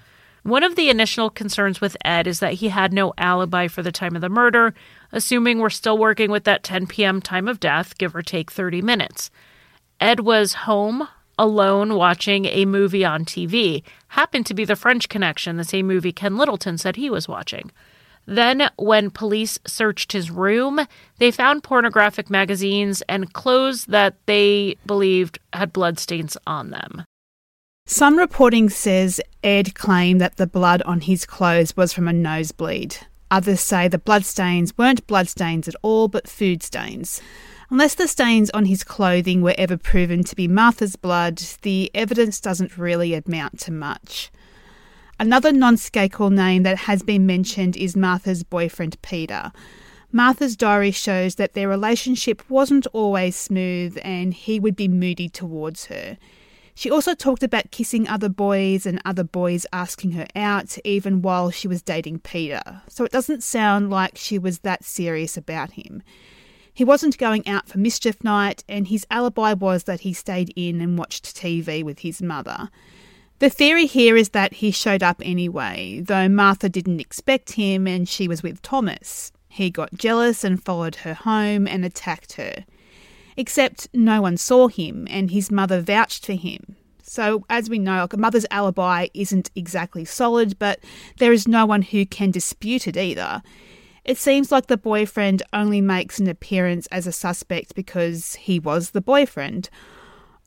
One 0.43 0.63
of 0.63 0.77
the 0.77 0.91
initial 0.91 1.31
concerns 1.31 1.81
with 1.81 1.97
Ed 2.05 2.27
is 2.27 2.41
that 2.41 2.53
he 2.53 2.69
had 2.69 2.93
no 2.93 3.15
alibi 3.17 3.67
for 3.67 3.83
the 3.83 3.91
time 3.91 4.15
of 4.15 4.21
the 4.21 4.29
murder, 4.29 4.75
assuming 5.11 5.59
we're 5.59 5.71
still 5.71 5.97
working 5.97 6.31
with 6.31 6.45
that 6.45 6.63
10 6.63 6.87
p.m. 6.87 7.23
time 7.23 7.49
of 7.49 7.61
death, 7.61 7.97
give 7.97 8.15
or 8.15 8.21
take 8.21 8.51
30 8.51 8.83
minutes. 8.83 9.31
Ed 9.99 10.21
was 10.21 10.53
home 10.53 11.09
alone 11.41 11.95
watching 11.95 12.45
a 12.45 12.67
movie 12.67 13.05
on 13.05 13.25
TV. 13.25 13.83
Happened 14.09 14.45
to 14.45 14.55
be 14.55 14.67
The 14.67 14.77
French 14.77 15.09
Connection, 15.09 15.57
the 15.57 15.65
same 15.65 15.87
movie 15.87 16.13
Ken 16.13 16.37
Littleton 16.37 16.77
said 16.77 16.97
he 16.97 17.09
was 17.09 17.27
watching. 17.27 17.73
Then, 18.27 18.69
when 18.77 19.11
police 19.11 19.59
searched 19.67 20.13
his 20.13 20.31
room, 20.31 20.87
they 21.17 21.31
found 21.31 21.65
pornographic 21.65 22.29
magazines 22.29 23.03
and 23.09 23.33
clothes 23.33 23.87
that 23.87 24.15
they 24.27 24.77
believed 24.85 25.39
had 25.55 25.73
bloodstains 25.73 26.37
on 26.47 26.71
them. 26.71 27.05
Some 27.87 28.19
reporting 28.19 28.69
says 28.69 29.21
Ed 29.43 29.75
claimed 29.75 30.21
that 30.21 30.37
the 30.37 30.47
blood 30.47 30.83
on 30.83 31.01
his 31.01 31.25
clothes 31.25 31.75
was 31.75 31.95
from 31.95 32.07
a 32.07 32.13
nosebleed. 32.13 32.99
Others 33.31 33.63
say 33.63 33.89
the 33.89 33.99
bloodstains 33.99 34.77
weren't 34.77 35.07
bloodstains 35.07 35.67
at 35.67 35.75
all, 35.81 36.07
but 36.07 36.29
food 36.29 36.63
stains. 36.63 37.23
Unless 37.71 37.95
the 37.95 38.09
stains 38.09 38.51
on 38.51 38.65
his 38.65 38.83
clothing 38.83 39.43
were 39.43 39.55
ever 39.57 39.77
proven 39.77 40.25
to 40.25 40.35
be 40.35 40.49
Martha's 40.49 40.97
blood, 40.97 41.41
the 41.63 41.89
evidence 41.95 42.41
doesn't 42.41 42.77
really 42.77 43.15
amount 43.15 43.61
to 43.61 43.71
much. 43.71 44.33
Another 45.21 45.53
non 45.53 45.77
Skakel 45.77 46.33
name 46.33 46.65
that 46.65 46.79
has 46.79 47.05
been 47.05 47.27
mentioned 47.27 47.77
is 47.77 47.95
Martha's 47.95 48.43
boyfriend 48.43 49.01
Peter. 49.03 49.53
Martha's 50.11 50.57
diary 50.57 50.91
shows 50.91 51.37
that 51.37 51.55
their 51.55 51.69
relationship 51.69 52.43
wasn't 52.51 52.89
always 52.93 53.37
smooth 53.37 53.97
and 54.03 54.35
he 54.35 54.59
would 54.59 54.75
be 54.75 54.89
moody 54.89 55.29
towards 55.29 55.87
her. 55.87 56.19
She 56.75 56.91
also 56.91 57.15
talked 57.15 57.45
about 57.45 57.71
kissing 57.71 58.09
other 58.09 58.29
boys 58.29 58.85
and 58.85 59.01
other 59.05 59.23
boys 59.23 59.65
asking 59.73 60.13
her 60.13 60.27
out, 60.35 60.77
even 60.85 61.23
while 61.23 61.53
she 61.53 61.69
was 61.69 61.83
dating 61.83 62.21
Peter. 62.21 62.83
So 62.89 63.05
it 63.05 63.13
doesn't 63.13 63.45
sound 63.45 63.91
like 63.91 64.19
she 64.19 64.39
was 64.41 64.61
that 64.61 64.83
serious 64.85 65.37
about 65.37 65.73
him. 65.73 66.03
He 66.81 66.85
wasn't 66.85 67.19
going 67.19 67.47
out 67.47 67.69
for 67.69 67.77
mischief 67.77 68.25
night, 68.25 68.65
and 68.67 68.89
his 68.89 69.07
alibi 69.11 69.53
was 69.53 69.85
that 69.85 70.01
he 70.01 70.15
stayed 70.15 70.51
in 70.57 70.81
and 70.81 70.97
watched 70.97 71.37
TV 71.37 71.85
with 71.85 71.99
his 71.99 72.23
mother. 72.23 72.71
The 73.39 73.51
theory 73.51 73.85
here 73.85 74.17
is 74.17 74.31
that 74.31 74.55
he 74.55 74.71
showed 74.71 75.03
up 75.03 75.21
anyway, 75.23 76.01
though 76.03 76.27
Martha 76.27 76.71
didn't 76.71 77.01
expect 77.01 77.53
him 77.53 77.87
and 77.87 78.09
she 78.09 78.27
was 78.27 78.43
with 78.43 78.63
Thomas. 78.63 79.31
He 79.47 79.69
got 79.69 79.93
jealous 79.93 80.43
and 80.43 80.65
followed 80.65 80.95
her 80.95 81.13
home 81.13 81.69
and 81.69 81.85
attacked 81.85 82.33
her. 82.37 82.65
Except 83.37 83.87
no 83.93 84.23
one 84.23 84.39
saw 84.39 84.69
him 84.69 85.07
and 85.11 85.31
his 85.31 85.51
mother 85.51 85.83
vouched 85.83 86.25
for 86.25 86.33
him. 86.33 86.77
So, 87.03 87.45
as 87.51 87.69
we 87.69 87.79
know, 87.79 88.09
a 88.11 88.17
mother's 88.17 88.47
alibi 88.51 89.09
isn't 89.13 89.51
exactly 89.55 90.07
solid, 90.07 90.59
but 90.59 90.81
there 91.19 91.35
is 91.35 91.47
no 91.47 91.67
one 91.67 91.83
who 91.83 92.07
can 92.07 92.31
dispute 92.31 92.89
it 92.89 92.97
either. 92.97 93.43
It 94.05 94.19
seems 94.19 94.51
like 94.51 94.67
the 94.67 94.77
boyfriend 94.77 95.43
only 95.53 95.81
makes 95.81 96.19
an 96.19 96.29
appearance 96.29 96.87
as 96.87 97.07
a 97.07 97.13
suspect 97.13 97.75
because 97.75 98.35
he 98.37 98.59
was 98.59 98.91
the 98.91 99.01
boyfriend. 99.01 99.69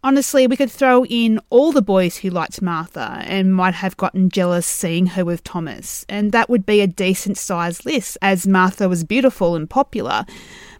Honestly, 0.05 0.47
we 0.47 0.57
could 0.57 0.71
throw 0.71 1.05
in 1.05 1.39
all 1.49 1.71
the 1.71 1.81
boys 1.81 2.17
who 2.17 2.29
liked 2.29 2.61
Martha 2.61 3.21
and 3.25 3.55
might 3.55 3.75
have 3.75 3.95
gotten 3.95 4.27
jealous 4.29 4.67
seeing 4.67 5.05
her 5.05 5.23
with 5.23 5.45
Thomas, 5.45 6.05
and 6.09 6.33
that 6.33 6.49
would 6.49 6.65
be 6.65 6.81
a 6.81 6.87
decent 6.87 7.37
sized 7.37 7.85
list 7.85 8.17
as 8.21 8.45
Martha 8.45 8.89
was 8.89 9.05
beautiful 9.05 9.55
and 9.55 9.69
popular. 9.69 10.25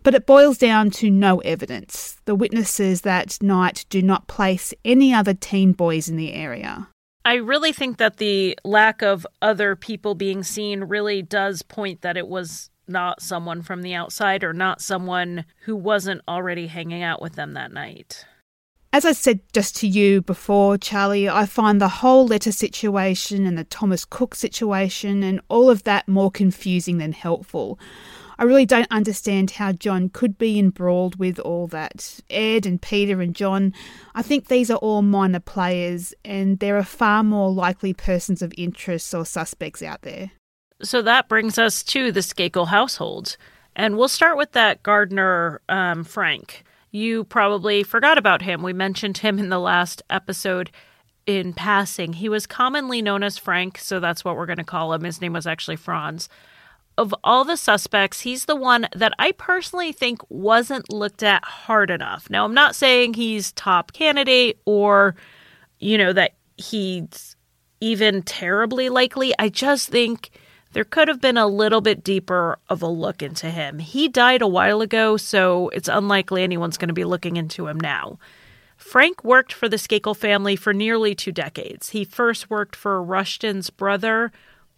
But 0.04 0.14
it 0.14 0.26
boils 0.26 0.58
down 0.58 0.92
to 0.92 1.10
no 1.10 1.40
evidence. 1.40 2.18
The 2.26 2.36
witnesses 2.36 3.02
that 3.02 3.42
night 3.42 3.86
do 3.90 4.02
not 4.02 4.28
place 4.28 4.74
any 4.84 5.14
other 5.14 5.34
teen 5.34 5.72
boys 5.72 6.10
in 6.10 6.18
the 6.18 6.34
area. 6.34 6.90
I 7.26 7.36
really 7.36 7.72
think 7.72 7.98
that 7.98 8.18
the 8.18 8.58
lack 8.64 9.02
of 9.02 9.26
other 9.42 9.76
people 9.76 10.14
being 10.14 10.44
seen 10.44 10.84
really 10.84 11.22
does 11.22 11.62
point 11.62 12.02
that 12.02 12.18
it 12.18 12.28
was 12.28 12.70
not 12.88 13.22
someone 13.22 13.62
from 13.62 13.82
the 13.82 13.94
outside 13.94 14.44
or 14.44 14.52
not 14.52 14.82
someone 14.82 15.46
who 15.62 15.76
wasn't 15.76 16.22
already 16.28 16.68
hanging 16.68 17.02
out 17.02 17.22
with 17.22 17.36
them 17.36 17.54
that 17.54 17.72
night. 17.72 18.26
As 18.92 19.06
I 19.06 19.14
said 19.14 19.40
just 19.54 19.76
to 19.78 19.88
you 19.88 20.22
before, 20.22 20.78
Charlie, 20.78 21.28
I 21.28 21.46
find 21.46 21.82
the 21.82 21.88
whole 21.88 22.28
letter 22.28 22.52
situation 22.52 23.48
and 23.48 23.58
the 23.58 23.64
Thomas 23.64 24.06
Cook 24.06 24.36
situation 24.36 25.24
and 25.24 25.42
all 25.48 25.70
of 25.70 25.84
that 25.84 26.08
more 26.08 26.30
confusing 26.30 27.00
than 27.00 27.14
helpful. 27.14 27.80
I 28.38 28.44
really 28.44 28.66
don't 28.66 28.88
understand 28.92 29.52
how 29.52 29.72
John 29.72 30.10
could 30.10 30.38
be 30.38 30.60
embroiled 30.60 31.18
with 31.18 31.40
all 31.40 31.68
that. 31.68 32.20
Ed 32.30 32.66
and 32.66 32.82
Peter 32.82 33.22
and 33.22 33.36
John, 33.36 33.74
I 34.16 34.22
think 34.22 34.48
these 34.48 34.72
are 34.72 34.78
all 34.78 35.02
minor 35.02 35.40
players, 35.40 36.14
and 36.26 36.60
there 36.60 36.78
are 36.78 36.84
far 36.84 37.24
more 37.24 37.52
likely 37.52 37.94
persons 37.94 38.42
of 38.42 38.54
interest 38.58 39.14
or 39.14 39.26
suspects 39.26 39.82
out 39.82 40.02
there. 40.02 40.32
So 40.82 41.02
that 41.02 41.30
brings 41.30 41.58
us 41.58 41.84
to 41.84 42.12
the 42.12 42.20
Skakel 42.20 42.68
household. 42.68 43.38
And 43.76 43.98
we'll 43.98 44.08
start 44.08 44.38
with 44.38 44.52
that 44.52 44.84
gardener, 44.84 45.62
um, 45.70 46.04
Frank. 46.04 46.64
You 46.92 47.24
probably 47.24 47.84
forgot 47.84 48.18
about 48.18 48.42
him. 48.42 48.62
We 48.62 48.74
mentioned 48.74 49.18
him 49.20 49.40
in 49.40 49.50
the 49.50 49.60
last 49.60 50.04
episode 50.10 50.70
in 51.26 51.54
passing. 51.54 52.14
He 52.14 52.30
was 52.30 52.46
commonly 52.46 53.02
known 53.02 53.24
as 53.24 53.38
Frank, 53.38 53.78
so 53.80 54.00
that's 54.00 54.24
what 54.24 54.36
we're 54.36 54.46
going 54.46 54.58
to 54.58 54.64
call 54.64 54.94
him. 54.94 55.04
His 55.04 55.22
name 55.22 55.34
was 55.34 55.48
actually 55.48 55.78
Franz 55.78 56.30
of 56.98 57.14
all 57.24 57.44
the 57.44 57.58
suspects, 57.58 58.22
he's 58.22 58.46
the 58.46 58.56
one 58.56 58.88
that 58.96 59.14
I 59.18 59.32
personally 59.32 59.91
think 59.91 60.22
wasn't 60.30 60.91
looked 60.91 61.24
at 61.24 61.44
hard 61.44 61.89
enough. 61.89 62.30
Now, 62.30 62.46
I'm 62.46 62.54
not 62.54 62.76
saying 62.76 63.16
he's 63.16 63.52
top 63.54 63.94
candidate 63.94 64.60
or, 64.66 65.16
you 65.80 65.98
know, 65.98 66.14
that 66.14 66.34
he's 66.58 67.36
even 67.80 68.22
terribly 68.22 68.89
likely. 68.89 69.34
I 69.39 69.50
just 69.50 69.89
think 69.89 70.30
there 70.74 70.84
could 70.84 71.08
have 71.08 71.22
been 71.22 71.38
a 71.38 71.48
little 71.48 71.82
bit 71.82 72.04
deeper 72.04 72.58
of 72.70 72.82
a 72.82 72.88
look 72.88 73.22
into 73.22 73.50
him. 73.50 73.80
He 73.80 74.08
died 74.08 74.41
a 74.41 74.48
while 74.48 74.82
ago, 74.82 75.18
so 75.18 75.70
it's 75.70 75.88
unlikely 75.88 76.44
anyone's 76.44 76.78
going 76.78 76.88
to 76.88 76.94
be 76.94 77.04
looking 77.06 77.38
into 77.38 77.68
him 77.68 77.80
now. 77.80 78.20
Frank 78.78 79.24
worked 79.24 79.54
for 79.54 79.70
the 79.70 79.78
Skakel 79.78 80.16
family 80.16 80.56
for 80.56 80.74
nearly 80.74 81.16
two 81.16 81.32
decades. 81.32 81.89
He 81.89 82.04
first 82.04 82.50
worked 82.50 82.76
for 82.76 83.02
Rushton's 83.02 83.70
brother, 83.70 84.32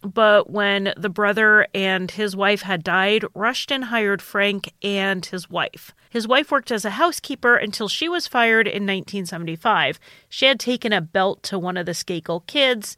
but 0.06 0.48
when 0.48 0.92
the 0.96 1.08
brother 1.08 1.66
and 1.74 2.10
his 2.10 2.36
wife 2.36 2.62
had 2.62 2.84
died, 2.84 3.24
Rushton 3.34 3.82
hired 3.82 4.22
Frank 4.22 4.72
and 4.82 5.26
his 5.26 5.50
wife. 5.50 5.94
His 6.08 6.28
wife 6.28 6.50
worked 6.50 6.70
as 6.70 6.84
a 6.84 6.90
housekeeper 6.90 7.56
until 7.56 7.88
she 7.88 8.08
was 8.08 8.28
fired 8.28 8.68
in 8.68 8.84
1975. 8.84 9.98
She 10.28 10.46
had 10.46 10.60
taken 10.60 10.92
a 10.92 11.00
belt 11.00 11.42
to 11.44 11.58
one 11.58 11.76
of 11.76 11.86
the 11.86 11.92
Skakel 11.92 12.46
kids. 12.46 12.96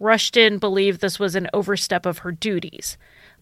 Rushton 0.00 0.58
believed 0.58 1.00
this 1.00 1.18
was 1.18 1.34
an 1.34 1.48
overstep 1.52 2.06
of 2.06 2.18
her 2.18 2.32
duties. 2.32 2.96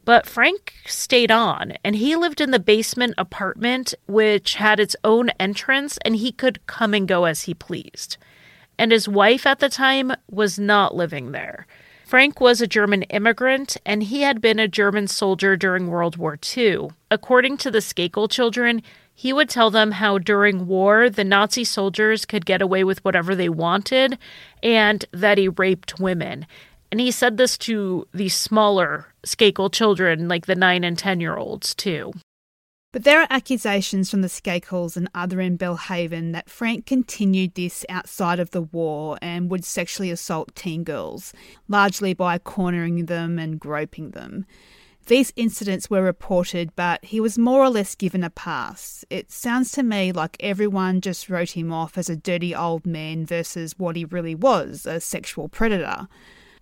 But 0.04 0.26
Frank 0.26 0.74
stayed 0.86 1.30
on, 1.30 1.74
and 1.82 1.96
he 1.96 2.16
lived 2.16 2.40
in 2.40 2.50
the 2.50 2.58
basement 2.58 3.14
apartment, 3.16 3.94
which 4.06 4.56
had 4.56 4.78
its 4.78 4.96
own 5.04 5.30
entrance, 5.40 5.98
and 6.04 6.16
he 6.16 6.32
could 6.32 6.66
come 6.66 6.92
and 6.92 7.08
go 7.08 7.24
as 7.24 7.42
he 7.42 7.54
pleased. 7.54 8.18
And 8.76 8.92
his 8.92 9.08
wife 9.08 9.46
at 9.46 9.60
the 9.60 9.68
time 9.68 10.12
was 10.28 10.58
not 10.58 10.94
living 10.94 11.32
there. 11.32 11.66
Frank 12.14 12.40
was 12.40 12.60
a 12.60 12.68
German 12.68 13.02
immigrant 13.10 13.76
and 13.84 14.00
he 14.00 14.20
had 14.20 14.40
been 14.40 14.60
a 14.60 14.68
German 14.68 15.08
soldier 15.08 15.56
during 15.56 15.88
World 15.88 16.16
War 16.16 16.38
II. 16.56 16.90
According 17.10 17.56
to 17.56 17.72
the 17.72 17.80
Skakel 17.80 18.30
children, 18.30 18.84
he 19.12 19.32
would 19.32 19.48
tell 19.48 19.68
them 19.68 19.90
how 19.90 20.18
during 20.18 20.68
war 20.68 21.10
the 21.10 21.24
Nazi 21.24 21.64
soldiers 21.64 22.24
could 22.24 22.46
get 22.46 22.62
away 22.62 22.84
with 22.84 23.04
whatever 23.04 23.34
they 23.34 23.48
wanted 23.48 24.16
and 24.62 25.04
that 25.10 25.38
he 25.38 25.48
raped 25.48 25.98
women. 25.98 26.46
And 26.92 27.00
he 27.00 27.10
said 27.10 27.36
this 27.36 27.58
to 27.58 28.06
the 28.14 28.28
smaller 28.28 29.08
Skakel 29.26 29.72
children, 29.72 30.28
like 30.28 30.46
the 30.46 30.54
9 30.54 30.84
and 30.84 30.96
10 30.96 31.18
year 31.18 31.36
olds, 31.36 31.74
too. 31.74 32.12
But 32.94 33.02
there 33.02 33.20
are 33.20 33.26
accusations 33.28 34.08
from 34.08 34.22
the 34.22 34.28
Skakels 34.28 34.96
and 34.96 35.10
other 35.16 35.40
in 35.40 35.56
Belle 35.56 35.74
Haven 35.74 36.30
that 36.30 36.48
Frank 36.48 36.86
continued 36.86 37.56
this 37.56 37.84
outside 37.88 38.38
of 38.38 38.52
the 38.52 38.62
war 38.62 39.18
and 39.20 39.50
would 39.50 39.64
sexually 39.64 40.12
assault 40.12 40.54
teen 40.54 40.84
girls, 40.84 41.32
largely 41.66 42.14
by 42.14 42.38
cornering 42.38 43.06
them 43.06 43.36
and 43.36 43.58
groping 43.58 44.12
them. 44.12 44.46
These 45.06 45.32
incidents 45.34 45.90
were 45.90 46.02
reported, 46.02 46.70
but 46.76 47.04
he 47.04 47.18
was 47.18 47.36
more 47.36 47.64
or 47.64 47.68
less 47.68 47.96
given 47.96 48.22
a 48.22 48.30
pass. 48.30 49.04
It 49.10 49.32
sounds 49.32 49.72
to 49.72 49.82
me 49.82 50.12
like 50.12 50.36
everyone 50.38 51.00
just 51.00 51.28
wrote 51.28 51.50
him 51.50 51.72
off 51.72 51.98
as 51.98 52.08
a 52.08 52.14
dirty 52.14 52.54
old 52.54 52.86
man 52.86 53.26
versus 53.26 53.76
what 53.76 53.96
he 53.96 54.04
really 54.04 54.36
was 54.36 54.86
a 54.86 55.00
sexual 55.00 55.48
predator. 55.48 56.06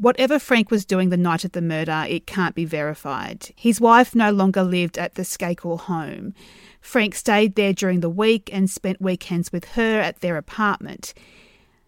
Whatever 0.02 0.40
Frank 0.40 0.72
was 0.72 0.84
doing 0.84 1.10
the 1.10 1.16
night 1.16 1.44
of 1.44 1.52
the 1.52 1.62
murder, 1.62 2.04
it 2.08 2.26
can't 2.26 2.56
be 2.56 2.64
verified. 2.64 3.52
His 3.54 3.80
wife 3.80 4.16
no 4.16 4.32
longer 4.32 4.64
lived 4.64 4.98
at 4.98 5.14
the 5.14 5.22
Skakel 5.22 5.78
home. 5.78 6.34
Frank 6.80 7.14
stayed 7.14 7.54
there 7.54 7.72
during 7.72 8.00
the 8.00 8.10
week 8.10 8.50
and 8.52 8.68
spent 8.68 9.00
weekends 9.00 9.52
with 9.52 9.64
her 9.76 10.00
at 10.00 10.18
their 10.18 10.36
apartment. 10.36 11.14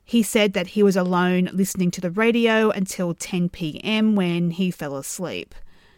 He 0.05 0.23
said 0.23 0.53
that 0.53 0.69
he 0.69 0.83
was 0.85 0.95
alone 0.95 1.51
listening 1.53 1.91
to 1.91 2.01
the 2.01 2.13
radio 2.13 2.71
until 2.71 3.15
10 3.15 3.49
pm 3.49 4.15
when 4.15 4.53
he 4.53 4.71
fell 4.71 4.97
asleep. 4.97 5.53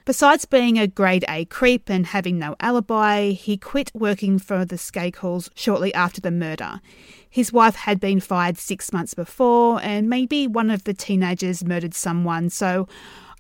Besides 0.07 0.47
being 0.47 0.79
a 0.79 0.87
grade 0.87 1.27
A 1.29 1.45
creep 1.45 1.91
and 1.91 2.07
having 2.07 2.39
no 2.39 2.57
alibi, 2.61 3.33
he 3.33 3.59
quit 3.59 3.91
working 3.93 4.39
for 4.39 4.65
the 4.65 4.77
Skakels 4.77 5.51
shortly 5.55 5.93
after 5.93 6.23
the 6.23 6.31
murder. 6.31 6.81
His 7.37 7.53
wife 7.53 7.77
had 7.77 8.01
been 8.01 8.21
fired 8.21 8.57
six 8.57 8.95
months 8.95 9.13
before, 9.13 9.79
and 9.83 10.09
maybe 10.09 10.47
one 10.47 10.71
of 10.71 10.85
the 10.85 10.95
teenagers 10.95 11.63
murdered 11.63 11.93
someone, 11.93 12.49
so 12.49 12.89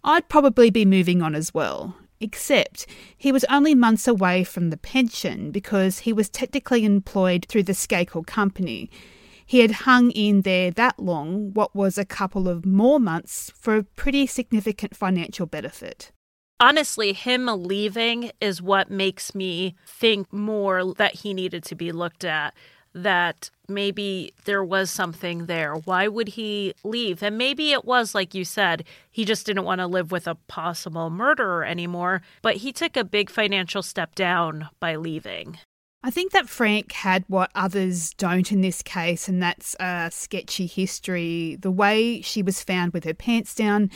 I'd 0.04 0.28
probably 0.28 0.68
be 0.68 0.84
moving 0.84 1.22
on 1.22 1.34
as 1.34 1.54
well. 1.54 1.96
Except 2.20 2.84
he 3.16 3.32
was 3.32 3.46
only 3.48 3.74
months 3.74 4.06
away 4.06 4.44
from 4.44 4.68
the 4.68 4.76
pension 4.76 5.50
because 5.50 6.00
he 6.00 6.12
was 6.12 6.28
technically 6.28 6.84
employed 6.84 7.46
through 7.48 7.62
the 7.62 7.72
Skakel 7.72 8.26
company. 8.26 8.90
He 9.46 9.60
had 9.60 9.86
hung 9.86 10.10
in 10.10 10.42
there 10.42 10.70
that 10.72 10.98
long, 10.98 11.54
what 11.54 11.74
was 11.74 11.96
a 11.96 12.04
couple 12.04 12.50
of 12.50 12.66
more 12.66 13.00
months, 13.00 13.50
for 13.58 13.76
a 13.76 13.82
pretty 13.82 14.26
significant 14.26 14.94
financial 14.94 15.46
benefit. 15.46 16.12
Honestly, 16.60 17.14
him 17.14 17.46
leaving 17.46 18.30
is 18.42 18.60
what 18.60 18.90
makes 18.90 19.34
me 19.34 19.74
think 19.86 20.30
more 20.34 20.92
that 20.94 21.14
he 21.14 21.32
needed 21.32 21.64
to 21.64 21.74
be 21.74 21.92
looked 21.92 22.26
at 22.26 22.52
that 22.96 23.50
maybe 23.68 24.32
there 24.46 24.64
was 24.64 24.90
something 24.90 25.46
there. 25.46 25.74
Why 25.74 26.08
would 26.08 26.28
he 26.28 26.72
leave? 26.82 27.22
And 27.22 27.36
maybe 27.36 27.72
it 27.72 27.84
was, 27.84 28.14
like 28.14 28.34
you 28.34 28.44
said, 28.44 28.84
he 29.10 29.24
just 29.24 29.44
didn't 29.44 29.64
want 29.64 29.80
to 29.80 29.86
live 29.86 30.10
with 30.10 30.26
a 30.26 30.36
possible 30.48 31.10
murderer 31.10 31.64
anymore, 31.64 32.22
but 32.42 32.56
he 32.56 32.72
took 32.72 32.96
a 32.96 33.04
big 33.04 33.28
financial 33.28 33.82
step 33.82 34.14
down 34.14 34.70
by 34.80 34.96
leaving. 34.96 35.58
I 36.02 36.10
think 36.10 36.32
that 36.32 36.48
Frank 36.48 36.92
had 36.92 37.24
what 37.26 37.50
others 37.54 38.14
don't 38.14 38.52
in 38.52 38.60
this 38.60 38.80
case, 38.80 39.28
and 39.28 39.42
that's 39.42 39.74
a 39.80 40.08
sketchy 40.12 40.66
history. 40.66 41.58
The 41.60 41.70
way 41.70 42.20
she 42.22 42.42
was 42.42 42.62
found 42.62 42.92
with 42.92 43.04
her 43.04 43.14
pants 43.14 43.54
down, 43.54 43.90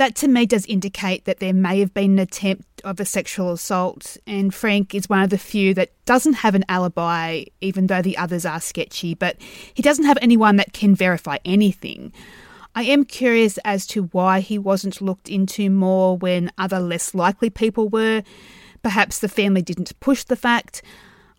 that 0.00 0.14
to 0.14 0.28
me 0.28 0.46
does 0.46 0.64
indicate 0.64 1.26
that 1.26 1.40
there 1.40 1.52
may 1.52 1.78
have 1.78 1.92
been 1.92 2.12
an 2.12 2.18
attempt 2.20 2.80
of 2.84 2.98
a 2.98 3.04
sexual 3.04 3.52
assault, 3.52 4.16
and 4.26 4.54
Frank 4.54 4.94
is 4.94 5.10
one 5.10 5.20
of 5.20 5.28
the 5.28 5.36
few 5.36 5.74
that 5.74 5.92
doesn't 6.06 6.32
have 6.32 6.54
an 6.54 6.64
alibi, 6.70 7.44
even 7.60 7.86
though 7.86 8.00
the 8.00 8.16
others 8.16 8.46
are 8.46 8.62
sketchy, 8.62 9.14
but 9.14 9.36
he 9.74 9.82
doesn't 9.82 10.06
have 10.06 10.16
anyone 10.22 10.56
that 10.56 10.72
can 10.72 10.94
verify 10.94 11.36
anything. 11.44 12.14
I 12.74 12.84
am 12.84 13.04
curious 13.04 13.58
as 13.58 13.86
to 13.88 14.04
why 14.04 14.40
he 14.40 14.58
wasn't 14.58 15.02
looked 15.02 15.28
into 15.28 15.68
more 15.68 16.16
when 16.16 16.50
other 16.56 16.80
less 16.80 17.14
likely 17.14 17.50
people 17.50 17.90
were. 17.90 18.22
Perhaps 18.82 19.18
the 19.18 19.28
family 19.28 19.60
didn't 19.60 20.00
push 20.00 20.24
the 20.24 20.34
fact. 20.34 20.80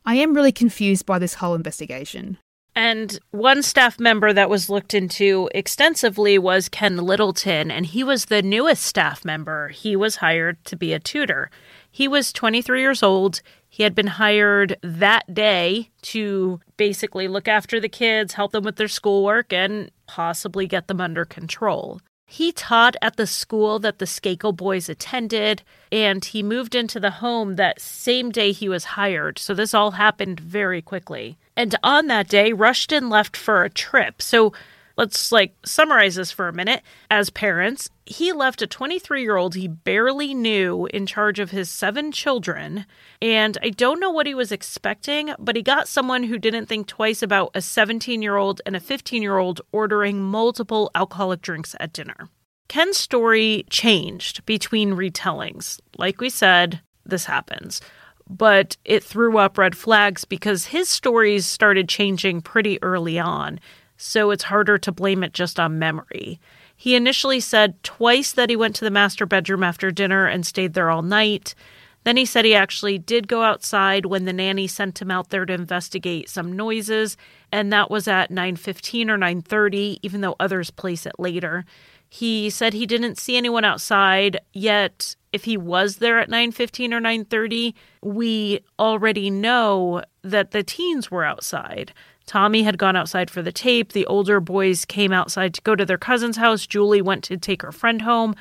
I 0.05 0.17
am 0.17 0.35
really 0.35 0.51
confused 0.51 1.07
by 1.07 1.17
this 1.17 1.33
whole 1.33 1.55
investigation. 1.55 2.37
And 2.75 3.19
one 3.31 3.63
staff 3.63 3.99
member 3.99 4.31
that 4.31 4.49
was 4.49 4.69
looked 4.69 4.93
into 4.93 5.49
extensively 5.53 6.37
was 6.37 6.69
Ken 6.69 6.97
Littleton, 6.97 7.69
and 7.69 7.85
he 7.85 8.03
was 8.03 8.25
the 8.25 8.41
newest 8.41 8.83
staff 8.83 9.25
member. 9.25 9.69
He 9.69 9.95
was 9.95 10.17
hired 10.17 10.63
to 10.65 10.77
be 10.77 10.93
a 10.93 10.99
tutor. 10.99 11.51
He 11.91 12.07
was 12.07 12.31
23 12.31 12.79
years 12.79 13.03
old. 13.03 13.41
He 13.67 13.83
had 13.83 13.93
been 13.93 14.07
hired 14.07 14.77
that 14.81 15.33
day 15.33 15.89
to 16.03 16.61
basically 16.77 17.27
look 17.27 17.49
after 17.49 17.79
the 17.79 17.89
kids, 17.89 18.33
help 18.33 18.53
them 18.53 18.63
with 18.63 18.77
their 18.77 18.87
schoolwork, 18.87 19.51
and 19.51 19.91
possibly 20.07 20.65
get 20.65 20.87
them 20.87 21.01
under 21.01 21.25
control. 21.25 21.99
He 22.31 22.53
taught 22.53 22.95
at 23.01 23.17
the 23.17 23.27
school 23.27 23.77
that 23.79 23.99
the 23.99 24.05
Skakel 24.05 24.55
boys 24.55 24.87
attended, 24.87 25.63
and 25.91 26.23
he 26.23 26.41
moved 26.41 26.75
into 26.75 26.97
the 26.97 27.11
home 27.11 27.57
that 27.57 27.81
same 27.81 28.31
day 28.31 28.53
he 28.53 28.69
was 28.69 28.95
hired. 28.95 29.37
So 29.37 29.53
this 29.53 29.73
all 29.73 29.91
happened 29.91 30.39
very 30.39 30.81
quickly. 30.81 31.37
And 31.57 31.75
on 31.83 32.07
that 32.07 32.29
day, 32.29 32.53
Rushton 32.53 33.09
left 33.09 33.35
for 33.35 33.65
a 33.65 33.69
trip. 33.69 34.21
So 34.21 34.53
Let's 35.01 35.31
like 35.31 35.55
summarize 35.65 36.13
this 36.13 36.31
for 36.31 36.47
a 36.47 36.53
minute. 36.53 36.83
As 37.09 37.31
parents, 37.31 37.89
he 38.05 38.31
left 38.31 38.61
a 38.61 38.67
23 38.67 39.23
year 39.23 39.35
old 39.35 39.55
he 39.55 39.67
barely 39.67 40.35
knew 40.35 40.85
in 40.93 41.07
charge 41.07 41.39
of 41.39 41.49
his 41.49 41.71
seven 41.71 42.11
children. 42.11 42.85
And 43.19 43.57
I 43.63 43.71
don't 43.71 43.99
know 43.99 44.11
what 44.11 44.27
he 44.27 44.35
was 44.35 44.51
expecting, 44.51 45.33
but 45.39 45.55
he 45.55 45.63
got 45.63 45.87
someone 45.87 46.21
who 46.21 46.37
didn't 46.37 46.67
think 46.67 46.85
twice 46.85 47.23
about 47.23 47.49
a 47.55 47.63
17 47.63 48.21
year 48.21 48.35
old 48.35 48.61
and 48.63 48.75
a 48.75 48.79
15 48.79 49.23
year 49.23 49.39
old 49.39 49.61
ordering 49.71 50.21
multiple 50.21 50.91
alcoholic 50.93 51.41
drinks 51.41 51.75
at 51.79 51.93
dinner. 51.93 52.29
Ken's 52.67 52.97
story 52.97 53.65
changed 53.71 54.45
between 54.45 54.91
retellings. 54.91 55.79
Like 55.97 56.21
we 56.21 56.29
said, 56.29 56.79
this 57.07 57.25
happens 57.25 57.81
but 58.29 58.77
it 58.85 59.03
threw 59.03 59.37
up 59.37 59.57
red 59.57 59.75
flags 59.75 60.23
because 60.23 60.67
his 60.67 60.87
stories 60.87 61.45
started 61.45 61.89
changing 61.89 62.39
pretty 62.39 62.81
early 62.81 63.19
on 63.19 63.59
so 64.01 64.31
it's 64.31 64.45
harder 64.45 64.77
to 64.79 64.91
blame 64.91 65.23
it 65.23 65.31
just 65.31 65.59
on 65.59 65.77
memory. 65.77 66.39
He 66.75 66.95
initially 66.95 67.39
said 67.39 67.81
twice 67.83 68.31
that 68.31 68.49
he 68.49 68.55
went 68.55 68.75
to 68.77 68.83
the 68.83 68.89
master 68.89 69.27
bedroom 69.27 69.63
after 69.63 69.91
dinner 69.91 70.25
and 70.25 70.43
stayed 70.43 70.73
there 70.73 70.89
all 70.89 71.03
night. 71.03 71.53
Then 72.03 72.17
he 72.17 72.25
said 72.25 72.43
he 72.43 72.55
actually 72.55 72.97
did 72.97 73.27
go 73.27 73.43
outside 73.43 74.07
when 74.07 74.25
the 74.25 74.33
nanny 74.33 74.65
sent 74.65 74.99
him 74.99 75.11
out 75.11 75.29
there 75.29 75.45
to 75.45 75.53
investigate 75.53 76.29
some 76.29 76.51
noises, 76.51 77.15
and 77.51 77.71
that 77.71 77.91
was 77.91 78.07
at 78.07 78.31
9:15 78.31 79.07
or 79.07 79.17
9:30, 79.17 79.99
even 80.01 80.21
though 80.21 80.35
others 80.39 80.71
place 80.71 81.05
it 81.05 81.19
later. 81.19 81.63
He 82.09 82.49
said 82.49 82.73
he 82.73 82.87
didn't 82.87 83.19
see 83.19 83.37
anyone 83.37 83.63
outside, 83.63 84.39
yet 84.51 85.15
if 85.31 85.43
he 85.43 85.57
was 85.57 85.97
there 85.97 86.17
at 86.17 86.29
9:15 86.29 86.91
or 86.91 86.99
9:30, 86.99 87.75
we 88.01 88.61
already 88.79 89.29
know 89.29 90.01
that 90.23 90.51
the 90.51 90.63
teens 90.63 91.11
were 91.11 91.23
outside. 91.23 91.93
Tommy 92.31 92.63
had 92.63 92.77
gone 92.77 92.95
outside 92.95 93.29
for 93.29 93.41
the 93.41 93.51
tape. 93.51 93.91
The 93.91 94.05
older 94.05 94.39
boys 94.39 94.85
came 94.85 95.11
outside 95.11 95.53
to 95.53 95.61
go 95.63 95.75
to 95.75 95.85
their 95.85 95.97
cousin's 95.97 96.37
house. 96.37 96.65
Julie 96.65 97.01
went 97.01 97.25
to 97.25 97.35
take 97.35 97.61
her 97.61 97.73
friend 97.73 98.01
home. 98.01 98.37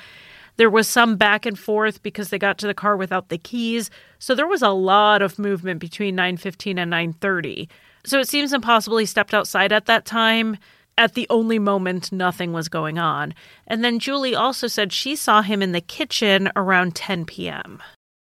There 0.55 0.69
was 0.69 0.87
some 0.87 1.17
back 1.17 1.45
and 1.45 1.59
forth 1.59 2.01
because 2.01 2.29
they 2.29 2.39
got 2.39 2.57
to 2.59 2.67
the 2.67 2.73
car 2.73 2.95
without 2.95 3.27
the 3.27 3.37
keys. 3.37 3.89
So 4.17 4.33
there 4.33 4.47
was 4.47 4.61
a 4.61 4.69
lot 4.69 5.21
of 5.21 5.37
movement 5.37 5.81
between 5.81 6.15
9:15 6.15 6.77
and 6.77 6.89
9:30. 6.89 7.67
So 8.05 8.17
it 8.21 8.29
seems 8.29 8.53
impossible 8.53 8.95
he 8.95 9.05
stepped 9.05 9.33
outside 9.33 9.73
at 9.73 9.87
that 9.87 10.05
time. 10.05 10.55
At 10.97 11.13
the 11.13 11.27
only 11.29 11.59
moment 11.59 12.13
nothing 12.13 12.53
was 12.53 12.69
going 12.69 12.97
on. 12.97 13.33
And 13.67 13.83
then 13.83 13.99
Julie 13.99 14.35
also 14.35 14.67
said 14.67 14.93
she 14.93 15.17
saw 15.17 15.41
him 15.41 15.61
in 15.61 15.73
the 15.73 15.81
kitchen 15.81 16.49
around 16.55 16.95
10 16.95 17.25
p.m. 17.25 17.83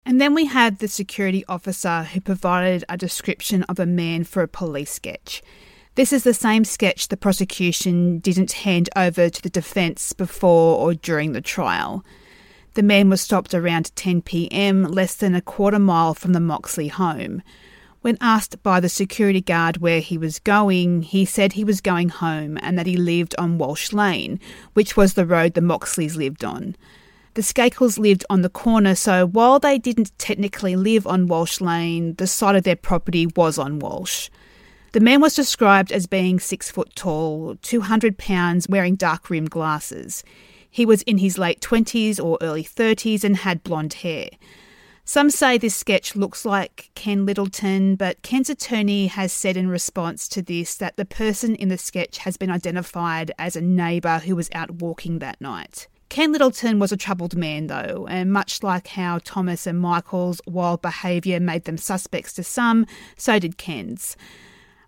And 0.04 0.20
then 0.20 0.34
we 0.34 0.46
had 0.46 0.78
the 0.78 0.88
security 0.88 1.44
officer 1.48 2.02
who 2.02 2.20
provided 2.20 2.84
a 2.88 2.96
description 2.96 3.62
of 3.64 3.78
a 3.78 3.86
man 3.86 4.24
for 4.24 4.42
a 4.42 4.48
police 4.48 4.90
sketch. 4.90 5.42
This 5.94 6.12
is 6.12 6.24
the 6.24 6.34
same 6.34 6.64
sketch 6.64 7.08
the 7.08 7.16
prosecution 7.16 8.18
didn't 8.18 8.52
hand 8.52 8.88
over 8.96 9.28
to 9.28 9.42
the 9.42 9.50
defence 9.50 10.12
before 10.12 10.78
or 10.78 10.94
during 10.94 11.32
the 11.32 11.40
trial. 11.40 12.04
The 12.74 12.82
man 12.82 13.10
was 13.10 13.20
stopped 13.20 13.52
around 13.52 13.94
10 13.94 14.22
pm, 14.22 14.84
less 14.84 15.14
than 15.14 15.34
a 15.34 15.42
quarter 15.42 15.78
mile 15.78 16.14
from 16.14 16.32
the 16.32 16.40
Moxley 16.40 16.88
home. 16.88 17.42
When 18.00 18.18
asked 18.20 18.62
by 18.62 18.80
the 18.80 18.88
security 18.88 19.42
guard 19.42 19.76
where 19.76 20.00
he 20.00 20.18
was 20.18 20.40
going, 20.40 21.02
he 21.02 21.24
said 21.24 21.52
he 21.52 21.62
was 21.62 21.80
going 21.80 22.08
home 22.08 22.58
and 22.62 22.76
that 22.78 22.86
he 22.86 22.96
lived 22.96 23.34
on 23.38 23.58
Walsh 23.58 23.92
Lane, 23.92 24.40
which 24.72 24.96
was 24.96 25.14
the 25.14 25.26
road 25.26 25.54
the 25.54 25.60
Moxleys 25.60 26.16
lived 26.16 26.42
on. 26.42 26.74
The 27.34 27.42
Skakels 27.42 27.98
lived 27.98 28.26
on 28.28 28.42
the 28.42 28.50
corner, 28.50 28.94
so 28.94 29.26
while 29.26 29.58
they 29.58 29.78
didn't 29.78 30.12
technically 30.18 30.76
live 30.76 31.06
on 31.06 31.28
Walsh 31.28 31.62
Lane, 31.62 32.14
the 32.16 32.26
site 32.26 32.56
of 32.56 32.64
their 32.64 32.76
property 32.76 33.26
was 33.34 33.56
on 33.56 33.78
Walsh. 33.78 34.28
The 34.92 35.00
man 35.00 35.22
was 35.22 35.34
described 35.34 35.90
as 35.92 36.06
being 36.06 36.38
six 36.38 36.70
foot 36.70 36.94
tall, 36.94 37.56
200 37.62 38.18
pounds, 38.18 38.68
wearing 38.68 38.96
dark 38.96 39.30
rimmed 39.30 39.48
glasses. 39.48 40.22
He 40.68 40.84
was 40.84 41.00
in 41.02 41.16
his 41.16 41.38
late 41.38 41.62
20s 41.62 42.22
or 42.22 42.36
early 42.42 42.64
30s 42.64 43.24
and 43.24 43.38
had 43.38 43.64
blonde 43.64 43.94
hair. 43.94 44.28
Some 45.06 45.30
say 45.30 45.56
this 45.56 45.74
sketch 45.74 46.14
looks 46.14 46.44
like 46.44 46.90
Ken 46.94 47.24
Littleton, 47.24 47.96
but 47.96 48.20
Ken's 48.20 48.50
attorney 48.50 49.06
has 49.06 49.32
said 49.32 49.56
in 49.56 49.68
response 49.68 50.28
to 50.28 50.42
this 50.42 50.74
that 50.76 50.98
the 50.98 51.06
person 51.06 51.54
in 51.54 51.68
the 51.68 51.78
sketch 51.78 52.18
has 52.18 52.36
been 52.36 52.50
identified 52.50 53.32
as 53.38 53.56
a 53.56 53.62
neighbour 53.62 54.18
who 54.18 54.36
was 54.36 54.50
out 54.54 54.70
walking 54.82 55.18
that 55.18 55.40
night. 55.40 55.88
Ken 56.12 56.30
Littleton 56.30 56.78
was 56.78 56.92
a 56.92 56.96
troubled 56.98 57.38
man, 57.38 57.68
though, 57.68 58.06
and 58.06 58.30
much 58.30 58.62
like 58.62 58.88
how 58.88 59.18
Thomas 59.24 59.66
and 59.66 59.80
Michael's 59.80 60.42
wild 60.46 60.82
behaviour 60.82 61.40
made 61.40 61.64
them 61.64 61.78
suspects 61.78 62.34
to 62.34 62.44
some, 62.44 62.84
so 63.16 63.38
did 63.38 63.56
Ken's. 63.56 64.14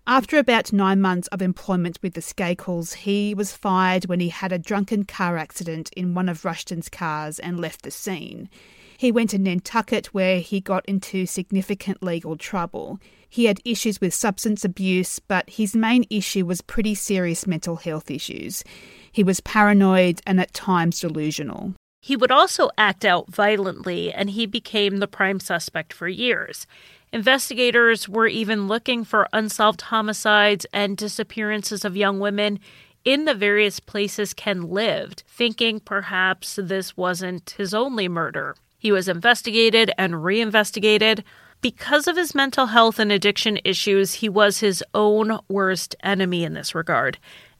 After 0.05 0.37
about 0.37 0.71
nine 0.71 1.01
months 1.01 1.27
of 1.29 1.41
employment 1.41 1.97
with 2.03 2.13
the 2.13 2.21
Skakels, 2.21 2.93
he 2.93 3.33
was 3.33 3.53
fired 3.53 4.05
when 4.05 4.19
he 4.19 4.29
had 4.29 4.51
a 4.51 4.59
drunken 4.59 5.03
car 5.03 5.35
accident 5.35 5.89
in 5.97 6.13
one 6.13 6.29
of 6.29 6.45
Rushton's 6.45 6.89
cars 6.89 7.39
and 7.39 7.59
left 7.59 7.81
the 7.81 7.89
scene. 7.89 8.47
He 8.95 9.11
went 9.11 9.31
to 9.31 9.39
Nantucket 9.39 10.13
where 10.13 10.39
he 10.39 10.61
got 10.61 10.85
into 10.85 11.25
significant 11.25 12.03
legal 12.03 12.37
trouble. 12.37 12.99
He 13.35 13.47
had 13.47 13.59
issues 13.65 13.99
with 13.99 14.13
substance 14.13 14.63
abuse, 14.63 15.19
but 15.19 15.49
his 15.49 15.75
main 15.75 16.05
issue 16.09 16.45
was 16.45 16.61
pretty 16.61 16.95
serious 16.95 17.45
mental 17.45 17.75
health 17.75 18.09
issues. 18.09 18.63
He 19.11 19.25
was 19.25 19.41
paranoid 19.41 20.21
and 20.25 20.39
at 20.39 20.53
times 20.53 21.01
delusional. 21.01 21.73
He 22.01 22.15
would 22.15 22.31
also 22.31 22.69
act 22.77 23.03
out 23.03 23.29
violently, 23.29 24.13
and 24.13 24.29
he 24.29 24.45
became 24.45 24.99
the 24.99 25.07
prime 25.09 25.41
suspect 25.41 25.91
for 25.91 26.07
years. 26.07 26.65
Investigators 27.11 28.07
were 28.07 28.27
even 28.27 28.69
looking 28.69 29.03
for 29.03 29.27
unsolved 29.33 29.81
homicides 29.81 30.65
and 30.71 30.95
disappearances 30.95 31.83
of 31.83 31.97
young 31.97 32.21
women 32.21 32.57
in 33.03 33.25
the 33.25 33.35
various 33.35 33.81
places 33.81 34.33
Ken 34.33 34.69
lived, 34.69 35.23
thinking 35.27 35.81
perhaps 35.81 36.57
this 36.61 36.95
wasn't 36.95 37.49
his 37.57 37.73
only 37.73 38.07
murder. 38.07 38.55
He 38.77 38.93
was 38.93 39.09
investigated 39.09 39.91
and 39.97 40.23
reinvestigated. 40.23 41.25
Because 41.61 42.07
of 42.07 42.15
his 42.17 42.35
mental 42.35 42.67
health 42.67 42.99
and 42.99 43.11
addiction 43.11 43.59
issues, 43.63 44.13
he 44.13 44.29
was 44.29 44.59
his 44.59 44.83
own 44.93 45.39
worst 45.47 45.95
enemy 46.03 46.43
in 46.43 46.53
this 46.53 46.75
regard 46.75 47.17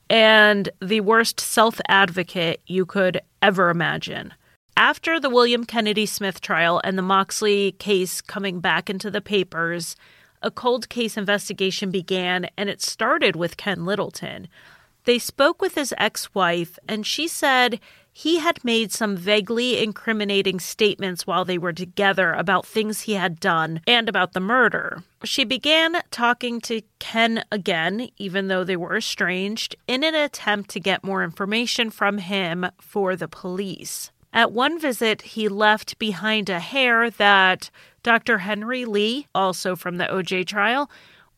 and 0.09 0.69
the 0.81 1.01
worst 1.01 1.39
self 1.39 1.81
advocate 1.87 2.61
you 2.67 2.85
could 2.85 3.21
ever 3.41 3.69
imagine. 3.69 4.33
After 4.77 5.19
the 5.19 5.29
William 5.29 5.63
Kennedy 5.63 6.05
Smith 6.05 6.41
trial 6.41 6.81
and 6.83 6.97
the 6.97 7.01
Moxley 7.01 7.73
case 7.73 8.21
coming 8.21 8.59
back 8.59 8.89
into 8.89 9.09
the 9.09 9.21
papers, 9.21 9.95
a 10.41 10.51
cold 10.51 10.89
case 10.89 11.17
investigation 11.17 11.91
began, 11.91 12.47
and 12.57 12.69
it 12.69 12.81
started 12.81 13.35
with 13.35 13.57
Ken 13.57 13.85
Littleton. 13.85 14.47
They 15.05 15.17
spoke 15.17 15.61
with 15.61 15.75
his 15.75 15.93
ex 15.97 16.33
wife, 16.35 16.77
and 16.87 17.05
she 17.05 17.27
said 17.27 17.79
he 18.17 18.39
had 18.39 18.63
made 18.63 18.93
some 18.93 19.17
vaguely 19.17 19.83
incriminating 19.83 20.57
statements 20.57 21.27
while 21.27 21.43
they 21.43 21.57
were 21.57 21.73
together 21.73 22.31
about 22.31 22.65
things 22.65 23.01
he 23.01 23.15
had 23.15 23.41
done 23.41 23.81
and 23.85 24.07
about 24.07 24.31
the 24.31 24.39
murder. 24.39 25.03
She 25.25 25.43
began 25.43 25.97
talking 26.11 26.61
to 26.61 26.81
Ken 26.97 27.43
again, 27.51 28.07
even 28.15 28.47
though 28.47 28.63
they 28.63 28.77
were 28.77 28.95
estranged, 28.95 29.75
in 29.85 30.01
an 30.05 30.15
attempt 30.15 30.69
to 30.69 30.79
get 30.79 31.03
more 31.03 31.25
information 31.25 31.89
from 31.89 32.19
him 32.19 32.65
for 32.79 33.17
the 33.17 33.27
police. 33.27 34.11
At 34.31 34.53
one 34.53 34.79
visit, 34.79 35.21
he 35.21 35.49
left 35.49 35.99
behind 35.99 36.49
a 36.49 36.61
hair 36.61 37.09
that 37.09 37.69
Dr. 38.01 38.37
Henry 38.37 38.85
Lee, 38.85 39.27
also 39.35 39.75
from 39.75 39.97
the 39.97 40.05
OJ 40.05 40.47
trial, 40.47 40.89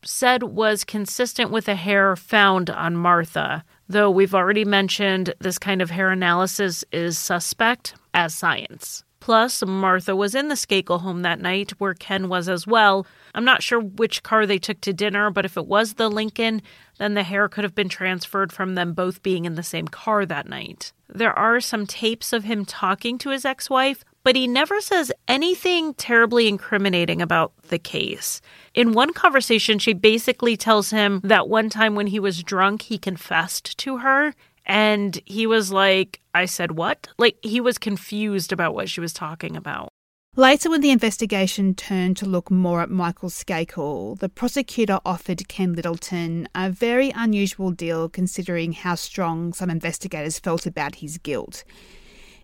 said 0.04 0.42
was 0.42 0.84
consistent 0.84 1.50
with 1.50 1.68
a 1.68 1.74
hair 1.74 2.16
found 2.16 2.70
on 2.70 2.96
Martha, 2.96 3.64
though 3.88 4.10
we've 4.10 4.34
already 4.34 4.64
mentioned 4.64 5.34
this 5.40 5.58
kind 5.58 5.82
of 5.82 5.90
hair 5.90 6.10
analysis 6.10 6.84
is 6.92 7.18
suspect 7.18 7.94
as 8.14 8.34
science. 8.34 9.04
Plus, 9.20 9.64
Martha 9.66 10.14
was 10.14 10.34
in 10.34 10.48
the 10.48 10.54
Skakel 10.54 11.00
home 11.00 11.22
that 11.22 11.40
night, 11.40 11.72
where 11.78 11.94
Ken 11.94 12.28
was 12.28 12.48
as 12.48 12.66
well. 12.66 13.06
I'm 13.34 13.44
not 13.44 13.62
sure 13.62 13.80
which 13.80 14.22
car 14.22 14.46
they 14.46 14.58
took 14.58 14.80
to 14.82 14.92
dinner, 14.92 15.30
but 15.30 15.44
if 15.44 15.56
it 15.56 15.66
was 15.66 15.94
the 15.94 16.08
Lincoln, 16.08 16.62
then 16.98 17.14
the 17.14 17.24
hair 17.24 17.48
could 17.48 17.64
have 17.64 17.74
been 17.74 17.88
transferred 17.88 18.52
from 18.52 18.74
them 18.74 18.92
both 18.94 19.22
being 19.22 19.44
in 19.44 19.54
the 19.54 19.62
same 19.62 19.88
car 19.88 20.24
that 20.24 20.48
night. 20.48 20.92
There 21.08 21.36
are 21.36 21.60
some 21.60 21.86
tapes 21.86 22.32
of 22.32 22.44
him 22.44 22.64
talking 22.64 23.18
to 23.18 23.30
his 23.30 23.44
ex 23.44 23.68
wife, 23.68 24.04
but 24.28 24.36
he 24.36 24.46
never 24.46 24.78
says 24.82 25.10
anything 25.26 25.94
terribly 25.94 26.48
incriminating 26.48 27.22
about 27.22 27.54
the 27.68 27.78
case. 27.78 28.42
In 28.74 28.92
one 28.92 29.14
conversation, 29.14 29.78
she 29.78 29.94
basically 29.94 30.54
tells 30.54 30.90
him 30.90 31.22
that 31.24 31.48
one 31.48 31.70
time 31.70 31.94
when 31.94 32.08
he 32.08 32.20
was 32.20 32.42
drunk, 32.42 32.82
he 32.82 32.98
confessed 32.98 33.78
to 33.78 33.96
her. 33.96 34.34
And 34.66 35.18
he 35.24 35.46
was 35.46 35.72
like, 35.72 36.20
I 36.34 36.44
said 36.44 36.72
what? 36.72 37.08
Like, 37.16 37.38
he 37.40 37.58
was 37.58 37.78
confused 37.78 38.52
about 38.52 38.74
what 38.74 38.90
she 38.90 39.00
was 39.00 39.14
talking 39.14 39.56
about. 39.56 39.88
Later, 40.36 40.68
when 40.68 40.82
the 40.82 40.90
investigation 40.90 41.74
turned 41.74 42.18
to 42.18 42.26
look 42.26 42.50
more 42.50 42.82
at 42.82 42.90
Michael 42.90 43.30
Skakel, 43.30 44.18
the 44.18 44.28
prosecutor 44.28 45.00
offered 45.06 45.48
Ken 45.48 45.72
Littleton 45.72 46.50
a 46.54 46.68
very 46.68 47.08
unusual 47.16 47.70
deal 47.70 48.10
considering 48.10 48.72
how 48.72 48.94
strong 48.94 49.54
some 49.54 49.70
investigators 49.70 50.38
felt 50.38 50.66
about 50.66 50.96
his 50.96 51.16
guilt. 51.16 51.64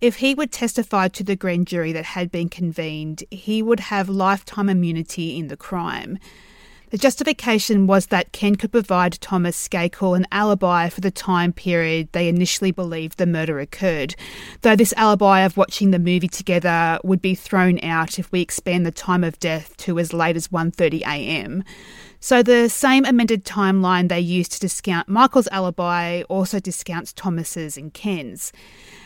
If 0.05 0.17
he 0.17 0.35
would 0.35 0.51
testify 0.51 1.07
to 1.07 1.23
the 1.23 1.35
grand 1.35 1.65
jury 1.65 1.91
that 1.93 2.05
had 2.05 2.29
been 2.29 2.47
convened, 2.47 3.23
he 3.31 3.63
would 3.63 3.79
have 3.79 4.07
lifetime 4.07 4.69
immunity 4.69 5.35
in 5.35 5.47
the 5.47 5.57
crime. 5.57 6.19
The 6.91 6.99
justification 6.99 7.87
was 7.87 8.05
that 8.07 8.31
Ken 8.31 8.55
could 8.55 8.71
provide 8.71 9.13
Thomas 9.13 9.67
Skakel 9.67 10.15
an 10.15 10.27
alibi 10.31 10.89
for 10.89 11.01
the 11.01 11.09
time 11.09 11.51
period 11.51 12.09
they 12.11 12.29
initially 12.29 12.69
believed 12.69 13.17
the 13.17 13.25
murder 13.25 13.59
occurred, 13.59 14.15
though 14.61 14.75
this 14.75 14.93
alibi 14.95 15.39
of 15.39 15.57
watching 15.57 15.89
the 15.89 15.97
movie 15.97 16.27
together 16.27 16.99
would 17.03 17.19
be 17.19 17.33
thrown 17.33 17.83
out 17.83 18.19
if 18.19 18.31
we 18.31 18.41
expand 18.41 18.85
the 18.85 18.91
time 18.91 19.23
of 19.23 19.39
death 19.39 19.75
to 19.77 19.97
as 19.97 20.13
late 20.13 20.35
as 20.35 20.49
1:30 20.49 21.01
a.m. 21.01 21.63
So 22.19 22.43
the 22.43 22.69
same 22.69 23.05
amended 23.05 23.43
timeline 23.43 24.07
they 24.07 24.19
used 24.19 24.51
to 24.51 24.59
discount 24.59 25.09
Michael's 25.09 25.47
alibi 25.51 26.21
also 26.29 26.59
discounts 26.59 27.11
Thomas's 27.11 27.75
and 27.75 27.91
Ken's. 27.91 28.53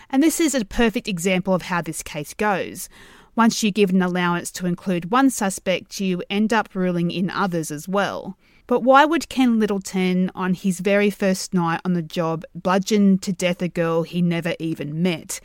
And 0.10 0.24
this 0.24 0.40
is 0.40 0.56
a 0.56 0.66
perfect 0.66 1.08
example 1.08 1.54
of 1.54 1.64
how 1.64 1.82
this 1.82 2.02
case 2.02 2.34
goes. 2.34 2.90
Once 3.36 3.62
you 3.64 3.72
give 3.72 3.92
an 3.92 4.02
allowance 4.02 4.52
to 4.52 4.66
include 4.66 5.12
one 5.12 5.30
suspect, 5.30 6.02
you 6.02 6.24
end 6.30 6.52
up 6.52 6.74
ruling 6.74 7.12
in 7.12 7.30
others 7.30 7.72
as 7.72 7.88
well. 7.88 8.38
But 8.66 8.84
why 8.84 9.06
would 9.06 9.30
Ken 9.30 9.60
Littleton, 9.60 10.32
on 10.36 10.54
his 10.54 10.80
very 10.80 11.10
first 11.10 11.54
night 11.54 11.82
on 11.86 11.94
the 11.94 12.02
job, 12.02 12.44
bludgeon 12.54 13.18
to 13.20 13.32
death 13.32 13.62
a 13.62 13.68
girl 13.68 14.04
he 14.04 14.22
never 14.22 14.56
even 14.60 15.02
met? 15.02 15.40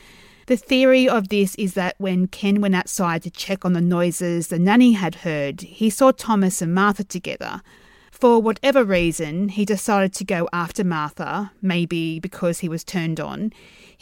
The 0.46 0.56
theory 0.56 1.08
of 1.08 1.28
this 1.28 1.54
is 1.54 1.74
that 1.74 1.94
when 1.98 2.26
Ken 2.26 2.60
went 2.60 2.74
outside 2.74 3.22
to 3.22 3.30
check 3.30 3.64
on 3.64 3.72
the 3.72 3.80
noises 3.80 4.48
the 4.48 4.58
nanny 4.58 4.92
had 4.92 5.14
heard, 5.16 5.62
he 5.62 5.88
saw 5.88 6.10
Thomas 6.10 6.60
and 6.60 6.74
Martha 6.74 7.04
together. 7.04 7.62
For 8.10 8.40
whatever 8.40 8.84
reason, 8.84 9.48
he 9.48 9.64
decided 9.64 10.12
to 10.14 10.24
go 10.24 10.48
after 10.52 10.84
Martha, 10.84 11.52
maybe 11.62 12.20
because 12.20 12.60
he 12.60 12.68
was 12.68 12.84
turned 12.84 13.20
on. 13.20 13.52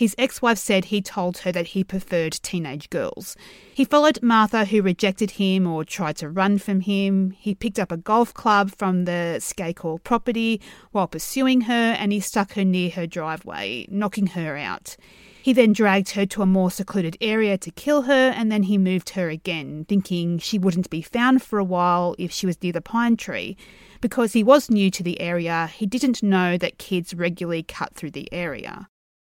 His 0.02 0.16
ex 0.18 0.42
wife 0.42 0.58
said 0.58 0.86
he 0.86 1.00
told 1.00 1.38
her 1.38 1.52
that 1.52 1.68
he 1.68 1.84
preferred 1.84 2.32
teenage 2.32 2.90
girls. 2.90 3.36
He 3.72 3.84
followed 3.84 4.20
Martha, 4.20 4.64
who 4.64 4.82
rejected 4.82 5.30
him 5.30 5.64
or 5.64 5.84
tried 5.84 6.16
to 6.16 6.28
run 6.28 6.58
from 6.58 6.80
him. 6.80 7.30
He 7.38 7.54
picked 7.54 7.78
up 7.78 7.92
a 7.92 7.96
golf 7.96 8.34
club 8.34 8.72
from 8.72 9.04
the 9.04 9.36
Skakel 9.38 10.02
property 10.02 10.60
while 10.90 11.06
pursuing 11.06 11.60
her, 11.60 11.94
and 12.00 12.10
he 12.10 12.18
stuck 12.18 12.54
her 12.54 12.64
near 12.64 12.90
her 12.90 13.06
driveway, 13.06 13.86
knocking 13.92 14.26
her 14.26 14.56
out. 14.56 14.96
He 15.40 15.52
then 15.52 15.72
dragged 15.72 16.10
her 16.10 16.26
to 16.26 16.42
a 16.42 16.46
more 16.46 16.72
secluded 16.72 17.16
area 17.20 17.56
to 17.58 17.70
kill 17.70 18.02
her, 18.02 18.32
and 18.34 18.50
then 18.50 18.64
he 18.64 18.78
moved 18.78 19.10
her 19.10 19.28
again, 19.28 19.86
thinking 19.88 20.38
she 20.38 20.58
wouldn't 20.58 20.90
be 20.90 21.02
found 21.02 21.44
for 21.44 21.60
a 21.60 21.64
while 21.64 22.16
if 22.18 22.32
she 22.32 22.44
was 22.44 22.60
near 22.60 22.72
the 22.72 22.80
pine 22.80 23.16
tree. 23.16 23.56
Because 24.00 24.32
he 24.32 24.42
was 24.42 24.68
new 24.68 24.90
to 24.90 25.04
the 25.04 25.20
area, 25.20 25.68
he 25.68 25.86
didn't 25.86 26.24
know 26.24 26.58
that 26.58 26.78
kids 26.78 27.14
regularly 27.14 27.62
cut 27.62 27.94
through 27.94 28.10
the 28.10 28.28
area. 28.32 28.88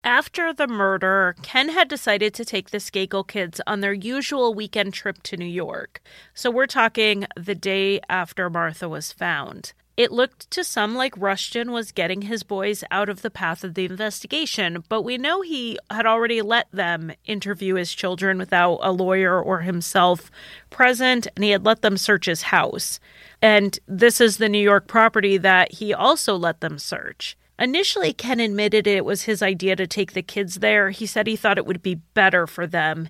After 0.06 0.54
the 0.54 0.68
murder, 0.68 1.36
Ken 1.42 1.70
had 1.70 1.88
decided 1.88 2.36
to 2.36 2.46
take 2.46 2.70
the 2.70 2.78
Skakel 2.78 3.28
kids 3.28 3.60
on 3.66 3.82
their 3.82 3.92
usual 3.92 4.54
weekend 4.54 4.94
trip 4.94 5.24
to 5.24 5.36
New 5.36 5.46
York. 5.46 6.00
So 6.36 6.52
we're 6.52 6.68
talking 6.68 7.26
the 7.36 7.56
day 7.56 8.00
after 8.08 8.48
Martha 8.48 8.88
was 8.88 9.12
found. 9.12 9.74
It 9.98 10.12
looked 10.12 10.52
to 10.52 10.64
some 10.64 10.94
like 10.94 11.18
Rushton 11.18 11.72
was 11.72 11.92
getting 11.92 12.22
his 12.22 12.44
boys 12.44 12.84
out 12.92 13.10
of 13.10 13.24
the 13.24 13.32
path 13.32 13.64
of 13.64 13.74
the 13.74 13.86
investigation, 13.86 14.84
but 14.90 15.02
we 15.02 15.18
know 15.18 15.42
he 15.42 15.80
had 15.90 16.06
already 16.06 16.44
let 16.44 16.68
them 16.72 17.12
interview 17.26 17.74
his 17.74 17.92
children 17.92 18.38
without 18.38 18.78
a 18.84 18.92
lawyer 18.92 19.42
or 19.42 19.62
himself 19.62 20.30
present, 20.70 21.26
and 21.36 21.44
he 21.44 21.50
had 21.50 21.66
let 21.66 21.82
them 21.82 21.98
search 21.98 22.28
his 22.28 22.44
house. 22.44 23.00
And 23.42 23.80
this 23.88 24.22
is 24.22 24.38
the 24.38 24.50
New 24.50 24.62
York 24.62 24.86
property 24.86 25.38
that 25.38 25.72
he 25.72 25.96
also 25.96 26.36
let 26.36 26.62
them 26.62 26.78
search. 26.78 27.36
Initially, 27.58 28.12
Ken 28.12 28.40
admitted 28.40 28.86
it 28.86 29.06
was 29.06 29.24
his 29.24 29.42
idea 29.42 29.76
to 29.76 29.88
take 29.88 30.14
the 30.14 30.22
kids 30.22 30.56
there. 30.56 30.90
He 30.90 31.06
said 31.06 31.28
he 31.28 31.36
thought 31.36 31.58
it 31.58 31.66
would 31.66 31.82
be 31.82 31.96
better 32.14 32.48
for 32.48 32.68
them. 32.68 33.08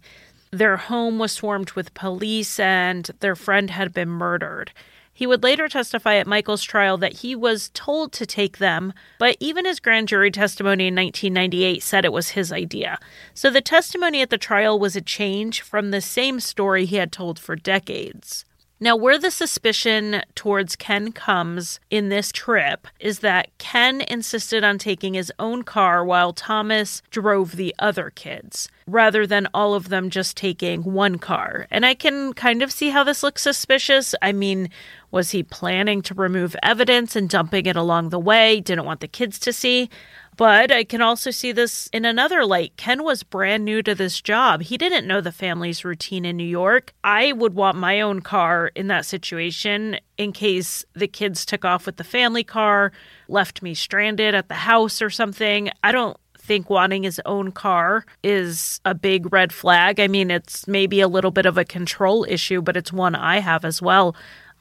Their 0.51 0.77
home 0.77 1.17
was 1.17 1.31
swarmed 1.31 1.71
with 1.71 1.93
police 1.93 2.59
and 2.59 3.09
their 3.19 3.35
friend 3.35 3.71
had 3.71 3.93
been 3.93 4.09
murdered. 4.09 4.71
He 5.11 5.25
would 5.25 5.43
later 5.43 5.69
testify 5.69 6.15
at 6.15 6.27
Michael's 6.27 6.61
trial 6.61 6.97
that 6.97 7.13
he 7.13 7.35
was 7.35 7.69
told 7.73 8.11
to 8.13 8.25
take 8.25 8.57
them, 8.57 8.93
but 9.17 9.37
even 9.39 9.63
his 9.63 9.79
grand 9.79 10.09
jury 10.09 10.29
testimony 10.29 10.87
in 10.87 10.95
1998 10.95 11.81
said 11.81 12.03
it 12.03 12.11
was 12.11 12.31
his 12.31 12.51
idea. 12.51 12.99
So 13.33 13.49
the 13.49 13.61
testimony 13.61 14.21
at 14.21 14.29
the 14.29 14.37
trial 14.37 14.77
was 14.77 14.97
a 14.97 15.01
change 15.01 15.61
from 15.61 15.91
the 15.91 16.01
same 16.01 16.41
story 16.41 16.85
he 16.85 16.97
had 16.97 17.13
told 17.13 17.39
for 17.39 17.55
decades. 17.55 18.43
Now, 18.77 18.97
where 18.97 19.17
the 19.17 19.31
suspicion 19.31 20.21
towards 20.35 20.75
Ken 20.75 21.13
comes 21.13 21.79
in 21.89 22.09
this 22.09 22.29
trip 22.33 22.87
is 22.99 23.19
that 23.19 23.57
Ken 23.57 24.01
insisted 24.01 24.65
on 24.65 24.77
taking 24.77 25.13
his 25.13 25.31
own 25.39 25.63
car 25.63 26.03
while 26.03 26.33
Thomas 26.33 27.01
drove 27.09 27.55
the 27.55 27.73
other 27.79 28.09
kids, 28.09 28.67
rather 28.85 29.25
than 29.25 29.47
all 29.53 29.75
of 29.75 29.87
them 29.87 30.09
just 30.09 30.35
taking 30.35 30.83
one 30.83 31.19
car. 31.19 31.67
And 31.71 31.85
I 31.85 31.93
can 31.93 32.33
kind 32.33 32.61
of 32.61 32.71
see 32.71 32.89
how 32.89 33.05
this 33.05 33.23
looks 33.23 33.43
suspicious. 33.43 34.13
I 34.21 34.33
mean, 34.33 34.69
was 35.09 35.31
he 35.31 35.41
planning 35.41 36.01
to 36.01 36.13
remove 36.13 36.57
evidence 36.61 37.15
and 37.15 37.29
dumping 37.29 37.67
it 37.67 37.77
along 37.77 38.09
the 38.09 38.19
way? 38.19 38.59
Didn't 38.59 38.85
want 38.85 38.99
the 38.99 39.07
kids 39.07 39.39
to 39.39 39.53
see? 39.53 39.89
But 40.37 40.71
I 40.71 40.83
can 40.83 41.01
also 41.01 41.31
see 41.31 41.51
this 41.51 41.87
in 41.93 42.03
another 42.03 42.45
light. 42.45 42.75
Ken 42.77 43.03
was 43.03 43.23
brand 43.23 43.63
new 43.63 43.81
to 43.83 43.95
this 43.95 44.19
job. 44.21 44.63
He 44.63 44.77
didn't 44.77 45.07
know 45.07 45.21
the 45.21 45.31
family's 45.31 45.85
routine 45.85 46.25
in 46.25 46.35
New 46.35 46.43
York. 46.43 46.93
I 47.03 47.31
would 47.31 47.53
want 47.53 47.77
my 47.77 48.01
own 48.01 48.21
car 48.21 48.71
in 48.75 48.87
that 48.87 49.05
situation 49.05 49.97
in 50.17 50.33
case 50.33 50.83
the 50.93 51.07
kids 51.07 51.45
took 51.45 51.63
off 51.63 51.85
with 51.85 51.97
the 51.97 52.03
family 52.03 52.43
car, 52.43 52.91
left 53.27 53.61
me 53.61 53.73
stranded 53.73 54.35
at 54.35 54.49
the 54.49 54.55
house 54.55 55.01
or 55.01 55.09
something. 55.09 55.69
I 55.83 55.91
don't 55.91 56.17
think 56.37 56.69
wanting 56.69 57.03
his 57.03 57.21
own 57.25 57.51
car 57.51 58.05
is 58.23 58.81
a 58.83 58.93
big 58.93 59.31
red 59.31 59.53
flag. 59.53 59.99
I 59.99 60.07
mean, 60.07 60.31
it's 60.31 60.67
maybe 60.67 61.01
a 61.01 61.07
little 61.07 61.31
bit 61.31 61.45
of 61.45 61.57
a 61.57 61.65
control 61.65 62.25
issue, 62.27 62.61
but 62.61 62.75
it's 62.75 62.91
one 62.91 63.15
I 63.15 63.39
have 63.39 63.63
as 63.63 63.81
well. 63.81 64.15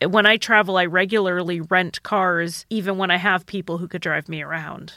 When 0.07 0.27
I 0.27 0.37
travel, 0.37 0.77
I 0.77 0.87
regularly 0.87 1.61
rent 1.61 2.03
cars, 2.03 2.64
even 2.70 2.97
when 2.97 3.11
I 3.11 3.16
have 3.16 3.47
people 3.47 3.79
who 3.79 3.89
could 3.89 4.03
drive 4.03 4.29
me 4.29 4.43
around. 4.43 4.95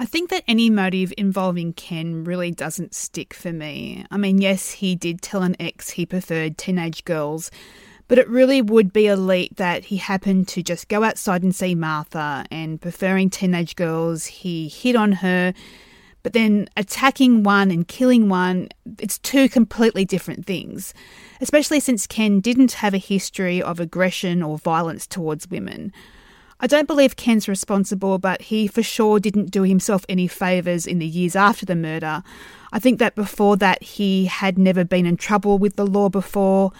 I 0.00 0.06
think 0.06 0.30
that 0.30 0.44
any 0.48 0.70
motive 0.70 1.12
involving 1.18 1.74
Ken 1.74 2.24
really 2.24 2.50
doesn't 2.50 2.94
stick 2.94 3.34
for 3.34 3.52
me. 3.52 4.06
I 4.10 4.16
mean, 4.16 4.40
yes, 4.40 4.70
he 4.70 4.94
did 4.94 5.20
tell 5.20 5.42
an 5.42 5.56
ex 5.60 5.90
he 5.90 6.06
preferred 6.06 6.56
teenage 6.56 7.04
girls, 7.04 7.50
but 8.08 8.16
it 8.16 8.26
really 8.26 8.62
would 8.62 8.94
be 8.94 9.08
a 9.08 9.14
leap 9.14 9.56
that 9.56 9.84
he 9.84 9.98
happened 9.98 10.48
to 10.48 10.62
just 10.62 10.88
go 10.88 11.04
outside 11.04 11.42
and 11.42 11.54
see 11.54 11.74
Martha, 11.74 12.46
and 12.50 12.80
preferring 12.80 13.28
teenage 13.28 13.76
girls, 13.76 14.24
he 14.24 14.68
hit 14.68 14.96
on 14.96 15.12
her. 15.12 15.52
But 16.22 16.32
then 16.32 16.70
attacking 16.78 17.42
one 17.42 17.70
and 17.70 17.86
killing 17.86 18.30
one, 18.30 18.70
it's 18.98 19.18
two 19.18 19.50
completely 19.50 20.06
different 20.06 20.46
things, 20.46 20.94
especially 21.42 21.78
since 21.78 22.06
Ken 22.06 22.40
didn't 22.40 22.72
have 22.72 22.94
a 22.94 22.98
history 22.98 23.60
of 23.60 23.78
aggression 23.78 24.42
or 24.42 24.56
violence 24.56 25.06
towards 25.06 25.50
women. 25.50 25.92
I 26.62 26.66
don't 26.66 26.86
believe 26.86 27.16
Ken's 27.16 27.48
responsible, 27.48 28.18
but 28.18 28.42
he 28.42 28.66
for 28.66 28.82
sure 28.82 29.18
didn't 29.18 29.50
do 29.50 29.62
himself 29.62 30.04
any 30.08 30.28
favours 30.28 30.86
in 30.86 30.98
the 30.98 31.06
years 31.06 31.34
after 31.34 31.64
the 31.64 31.74
murder. 31.74 32.22
I 32.72 32.78
think 32.78 32.98
that 32.98 33.14
before 33.14 33.56
that, 33.56 33.82
he 33.82 34.26
had 34.26 34.58
never 34.58 34.84
been 34.84 35.06
in 35.06 35.16
trouble 35.16 35.58
with 35.58 35.76
the 35.76 35.86
law 35.86 36.10
before. 36.10 36.72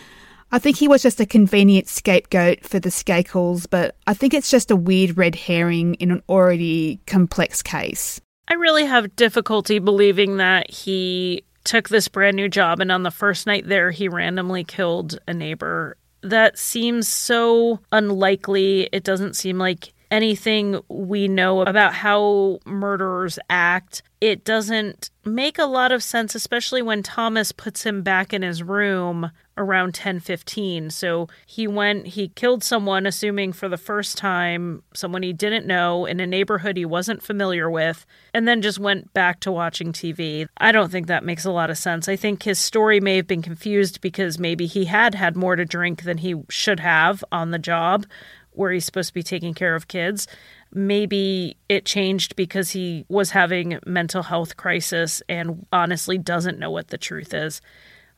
I 0.53 0.59
think 0.59 0.77
he 0.77 0.89
was 0.89 1.03
just 1.03 1.21
a 1.21 1.27
convenient 1.27 1.89
scapegoat 1.89 2.65
for 2.65 2.79
the 2.79 2.91
Skakels, 2.91 3.67
but 3.71 3.97
I 4.07 4.15
think 4.15 4.35
it's 4.35 4.51
just 4.51 4.71
a 4.71 4.77
weird 4.77 5.17
red 5.17 5.35
herring 5.35 5.95
in 5.95 6.11
an 6.11 6.23
already 6.29 7.01
complex 7.07 7.63
case. 7.63 8.21
I 8.49 8.55
really 8.55 8.85
have 8.85 9.15
difficulty 9.17 9.79
believing 9.79 10.39
that 10.39 10.71
he 10.71 11.45
took 11.65 11.89
this 11.89 12.09
brand 12.09 12.37
new 12.37 12.49
job 12.49 12.81
and 12.81 12.91
on 12.91 13.05
the 13.05 13.11
first 13.11 13.47
night 13.47 13.69
there 13.69 13.91
he 13.91 14.09
randomly 14.09 14.65
killed 14.65 15.19
a 15.29 15.35
neighbor 15.35 15.97
that 16.23 16.59
seems 16.59 17.09
so 17.09 17.81
unlikely. 17.93 18.89
It 18.93 19.05
doesn't 19.05 19.37
seem 19.37 19.59
like 19.59 19.93
anything 20.11 20.81
we 20.89 21.29
know 21.29 21.63
about 21.63 21.95
how 21.95 22.59
murderers 22.65 23.39
act. 23.49 24.03
It 24.21 24.45
doesn't 24.45 25.11
make 25.25 25.59
a 25.59 25.65
lot 25.65 25.93
of 25.93 26.03
sense, 26.03 26.35
especially 26.35 26.83
when 26.83 27.03
Thomas 27.03 27.53
puts 27.53 27.85
him 27.85 28.03
back 28.03 28.33
in 28.33 28.43
his 28.43 28.63
room 28.63 29.31
around 29.61 29.93
10:15. 29.93 30.91
So 30.91 31.29
he 31.47 31.69
went 31.69 32.09
he 32.09 32.29
killed 32.29 32.65
someone 32.65 33.07
assuming 33.07 33.53
for 33.53 33.69
the 33.69 33.77
first 33.77 34.17
time 34.17 34.83
someone 34.95 35.23
he 35.23 35.35
didn't 35.35 35.67
know 35.67 36.07
in 36.07 36.19
a 36.19 36.27
neighborhood 36.27 36.77
he 36.77 36.87
wasn't 36.87 37.23
familiar 37.23 37.71
with 37.71 38.07
and 38.33 38.49
then 38.49 38.63
just 38.63 38.79
went 38.79 39.13
back 39.13 39.39
to 39.41 39.53
watching 39.53 39.93
TV. 39.93 40.49
I 40.57 40.73
don't 40.73 40.91
think 40.91 41.07
that 41.07 41.25
makes 41.25 41.45
a 41.45 41.53
lot 41.53 41.71
of 41.71 41.79
sense. 41.79 42.09
I 42.09 42.17
think 42.17 42.43
his 42.43 42.59
story 42.59 43.01
may 43.01 43.17
have 43.17 43.27
been 43.27 43.43
confused 43.43 44.01
because 44.01 44.39
maybe 44.39 44.67
he 44.67 44.87
had 44.87 45.15
had 45.15 45.37
more 45.37 45.57
to 45.57 45.65
drink 45.65 46.03
than 46.03 46.19
he 46.19 46.35
should 46.49 46.81
have 46.81 47.23
on 47.31 47.51
the 47.51 47.59
job 47.59 48.07
where 48.53 48.73
he's 48.73 48.85
supposed 48.85 49.09
to 49.09 49.15
be 49.15 49.23
taking 49.23 49.55
care 49.55 49.75
of 49.75 49.89
kids. 49.89 50.27
Maybe 50.73 51.57
it 51.69 51.85
changed 51.85 52.37
because 52.37 52.71
he 52.71 53.05
was 53.09 53.31
having 53.31 53.79
mental 53.87 54.23
health 54.23 54.57
crisis 54.57 55.23
and 55.29 55.67
honestly 55.73 56.19
doesn't 56.19 56.59
know 56.59 56.71
what 56.71 56.89
the 56.89 56.99
truth 56.99 57.35
is. 57.35 57.61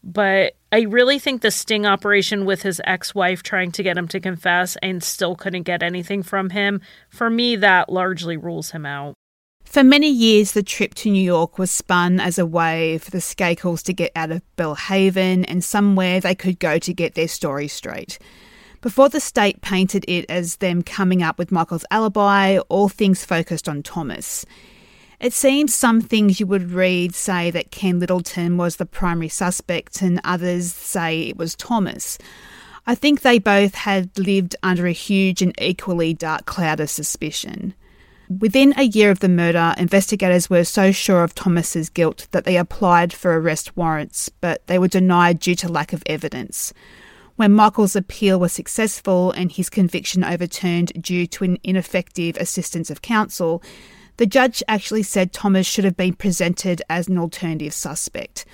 But 0.04 0.54
I 0.72 0.82
really 0.82 1.18
think 1.18 1.42
the 1.42 1.50
sting 1.50 1.86
operation 1.86 2.44
with 2.44 2.62
his 2.62 2.80
ex 2.84 3.14
wife 3.14 3.42
trying 3.42 3.72
to 3.72 3.82
get 3.82 3.96
him 3.96 4.08
to 4.08 4.20
confess 4.20 4.76
and 4.82 5.02
still 5.02 5.36
couldn't 5.36 5.62
get 5.62 5.82
anything 5.82 6.22
from 6.22 6.50
him, 6.50 6.80
for 7.08 7.30
me, 7.30 7.56
that 7.56 7.88
largely 7.88 8.36
rules 8.36 8.70
him 8.70 8.84
out. 8.84 9.14
For 9.64 9.84
many 9.84 10.10
years, 10.10 10.52
the 10.52 10.62
trip 10.62 10.94
to 10.96 11.10
New 11.10 11.22
York 11.22 11.58
was 11.58 11.70
spun 11.70 12.20
as 12.20 12.38
a 12.38 12.44
way 12.44 12.98
for 12.98 13.10
the 13.10 13.18
Skakels 13.18 13.82
to 13.84 13.94
get 13.94 14.12
out 14.14 14.30
of 14.30 14.42
Belle 14.56 14.74
Haven 14.74 15.44
and 15.44 15.64
somewhere 15.64 16.20
they 16.20 16.34
could 16.34 16.58
go 16.58 16.78
to 16.78 16.92
get 16.92 17.14
their 17.14 17.28
story 17.28 17.68
straight. 17.68 18.18
Before 18.82 19.08
the 19.08 19.20
state 19.20 19.62
painted 19.62 20.04
it 20.08 20.26
as 20.28 20.56
them 20.56 20.82
coming 20.82 21.22
up 21.22 21.38
with 21.38 21.52
Michael's 21.52 21.84
alibi, 21.90 22.58
all 22.68 22.88
things 22.88 23.24
focused 23.24 23.68
on 23.68 23.82
Thomas. 23.82 24.44
It 25.22 25.32
seems 25.32 25.72
some 25.72 26.00
things 26.00 26.40
you 26.40 26.48
would 26.48 26.72
read 26.72 27.14
say 27.14 27.52
that 27.52 27.70
Ken 27.70 28.00
Littleton 28.00 28.56
was 28.56 28.74
the 28.74 28.84
primary 28.84 29.28
suspect, 29.28 30.02
and 30.02 30.20
others 30.24 30.74
say 30.74 31.20
it 31.20 31.36
was 31.36 31.54
Thomas. 31.54 32.18
I 32.88 32.96
think 32.96 33.20
they 33.20 33.38
both 33.38 33.76
had 33.76 34.18
lived 34.18 34.56
under 34.64 34.84
a 34.88 34.92
huge 34.92 35.40
and 35.40 35.54
equally 35.62 36.12
dark 36.12 36.46
cloud 36.46 36.80
of 36.80 36.90
suspicion. 36.90 37.72
Within 38.40 38.74
a 38.76 38.82
year 38.82 39.12
of 39.12 39.20
the 39.20 39.28
murder, 39.28 39.76
investigators 39.78 40.50
were 40.50 40.64
so 40.64 40.90
sure 40.90 41.22
of 41.22 41.36
Thomas's 41.36 41.88
guilt 41.88 42.26
that 42.32 42.44
they 42.44 42.56
applied 42.56 43.12
for 43.12 43.38
arrest 43.38 43.76
warrants, 43.76 44.28
but 44.28 44.66
they 44.66 44.78
were 44.78 44.88
denied 44.88 45.38
due 45.38 45.54
to 45.54 45.68
lack 45.68 45.92
of 45.92 46.02
evidence. 46.06 46.72
When 47.36 47.52
Michael's 47.52 47.94
appeal 47.94 48.40
was 48.40 48.52
successful 48.52 49.30
and 49.30 49.52
his 49.52 49.70
conviction 49.70 50.24
overturned 50.24 51.00
due 51.00 51.28
to 51.28 51.44
an 51.44 51.58
ineffective 51.62 52.36
assistance 52.38 52.90
of 52.90 53.02
counsel, 53.02 53.62
the 54.16 54.26
judge 54.26 54.62
actually 54.68 55.02
said 55.02 55.32
Thomas 55.32 55.66
should 55.66 55.84
have 55.84 55.96
been 55.96 56.14
presented 56.14 56.82
as 56.88 57.08
an 57.08 57.18
alternative 57.18 57.72
suspect. 57.72 58.44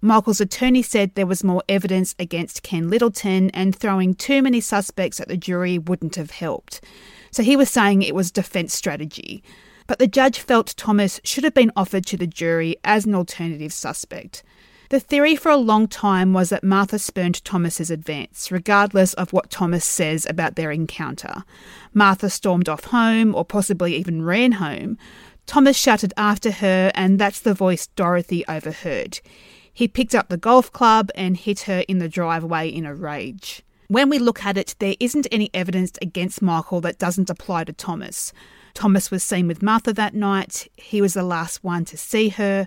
Michael's 0.00 0.40
attorney 0.40 0.82
said 0.82 1.14
there 1.14 1.26
was 1.26 1.42
more 1.42 1.62
evidence 1.68 2.14
against 2.18 2.62
Ken 2.62 2.90
Littleton 2.90 3.50
and 3.50 3.74
throwing 3.74 4.14
too 4.14 4.42
many 4.42 4.60
suspects 4.60 5.20
at 5.20 5.28
the 5.28 5.36
jury 5.36 5.78
wouldn't 5.78 6.16
have 6.16 6.30
helped. 6.30 6.80
So 7.30 7.42
he 7.42 7.56
was 7.56 7.70
saying 7.70 8.02
it 8.02 8.14
was 8.14 8.30
defence 8.30 8.74
strategy. 8.74 9.42
But 9.86 9.98
the 9.98 10.06
judge 10.06 10.38
felt 10.38 10.74
Thomas 10.76 11.20
should 11.24 11.44
have 11.44 11.54
been 11.54 11.72
offered 11.76 12.06
to 12.06 12.16
the 12.16 12.26
jury 12.26 12.76
as 12.84 13.06
an 13.06 13.14
alternative 13.14 13.72
suspect. 13.72 14.42
The 14.88 15.00
theory 15.00 15.34
for 15.34 15.50
a 15.50 15.56
long 15.56 15.88
time 15.88 16.32
was 16.32 16.50
that 16.50 16.62
Martha 16.62 16.98
spurned 16.98 17.44
Thomas's 17.44 17.90
advance, 17.90 18.52
regardless 18.52 19.14
of 19.14 19.32
what 19.32 19.50
Thomas 19.50 19.84
says 19.84 20.26
about 20.28 20.54
their 20.54 20.70
encounter. 20.70 21.42
Martha 21.92 22.30
stormed 22.30 22.68
off 22.68 22.84
home, 22.84 23.34
or 23.34 23.44
possibly 23.44 23.96
even 23.96 24.22
ran 24.22 24.52
home. 24.52 24.96
Thomas 25.44 25.76
shouted 25.76 26.14
after 26.16 26.50
her, 26.50 26.92
and 26.94 27.18
that's 27.18 27.40
the 27.40 27.54
voice 27.54 27.88
Dorothy 27.88 28.44
overheard. 28.48 29.20
He 29.72 29.88
picked 29.88 30.14
up 30.14 30.28
the 30.28 30.36
golf 30.36 30.72
club 30.72 31.10
and 31.14 31.36
hit 31.36 31.60
her 31.62 31.84
in 31.88 31.98
the 31.98 32.08
driveway 32.08 32.68
in 32.68 32.86
a 32.86 32.94
rage. 32.94 33.62
When 33.88 34.08
we 34.08 34.18
look 34.18 34.44
at 34.44 34.56
it, 34.56 34.74
there 34.78 34.96
isn't 34.98 35.26
any 35.30 35.50
evidence 35.52 35.92
against 36.00 36.42
Michael 36.42 36.80
that 36.80 36.98
doesn't 36.98 37.30
apply 37.30 37.64
to 37.64 37.72
Thomas. 37.72 38.32
Thomas 38.74 39.10
was 39.10 39.22
seen 39.22 39.46
with 39.46 39.62
Martha 39.62 39.92
that 39.92 40.14
night. 40.14 40.68
He 40.76 41.00
was 41.00 41.14
the 41.14 41.22
last 41.22 41.62
one 41.62 41.84
to 41.86 41.96
see 41.96 42.28
her. 42.30 42.66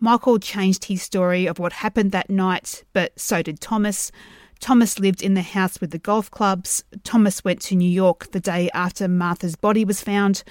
Michael 0.00 0.38
changed 0.38 0.86
his 0.86 1.02
story 1.02 1.46
of 1.46 1.58
what 1.58 1.74
happened 1.74 2.10
that 2.12 2.30
night, 2.30 2.84
but 2.94 3.18
so 3.20 3.42
did 3.42 3.60
Thomas. 3.60 4.10
Thomas 4.58 4.98
lived 4.98 5.22
in 5.22 5.34
the 5.34 5.42
house 5.42 5.80
with 5.80 5.90
the 5.90 5.98
golf 5.98 6.30
clubs. 6.30 6.84
Thomas 7.04 7.44
went 7.44 7.60
to 7.62 7.74
New 7.74 7.88
York 7.88 8.30
the 8.32 8.40
day 8.40 8.70
after 8.72 9.08
Martha's 9.08 9.56
body 9.56 9.84
was 9.84 10.02
found. 10.02 10.42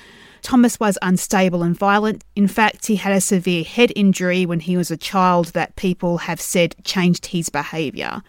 Thomas 0.41 0.79
was 0.79 0.97
unstable 1.01 1.63
and 1.63 1.77
violent. 1.77 2.23
In 2.35 2.47
fact, 2.47 2.87
he 2.87 2.95
had 2.95 3.13
a 3.13 3.21
severe 3.21 3.63
head 3.63 3.91
injury 3.95 4.45
when 4.45 4.59
he 4.59 4.77
was 4.77 4.91
a 4.91 4.97
child 4.97 5.47
that 5.47 5.75
people 5.75 6.19
have 6.19 6.41
said 6.41 6.75
changed 6.83 7.27
his 7.27 7.49
behaviour. 7.49 8.21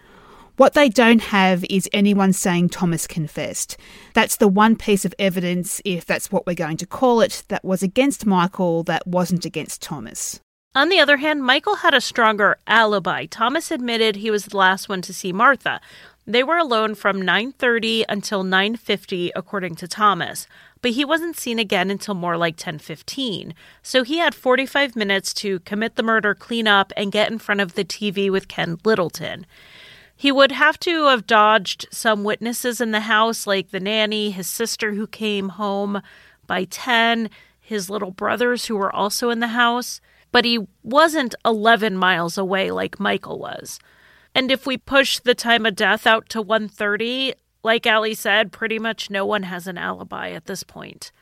What 0.56 0.74
they 0.74 0.90
don't 0.90 1.22
have 1.22 1.64
is 1.70 1.88
anyone 1.92 2.34
saying 2.34 2.68
Thomas 2.68 3.06
confessed. 3.06 3.78
That's 4.14 4.36
the 4.36 4.48
one 4.48 4.76
piece 4.76 5.06
of 5.06 5.14
evidence, 5.18 5.80
if 5.86 6.04
that's 6.04 6.30
what 6.30 6.46
we're 6.46 6.54
going 6.54 6.76
to 6.78 6.86
call 6.86 7.22
it, 7.22 7.44
that 7.48 7.64
was 7.64 7.82
against 7.82 8.26
Michael 8.26 8.82
that 8.84 9.06
wasn't 9.06 9.46
against 9.46 9.80
Thomas. 9.80 10.40
On 10.72 10.88
the 10.88 11.00
other 11.00 11.16
hand, 11.16 11.42
Michael 11.42 11.76
had 11.76 11.94
a 11.94 12.00
stronger 12.00 12.56
alibi. 12.68 13.26
Thomas 13.26 13.72
admitted 13.72 14.14
he 14.14 14.30
was 14.30 14.44
the 14.44 14.56
last 14.56 14.88
one 14.88 15.02
to 15.02 15.12
see 15.12 15.32
Martha. 15.32 15.80
They 16.28 16.44
were 16.44 16.58
alone 16.58 16.94
from 16.94 17.20
9:30 17.20 18.04
until 18.08 18.44
9:50 18.44 19.32
according 19.34 19.74
to 19.76 19.88
Thomas, 19.88 20.46
but 20.80 20.92
he 20.92 21.04
wasn't 21.04 21.36
seen 21.36 21.58
again 21.58 21.90
until 21.90 22.14
more 22.14 22.36
like 22.36 22.56
10:15. 22.56 23.52
So 23.82 24.04
he 24.04 24.18
had 24.18 24.32
45 24.32 24.94
minutes 24.94 25.34
to 25.34 25.58
commit 25.60 25.96
the 25.96 26.04
murder, 26.04 26.36
clean 26.36 26.68
up 26.68 26.92
and 26.96 27.10
get 27.10 27.32
in 27.32 27.40
front 27.40 27.60
of 27.60 27.74
the 27.74 27.84
TV 27.84 28.30
with 28.30 28.46
Ken 28.46 28.78
Littleton. 28.84 29.46
He 30.14 30.30
would 30.30 30.52
have 30.52 30.78
to 30.80 31.06
have 31.06 31.26
dodged 31.26 31.88
some 31.90 32.22
witnesses 32.22 32.80
in 32.80 32.92
the 32.92 33.00
house, 33.00 33.44
like 33.44 33.72
the 33.72 33.80
nanny, 33.80 34.30
his 34.30 34.46
sister 34.46 34.92
who 34.92 35.08
came 35.08 35.48
home 35.48 36.00
by 36.46 36.62
10, 36.62 37.28
his 37.60 37.90
little 37.90 38.12
brothers 38.12 38.66
who 38.66 38.76
were 38.76 38.94
also 38.94 39.30
in 39.30 39.40
the 39.40 39.48
house, 39.48 40.00
but 40.32 40.44
he 40.44 40.66
wasn't 40.82 41.34
11 41.44 41.96
miles 41.96 42.38
away 42.38 42.70
like 42.70 43.00
Michael 43.00 43.38
was. 43.38 43.78
And 44.34 44.50
if 44.50 44.66
we 44.66 44.76
push 44.76 45.18
the 45.18 45.34
time 45.34 45.66
of 45.66 45.74
death 45.74 46.06
out 46.06 46.28
to 46.30 46.42
1:30, 46.42 47.34
like 47.62 47.86
Ali 47.86 48.14
said, 48.14 48.52
pretty 48.52 48.78
much 48.78 49.10
no 49.10 49.26
one 49.26 49.42
has 49.44 49.66
an 49.66 49.76
alibi 49.76 50.30
at 50.30 50.46
this 50.46 50.62
point. 50.62 51.12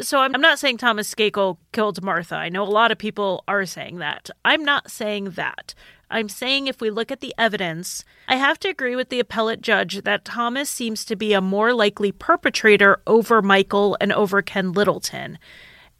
So 0.00 0.20
I'm 0.20 0.32
not 0.32 0.58
saying 0.58 0.76
Thomas 0.76 1.12
Skakel 1.12 1.56
killed 1.72 2.02
Martha. 2.02 2.36
I 2.36 2.50
know 2.50 2.62
a 2.62 2.64
lot 2.64 2.92
of 2.92 2.98
people 2.98 3.42
are 3.48 3.66
saying 3.66 3.98
that. 3.98 4.30
I'm 4.44 4.64
not 4.64 4.90
saying 4.90 5.30
that. 5.30 5.74
I'm 6.10 6.28
saying 6.28 6.66
if 6.66 6.80
we 6.80 6.88
look 6.88 7.10
at 7.10 7.20
the 7.20 7.34
evidence, 7.36 8.04
I 8.28 8.36
have 8.36 8.58
to 8.60 8.68
agree 8.68 8.96
with 8.96 9.08
the 9.08 9.20
appellate 9.20 9.60
judge 9.60 10.02
that 10.02 10.24
Thomas 10.24 10.70
seems 10.70 11.04
to 11.04 11.16
be 11.16 11.32
a 11.32 11.40
more 11.40 11.74
likely 11.74 12.12
perpetrator 12.12 13.02
over 13.06 13.42
Michael 13.42 13.96
and 14.00 14.12
over 14.12 14.40
Ken 14.40 14.72
Littleton. 14.72 15.38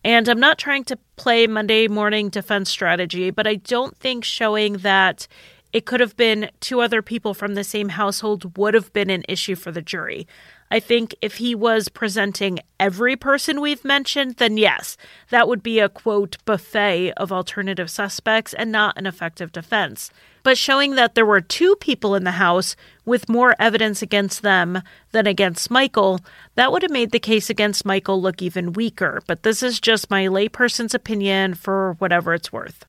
And 0.05 0.29
I'm 0.29 0.41
not 0.41 0.59
trying 0.59 0.85
to 0.85 0.99
play 1.17 1.47
Monday 1.47 1.89
morning 1.89 2.29
defense 2.29 2.71
strategy, 2.71 3.31
but 3.31 3.47
I 3.47 3.57
don't 3.57 3.97
think 3.97 4.25
showing 4.25 4.79
that 4.79 5.27
it 5.73 5.85
could 5.85 6.01
have 6.01 6.17
been 6.17 6.51
two 6.61 6.81
other 6.81 7.03
people 7.03 7.35
from 7.35 7.55
the 7.55 7.65
same 7.65 7.91
household 7.91 8.57
would 8.57 8.75
have 8.75 8.93
been 8.93 9.11
an 9.11 9.25
issue 9.29 9.55
for 9.55 9.71
the 9.71 9.83
jury. 9.83 10.27
I 10.71 10.81
think 10.81 11.15
if 11.21 11.37
he 11.37 11.55
was 11.55 11.89
presenting 11.89 12.61
every 12.79 13.17
person 13.17 13.61
we've 13.61 13.85
mentioned, 13.85 14.37
then 14.37 14.57
yes, 14.57 14.97
that 15.31 15.49
would 15.49 15.63
be 15.63 15.79
a 15.79 15.89
quote 15.89 16.37
buffet 16.45 17.13
of 17.13 17.33
alternative 17.33 17.91
suspects 17.91 18.55
and 18.55 18.71
not 18.71 18.97
an 18.97 19.07
effective 19.07 19.53
defense. 19.53 20.11
But 20.43 20.59
showing 20.59 20.95
that 20.95 21.15
there 21.15 21.27
were 21.27 21.41
two 21.41 21.77
people 21.77 22.15
in 22.15 22.25
the 22.25 22.33
house 22.33 22.77
with 23.05 23.29
more 23.29 23.55
evidence 23.59 24.03
against 24.03 24.43
them 24.43 24.83
than 25.13 25.27
against 25.27 25.71
Michael, 25.71 26.21
that 26.55 26.73
would 26.73 26.83
have 26.83 26.91
made 26.91 27.11
the 27.11 27.19
case 27.19 27.51
against 27.51 27.85
Michael 27.85 28.21
look 28.21 28.43
even 28.43 28.73
weaker. 28.73 29.23
But 29.27 29.43
this 29.43 29.63
is 29.63 29.81
just 29.81 30.11
my 30.11 30.27
layperson's 30.27 30.95
opinion 30.95 31.55
for 31.55 31.95
whatever 31.99 32.35
it's 32.35 32.53
worth. 32.53 32.85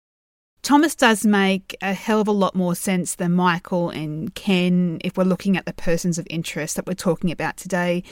Thomas 0.62 0.95
does 0.95 1.26
make 1.26 1.76
a 1.82 1.93
hell 1.93 2.20
of 2.20 2.28
a 2.28 2.32
lot 2.32 2.54
more 2.54 2.76
sense 2.76 3.16
than 3.16 3.32
Michael 3.32 3.89
and 3.89 4.34
Ken 4.36 5.00
if 5.04 5.18
we're 5.18 5.24
looking 5.24 5.56
at 5.56 5.66
the 5.66 5.74
persons 5.74 6.18
of 6.18 6.28
interest 6.30 6.76
that 6.76 6.86
we're 6.86 6.93
talking 6.93 7.32
about 7.32 7.58
today. 7.58 8.04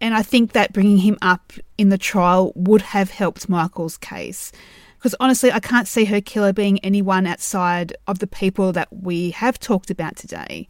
And 0.00 0.14
I 0.14 0.22
think 0.22 0.52
that 0.52 0.72
bringing 0.74 0.98
him 0.98 1.16
up 1.22 1.52
in 1.78 1.88
the 1.88 1.98
trial 1.98 2.52
would 2.54 2.82
have 2.82 3.10
helped 3.10 3.48
Michael's 3.48 3.96
case. 3.96 4.52
Because 5.04 5.16
honestly, 5.20 5.52
I 5.52 5.60
can't 5.60 5.86
see 5.86 6.06
her 6.06 6.22
killer 6.22 6.54
being 6.54 6.78
anyone 6.78 7.26
outside 7.26 7.94
of 8.06 8.20
the 8.20 8.26
people 8.26 8.72
that 8.72 8.88
we 8.90 9.32
have 9.32 9.60
talked 9.60 9.90
about 9.90 10.16
today. 10.16 10.66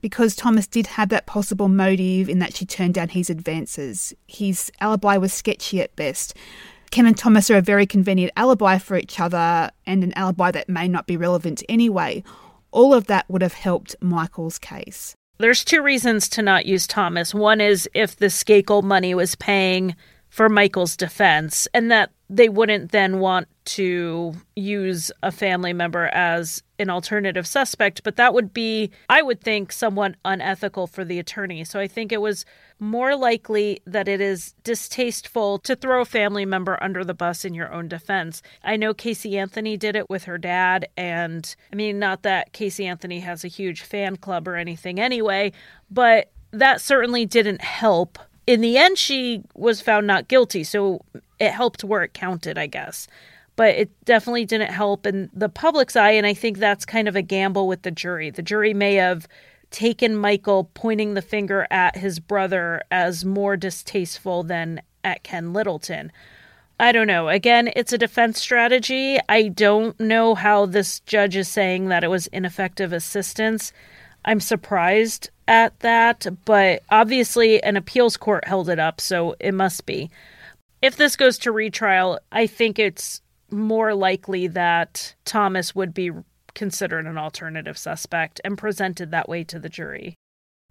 Because 0.00 0.34
Thomas 0.34 0.66
did 0.66 0.86
have 0.86 1.10
that 1.10 1.26
possible 1.26 1.68
motive 1.68 2.30
in 2.30 2.38
that 2.38 2.56
she 2.56 2.64
turned 2.64 2.94
down 2.94 3.10
his 3.10 3.28
advances. 3.28 4.14
His 4.26 4.72
alibi 4.80 5.18
was 5.18 5.34
sketchy 5.34 5.82
at 5.82 5.94
best. 5.96 6.34
Ken 6.92 7.04
and 7.04 7.14
Thomas 7.14 7.50
are 7.50 7.58
a 7.58 7.60
very 7.60 7.84
convenient 7.84 8.32
alibi 8.38 8.78
for 8.78 8.96
each 8.96 9.20
other 9.20 9.70
and 9.84 10.02
an 10.02 10.14
alibi 10.16 10.50
that 10.50 10.70
may 10.70 10.88
not 10.88 11.06
be 11.06 11.18
relevant 11.18 11.62
anyway. 11.68 12.24
All 12.70 12.94
of 12.94 13.06
that 13.08 13.28
would 13.28 13.42
have 13.42 13.52
helped 13.52 13.96
Michael's 14.00 14.58
case. 14.58 15.14
There's 15.36 15.62
two 15.62 15.82
reasons 15.82 16.30
to 16.30 16.40
not 16.40 16.64
use 16.64 16.86
Thomas. 16.86 17.34
One 17.34 17.60
is 17.60 17.86
if 17.92 18.16
the 18.16 18.28
Skakel 18.28 18.82
money 18.82 19.14
was 19.14 19.34
paying 19.34 19.94
for 20.34 20.48
Michael's 20.48 20.96
defense, 20.96 21.68
and 21.72 21.92
that 21.92 22.10
they 22.28 22.48
wouldn't 22.48 22.90
then 22.90 23.20
want 23.20 23.46
to 23.64 24.34
use 24.56 25.12
a 25.22 25.30
family 25.30 25.72
member 25.72 26.06
as 26.06 26.60
an 26.80 26.90
alternative 26.90 27.46
suspect, 27.46 28.02
but 28.02 28.16
that 28.16 28.34
would 28.34 28.52
be, 28.52 28.90
I 29.08 29.22
would 29.22 29.40
think, 29.40 29.70
somewhat 29.70 30.16
unethical 30.24 30.88
for 30.88 31.04
the 31.04 31.20
attorney. 31.20 31.62
So 31.62 31.78
I 31.78 31.86
think 31.86 32.10
it 32.10 32.20
was 32.20 32.44
more 32.80 33.14
likely 33.14 33.78
that 33.86 34.08
it 34.08 34.20
is 34.20 34.56
distasteful 34.64 35.60
to 35.60 35.76
throw 35.76 36.00
a 36.00 36.04
family 36.04 36.44
member 36.44 36.82
under 36.82 37.04
the 37.04 37.14
bus 37.14 37.44
in 37.44 37.54
your 37.54 37.72
own 37.72 37.86
defense. 37.86 38.42
I 38.64 38.74
know 38.76 38.92
Casey 38.92 39.38
Anthony 39.38 39.76
did 39.76 39.94
it 39.94 40.10
with 40.10 40.24
her 40.24 40.36
dad, 40.36 40.88
and 40.96 41.54
I 41.72 41.76
mean, 41.76 42.00
not 42.00 42.24
that 42.24 42.52
Casey 42.52 42.86
Anthony 42.86 43.20
has 43.20 43.44
a 43.44 43.48
huge 43.48 43.82
fan 43.82 44.16
club 44.16 44.48
or 44.48 44.56
anything 44.56 44.98
anyway, 44.98 45.52
but 45.92 46.32
that 46.50 46.80
certainly 46.80 47.24
didn't 47.24 47.60
help. 47.60 48.18
In 48.46 48.60
the 48.60 48.76
end, 48.76 48.98
she 48.98 49.42
was 49.54 49.80
found 49.80 50.06
not 50.06 50.28
guilty, 50.28 50.64
so 50.64 51.00
it 51.38 51.50
helped 51.50 51.84
where 51.84 52.02
it 52.02 52.14
counted, 52.14 52.58
I 52.58 52.66
guess. 52.66 53.08
but 53.56 53.74
it 53.74 54.04
definitely 54.04 54.44
didn't 54.44 54.70
help 54.70 55.06
in 55.06 55.30
the 55.32 55.48
public's 55.48 55.96
eye. 55.96 56.10
And 56.12 56.26
I 56.26 56.34
think 56.34 56.58
that's 56.58 56.84
kind 56.84 57.08
of 57.08 57.16
a 57.16 57.22
gamble 57.22 57.68
with 57.68 57.82
the 57.82 57.90
jury. 57.90 58.30
The 58.30 58.42
jury 58.42 58.74
may 58.74 58.94
have 58.94 59.28
taken 59.70 60.16
Michael 60.16 60.70
pointing 60.74 61.14
the 61.14 61.22
finger 61.22 61.66
at 61.70 61.96
his 61.96 62.18
brother 62.20 62.82
as 62.90 63.24
more 63.24 63.56
distasteful 63.56 64.42
than 64.42 64.80
at 65.02 65.22
Ken 65.22 65.52
Littleton. 65.52 66.12
I 66.80 66.90
don't 66.92 67.06
know. 67.06 67.28
Again, 67.28 67.70
it's 67.76 67.92
a 67.92 67.98
defense 67.98 68.40
strategy. 68.40 69.18
I 69.28 69.48
don't 69.48 69.98
know 70.00 70.34
how 70.34 70.66
this 70.66 71.00
judge 71.00 71.36
is 71.36 71.48
saying 71.48 71.88
that 71.88 72.02
it 72.02 72.08
was 72.08 72.26
ineffective 72.28 72.92
assistance. 72.92 73.72
I'm 74.24 74.40
surprised 74.40 75.30
at 75.46 75.78
that, 75.80 76.26
but 76.44 76.82
obviously 76.90 77.62
an 77.62 77.76
appeals 77.76 78.16
court 78.16 78.46
held 78.46 78.68
it 78.68 78.78
up, 78.78 79.00
so 79.00 79.34
it 79.40 79.52
must 79.52 79.86
be. 79.86 80.10
If 80.80 80.96
this 80.96 81.16
goes 81.16 81.38
to 81.38 81.52
retrial, 81.52 82.18
I 82.32 82.46
think 82.46 82.78
it's 82.78 83.22
more 83.50 83.94
likely 83.94 84.46
that 84.48 85.14
Thomas 85.24 85.74
would 85.74 85.94
be 85.94 86.10
considered 86.54 87.06
an 87.06 87.18
alternative 87.18 87.76
suspect 87.76 88.40
and 88.44 88.56
presented 88.56 89.10
that 89.10 89.28
way 89.28 89.44
to 89.44 89.58
the 89.58 89.68
jury. 89.68 90.14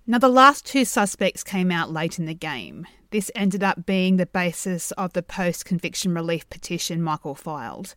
Now, 0.05 0.17
the 0.17 0.29
last 0.29 0.65
two 0.65 0.85
suspects 0.85 1.43
came 1.43 1.71
out 1.71 1.91
late 1.91 2.19
in 2.19 2.25
the 2.25 2.33
game. 2.33 2.85
This 3.11 3.31
ended 3.35 3.63
up 3.63 3.85
being 3.85 4.17
the 4.17 4.25
basis 4.25 4.91
of 4.91 5.13
the 5.13 5.23
post 5.23 5.65
conviction 5.65 6.13
relief 6.13 6.49
petition 6.49 7.01
Michael 7.01 7.35
filed. 7.35 7.95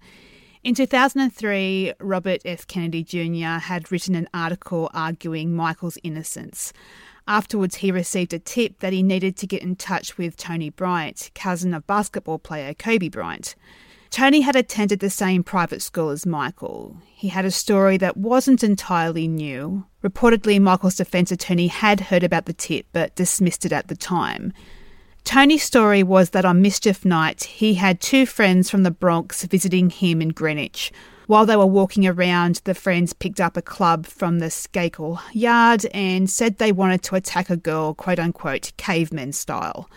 In 0.67 0.75
2003, 0.75 1.93
Robert 2.01 2.41
F. 2.45 2.67
Kennedy 2.67 3.05
Jr. 3.05 3.61
had 3.61 3.93
written 3.93 4.17
an 4.17 4.29
article 4.35 4.91
arguing 4.93 5.55
Michael's 5.55 5.97
innocence. 6.03 6.73
Afterwards, 7.29 7.77
he 7.77 7.93
received 7.93 8.35
a 8.35 8.41
tip 8.41 8.81
that 8.81 8.93
he 8.93 9.01
needed 9.01 9.37
to 9.37 9.47
get 9.47 9.63
in 9.63 9.77
touch 9.77 10.19
with 10.19 10.37
Tony 10.37 10.71
Bryant, 10.71 11.31
cousin 11.37 11.73
of 11.73 11.87
basketball 11.87 12.41
player 12.41 12.75
Kobe 12.75 13.09
Bryant. 13.09 13.55
Tony 14.11 14.41
had 14.41 14.57
attended 14.57 14.99
the 14.99 15.09
same 15.09 15.45
private 15.45 15.83
school 15.83 16.09
as 16.09 16.27
Michael. 16.27 16.97
He 17.07 17.29
had 17.29 17.45
a 17.45 17.53
story 17.53 17.97
that 17.99 18.17
wasn't 18.17 18.65
entirely 18.65 19.29
new. 19.29 19.87
Reportedly, 20.03 20.61
Michael's 20.61 20.97
defense 20.97 21.31
attorney 21.31 21.69
had 21.69 22.01
heard 22.01 22.25
about 22.25 22.47
the 22.47 22.53
tip 22.53 22.87
but 22.93 23.15
dismissed 23.15 23.65
it 23.65 23.73
at 23.73 23.87
the 23.87 23.95
time. 23.95 24.53
Tony's 25.27 25.65
story 25.65 26.05
was 26.05 26.31
that 26.31 26.45
on 26.45 26.63
mischief 26.63 27.05
night, 27.05 27.43
he 27.43 27.75
had 27.75 28.01
two 28.01 28.27
friends 28.27 28.71
from 28.71 28.85
the 28.85 28.93
Bronx 28.93 29.43
visiting 29.43 29.91
him 29.91 30.23
in 30.23 30.29
Greenwich. 30.29 30.93
While 31.27 31.45
they 31.45 31.57
were 31.57 31.67
walking 31.67 32.07
around, 32.07 32.61
the 32.63 32.77
friends 32.77 33.13
picked 33.13 33.41
up 33.41 33.57
a 33.57 33.61
club 33.61 34.07
from 34.07 34.39
the 34.39 34.47
Skakel 34.47 35.21
yard 35.33 35.85
and 35.87 36.31
said 36.31 36.59
they 36.59 36.71
wanted 36.71 37.03
to 37.03 37.17
attack 37.17 37.51
a 37.51 37.57
girl, 37.57 37.93
quote 37.93 38.21
unquote, 38.21 38.71
caveman 38.77 39.33
style. 39.33 39.91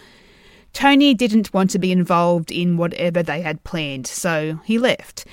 Tony 0.73 1.13
didn't 1.13 1.53
want 1.53 1.69
to 1.69 1.80
be 1.80 1.91
involved 1.91 2.51
in 2.51 2.75
whatever 2.75 3.21
they 3.21 3.41
had 3.41 3.63
planned, 3.63 4.07
so 4.07 4.59
he 4.65 4.80
left. 4.80 5.25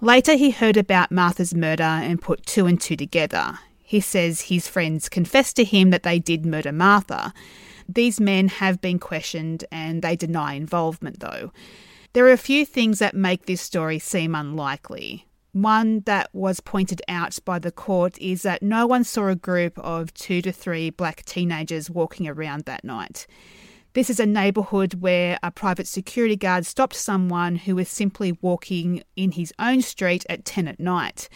Later, 0.00 0.34
he 0.34 0.50
heard 0.50 0.78
about 0.78 1.12
Martha's 1.12 1.54
murder 1.54 1.82
and 1.82 2.22
put 2.22 2.46
two 2.46 2.64
and 2.64 2.80
two 2.80 2.96
together. 2.96 3.58
He 3.82 4.00
says 4.00 4.40
his 4.40 4.66
friends 4.66 5.10
confessed 5.10 5.56
to 5.56 5.64
him 5.64 5.90
that 5.90 6.04
they 6.04 6.18
did 6.18 6.46
murder 6.46 6.72
Martha. 6.72 7.34
These 7.88 8.20
men 8.20 8.48
have 8.48 8.80
been 8.80 8.98
questioned 8.98 9.64
and 9.70 10.02
they 10.02 10.16
deny 10.16 10.54
involvement, 10.54 11.20
though. 11.20 11.52
There 12.12 12.26
are 12.26 12.32
a 12.32 12.36
few 12.36 12.66
things 12.66 12.98
that 12.98 13.14
make 13.14 13.46
this 13.46 13.60
story 13.60 13.98
seem 13.98 14.34
unlikely. 14.34 15.26
One 15.52 16.00
that 16.06 16.30
was 16.32 16.60
pointed 16.60 17.02
out 17.08 17.38
by 17.44 17.58
the 17.58 17.72
court 17.72 18.18
is 18.18 18.42
that 18.42 18.62
no 18.62 18.86
one 18.86 19.04
saw 19.04 19.28
a 19.28 19.36
group 19.36 19.78
of 19.78 20.12
two 20.14 20.40
to 20.42 20.52
three 20.52 20.90
black 20.90 21.24
teenagers 21.24 21.90
walking 21.90 22.26
around 22.26 22.64
that 22.64 22.84
night. 22.84 23.26
This 23.94 24.08
is 24.08 24.18
a 24.18 24.24
neighbourhood 24.24 24.94
where 24.94 25.38
a 25.42 25.50
private 25.50 25.86
security 25.86 26.36
guard 26.36 26.64
stopped 26.64 26.94
someone 26.94 27.56
who 27.56 27.76
was 27.76 27.90
simply 27.90 28.32
walking 28.40 29.02
in 29.16 29.32
his 29.32 29.52
own 29.58 29.82
street 29.82 30.24
at 30.30 30.46
10 30.46 30.68
at 30.68 30.80
night. 30.80 31.28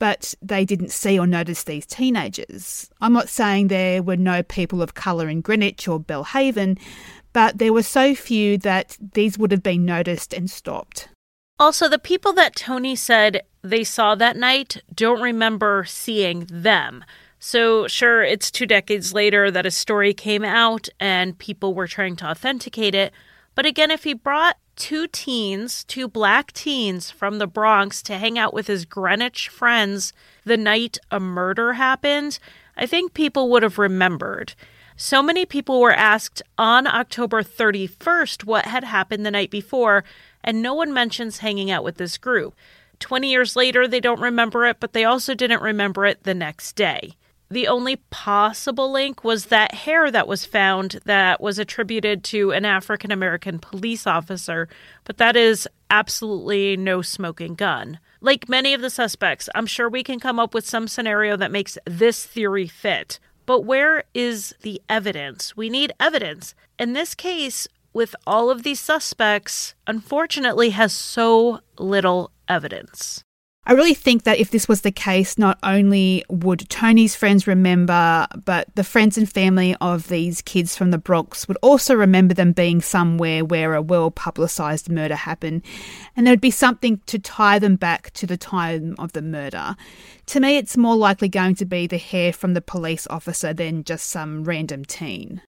But 0.00 0.34
they 0.42 0.64
didn't 0.64 0.90
see 0.90 1.16
or 1.16 1.26
notice 1.28 1.62
these 1.62 1.86
teenagers. 1.86 2.90
I'm 3.00 3.12
not 3.12 3.28
saying 3.28 3.68
there 3.68 4.02
were 4.02 4.16
no 4.16 4.42
people 4.42 4.82
of 4.82 4.94
colour 4.94 5.28
in 5.28 5.42
Greenwich 5.42 5.86
or 5.86 6.00
Belle 6.00 6.24
Haven, 6.24 6.78
but 7.32 7.58
there 7.58 7.72
were 7.72 7.84
so 7.84 8.16
few 8.16 8.58
that 8.58 8.96
these 9.12 9.38
would 9.38 9.52
have 9.52 9.62
been 9.62 9.84
noticed 9.84 10.34
and 10.34 10.50
stopped. 10.50 11.08
Also, 11.58 11.88
the 11.88 11.98
people 11.98 12.32
that 12.32 12.56
Tony 12.56 12.96
said 12.96 13.42
they 13.62 13.84
saw 13.84 14.14
that 14.14 14.36
night 14.36 14.82
don't 14.94 15.20
remember 15.20 15.84
seeing 15.86 16.46
them. 16.50 17.04
So, 17.38 17.86
sure, 17.86 18.22
it's 18.22 18.50
two 18.50 18.66
decades 18.66 19.12
later 19.12 19.50
that 19.50 19.66
a 19.66 19.70
story 19.70 20.12
came 20.14 20.44
out 20.44 20.88
and 20.98 21.38
people 21.38 21.74
were 21.74 21.86
trying 21.86 22.16
to 22.16 22.26
authenticate 22.26 22.94
it. 22.94 23.12
But 23.54 23.66
again, 23.66 23.90
if 23.90 24.04
he 24.04 24.14
brought 24.14 24.56
two 24.80 25.06
teens, 25.06 25.84
two 25.84 26.08
black 26.08 26.52
teens 26.52 27.10
from 27.10 27.38
the 27.38 27.46
Bronx 27.46 28.00
to 28.02 28.16
hang 28.16 28.38
out 28.38 28.54
with 28.54 28.66
his 28.66 28.86
Greenwich 28.86 29.50
friends 29.50 30.14
the 30.44 30.56
night 30.56 30.96
a 31.10 31.20
murder 31.20 31.74
happened, 31.74 32.38
I 32.78 32.86
think 32.86 33.12
people 33.12 33.50
would 33.50 33.62
have 33.62 33.78
remembered. 33.78 34.54
So 34.96 35.22
many 35.22 35.44
people 35.44 35.80
were 35.80 35.92
asked 35.92 36.42
on 36.56 36.86
October 36.86 37.42
31st 37.42 38.44
what 38.44 38.64
had 38.64 38.84
happened 38.84 39.24
the 39.24 39.30
night 39.30 39.50
before, 39.50 40.02
and 40.42 40.62
no 40.62 40.72
one 40.72 40.94
mentions 40.94 41.38
hanging 41.38 41.70
out 41.70 41.84
with 41.84 41.98
this 41.98 42.16
group. 42.16 42.54
20 43.00 43.30
years 43.30 43.56
later, 43.56 43.86
they 43.86 44.00
don't 44.00 44.20
remember 44.20 44.64
it, 44.64 44.78
but 44.80 44.94
they 44.94 45.04
also 45.04 45.34
didn't 45.34 45.62
remember 45.62 46.06
it 46.06 46.22
the 46.22 46.34
next 46.34 46.74
day. 46.74 47.16
The 47.52 47.66
only 47.66 47.96
possible 47.96 48.92
link 48.92 49.24
was 49.24 49.46
that 49.46 49.74
hair 49.74 50.08
that 50.12 50.28
was 50.28 50.46
found 50.46 51.00
that 51.04 51.40
was 51.40 51.58
attributed 51.58 52.22
to 52.24 52.52
an 52.52 52.64
African 52.64 53.10
American 53.10 53.58
police 53.58 54.06
officer, 54.06 54.68
but 55.02 55.16
that 55.16 55.34
is 55.34 55.68
absolutely 55.90 56.76
no 56.76 57.02
smoking 57.02 57.56
gun. 57.56 57.98
Like 58.20 58.48
many 58.48 58.72
of 58.72 58.82
the 58.82 58.90
suspects, 58.90 59.48
I'm 59.52 59.66
sure 59.66 59.88
we 59.88 60.04
can 60.04 60.20
come 60.20 60.38
up 60.38 60.54
with 60.54 60.64
some 60.64 60.86
scenario 60.86 61.36
that 61.38 61.50
makes 61.50 61.76
this 61.86 62.24
theory 62.24 62.68
fit. 62.68 63.18
But 63.46 63.62
where 63.62 64.04
is 64.14 64.54
the 64.62 64.80
evidence? 64.88 65.56
We 65.56 65.68
need 65.70 65.92
evidence. 65.98 66.54
In 66.78 66.92
this 66.92 67.16
case, 67.16 67.66
with 67.92 68.14
all 68.28 68.48
of 68.48 68.62
these 68.62 68.78
suspects, 68.78 69.74
unfortunately, 69.88 70.70
has 70.70 70.92
so 70.92 71.58
little 71.76 72.30
evidence. 72.48 73.24
I 73.66 73.74
really 73.74 73.94
think 73.94 74.24
that 74.24 74.38
if 74.38 74.50
this 74.50 74.66
was 74.66 74.80
the 74.80 74.90
case, 74.90 75.36
not 75.36 75.58
only 75.62 76.24
would 76.30 76.68
Tony's 76.70 77.14
friends 77.14 77.46
remember, 77.46 78.26
but 78.44 78.74
the 78.74 78.82
friends 78.82 79.18
and 79.18 79.30
family 79.30 79.76
of 79.82 80.08
these 80.08 80.40
kids 80.40 80.74
from 80.74 80.90
the 80.90 80.98
Bronx 80.98 81.46
would 81.46 81.58
also 81.60 81.94
remember 81.94 82.32
them 82.32 82.52
being 82.52 82.80
somewhere 82.80 83.44
where 83.44 83.74
a 83.74 83.82
well 83.82 84.10
publicised 84.10 84.88
murder 84.88 85.14
happened, 85.14 85.62
and 86.16 86.26
there 86.26 86.32
would 86.32 86.40
be 86.40 86.50
something 86.50 87.02
to 87.04 87.18
tie 87.18 87.58
them 87.58 87.76
back 87.76 88.10
to 88.12 88.26
the 88.26 88.38
time 88.38 88.94
of 88.98 89.12
the 89.12 89.22
murder. 89.22 89.76
To 90.26 90.40
me, 90.40 90.56
it's 90.56 90.78
more 90.78 90.96
likely 90.96 91.28
going 91.28 91.54
to 91.56 91.66
be 91.66 91.86
the 91.86 91.98
hair 91.98 92.32
from 92.32 92.54
the 92.54 92.62
police 92.62 93.06
officer 93.08 93.52
than 93.52 93.84
just 93.84 94.06
some 94.06 94.44
random 94.44 94.86
teen. 94.86 95.42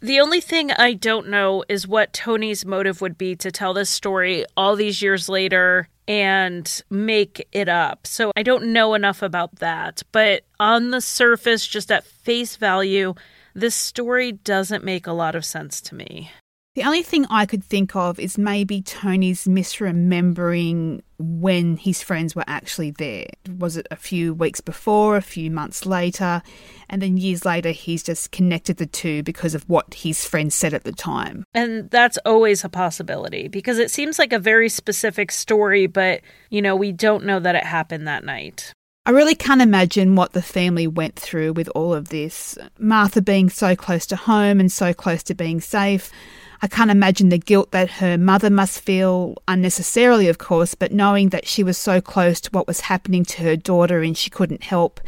The 0.00 0.20
only 0.20 0.40
thing 0.40 0.70
I 0.72 0.92
don't 0.92 1.28
know 1.28 1.64
is 1.68 1.88
what 1.88 2.12
Tony's 2.12 2.66
motive 2.66 3.00
would 3.00 3.16
be 3.16 3.34
to 3.36 3.50
tell 3.50 3.72
this 3.72 3.88
story 3.88 4.44
all 4.56 4.76
these 4.76 5.00
years 5.00 5.28
later 5.28 5.88
and 6.06 6.82
make 6.90 7.46
it 7.52 7.68
up. 7.68 8.06
So 8.06 8.30
I 8.36 8.42
don't 8.42 8.72
know 8.72 8.94
enough 8.94 9.22
about 9.22 9.56
that. 9.56 10.02
But 10.12 10.44
on 10.60 10.90
the 10.90 11.00
surface, 11.00 11.66
just 11.66 11.90
at 11.90 12.04
face 12.04 12.56
value, 12.56 13.14
this 13.54 13.74
story 13.74 14.32
doesn't 14.32 14.84
make 14.84 15.06
a 15.06 15.12
lot 15.12 15.34
of 15.34 15.44
sense 15.44 15.80
to 15.82 15.94
me. 15.94 16.30
The 16.74 16.82
only 16.82 17.04
thing 17.04 17.24
I 17.30 17.46
could 17.46 17.62
think 17.62 17.94
of 17.94 18.18
is 18.18 18.36
maybe 18.36 18.82
Tony's 18.82 19.44
misremembering 19.44 21.02
when 21.18 21.76
his 21.76 22.02
friends 22.02 22.34
were 22.34 22.42
actually 22.48 22.90
there. 22.90 23.26
Was 23.58 23.76
it 23.76 23.86
a 23.92 23.96
few 23.96 24.34
weeks 24.34 24.60
before, 24.60 25.16
a 25.16 25.22
few 25.22 25.52
months 25.52 25.86
later? 25.86 26.42
And 26.90 27.00
then 27.00 27.16
years 27.16 27.44
later, 27.44 27.70
he's 27.70 28.02
just 28.02 28.32
connected 28.32 28.78
the 28.78 28.86
two 28.86 29.22
because 29.22 29.54
of 29.54 29.62
what 29.68 29.94
his 29.94 30.26
friends 30.26 30.56
said 30.56 30.74
at 30.74 30.82
the 30.82 30.90
time. 30.90 31.44
And 31.54 31.88
that's 31.90 32.18
always 32.26 32.64
a 32.64 32.68
possibility 32.68 33.46
because 33.46 33.78
it 33.78 33.92
seems 33.92 34.18
like 34.18 34.32
a 34.32 34.40
very 34.40 34.68
specific 34.68 35.30
story, 35.30 35.86
but, 35.86 36.22
you 36.50 36.60
know, 36.60 36.74
we 36.74 36.90
don't 36.90 37.24
know 37.24 37.38
that 37.38 37.54
it 37.54 37.62
happened 37.62 38.08
that 38.08 38.24
night. 38.24 38.72
I 39.06 39.10
really 39.10 39.36
can't 39.36 39.62
imagine 39.62 40.16
what 40.16 40.32
the 40.32 40.42
family 40.42 40.88
went 40.88 41.14
through 41.14 41.52
with 41.52 41.68
all 41.74 41.94
of 41.94 42.08
this. 42.08 42.58
Martha 42.80 43.22
being 43.22 43.48
so 43.48 43.76
close 43.76 44.06
to 44.06 44.16
home 44.16 44.58
and 44.58 44.72
so 44.72 44.92
close 44.92 45.22
to 45.24 45.34
being 45.34 45.60
safe. 45.60 46.10
I 46.64 46.66
can't 46.66 46.90
imagine 46.90 47.28
the 47.28 47.36
guilt 47.36 47.72
that 47.72 47.90
her 47.90 48.16
mother 48.16 48.48
must 48.48 48.80
feel, 48.80 49.36
unnecessarily, 49.46 50.28
of 50.28 50.38
course, 50.38 50.74
but 50.74 50.92
knowing 50.92 51.28
that 51.28 51.46
she 51.46 51.62
was 51.62 51.76
so 51.76 52.00
close 52.00 52.40
to 52.40 52.50
what 52.52 52.66
was 52.66 52.80
happening 52.80 53.22
to 53.26 53.42
her 53.42 53.54
daughter 53.54 54.00
and 54.00 54.16
she 54.16 54.30
couldn't 54.30 54.62
help. 54.62 54.98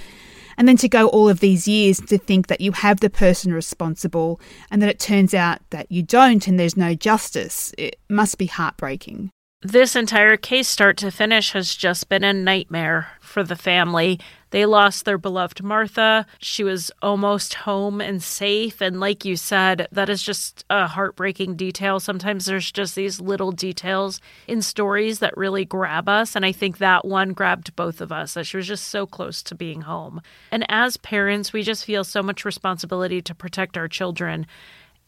And 0.58 0.68
then 0.68 0.76
to 0.76 0.86
go 0.86 1.08
all 1.08 1.30
of 1.30 1.40
these 1.40 1.66
years 1.66 1.98
to 1.98 2.18
think 2.18 2.48
that 2.48 2.60
you 2.60 2.72
have 2.72 3.00
the 3.00 3.08
person 3.08 3.54
responsible 3.54 4.38
and 4.70 4.82
that 4.82 4.90
it 4.90 5.00
turns 5.00 5.32
out 5.32 5.60
that 5.70 5.90
you 5.90 6.02
don't 6.02 6.46
and 6.46 6.60
there's 6.60 6.76
no 6.76 6.94
justice, 6.94 7.72
it 7.78 7.96
must 8.10 8.36
be 8.36 8.44
heartbreaking. 8.44 9.30
This 9.62 9.96
entire 9.96 10.36
case, 10.36 10.68
start 10.68 10.98
to 10.98 11.10
finish, 11.10 11.52
has 11.52 11.74
just 11.74 12.10
been 12.10 12.22
a 12.22 12.34
nightmare 12.34 13.08
for 13.20 13.42
the 13.42 13.56
family. 13.56 14.20
They 14.50 14.66
lost 14.66 15.06
their 15.06 15.16
beloved 15.16 15.62
Martha. 15.62 16.26
She 16.38 16.62
was 16.62 16.90
almost 17.00 17.54
home 17.54 18.02
and 18.02 18.22
safe. 18.22 18.82
And 18.82 19.00
like 19.00 19.24
you 19.24 19.34
said, 19.34 19.88
that 19.90 20.10
is 20.10 20.22
just 20.22 20.66
a 20.68 20.86
heartbreaking 20.86 21.56
detail. 21.56 22.00
Sometimes 22.00 22.44
there's 22.44 22.70
just 22.70 22.94
these 22.94 23.18
little 23.18 23.50
details 23.50 24.20
in 24.46 24.60
stories 24.60 25.20
that 25.20 25.36
really 25.38 25.64
grab 25.64 26.06
us. 26.06 26.36
And 26.36 26.44
I 26.44 26.52
think 26.52 26.76
that 26.76 27.06
one 27.06 27.32
grabbed 27.32 27.74
both 27.76 28.02
of 28.02 28.12
us, 28.12 28.34
that 28.34 28.46
she 28.46 28.58
was 28.58 28.66
just 28.66 28.88
so 28.88 29.06
close 29.06 29.42
to 29.44 29.54
being 29.54 29.80
home. 29.80 30.20
And 30.50 30.66
as 30.68 30.98
parents, 30.98 31.54
we 31.54 31.62
just 31.62 31.86
feel 31.86 32.04
so 32.04 32.22
much 32.22 32.44
responsibility 32.44 33.22
to 33.22 33.34
protect 33.34 33.78
our 33.78 33.88
children. 33.88 34.46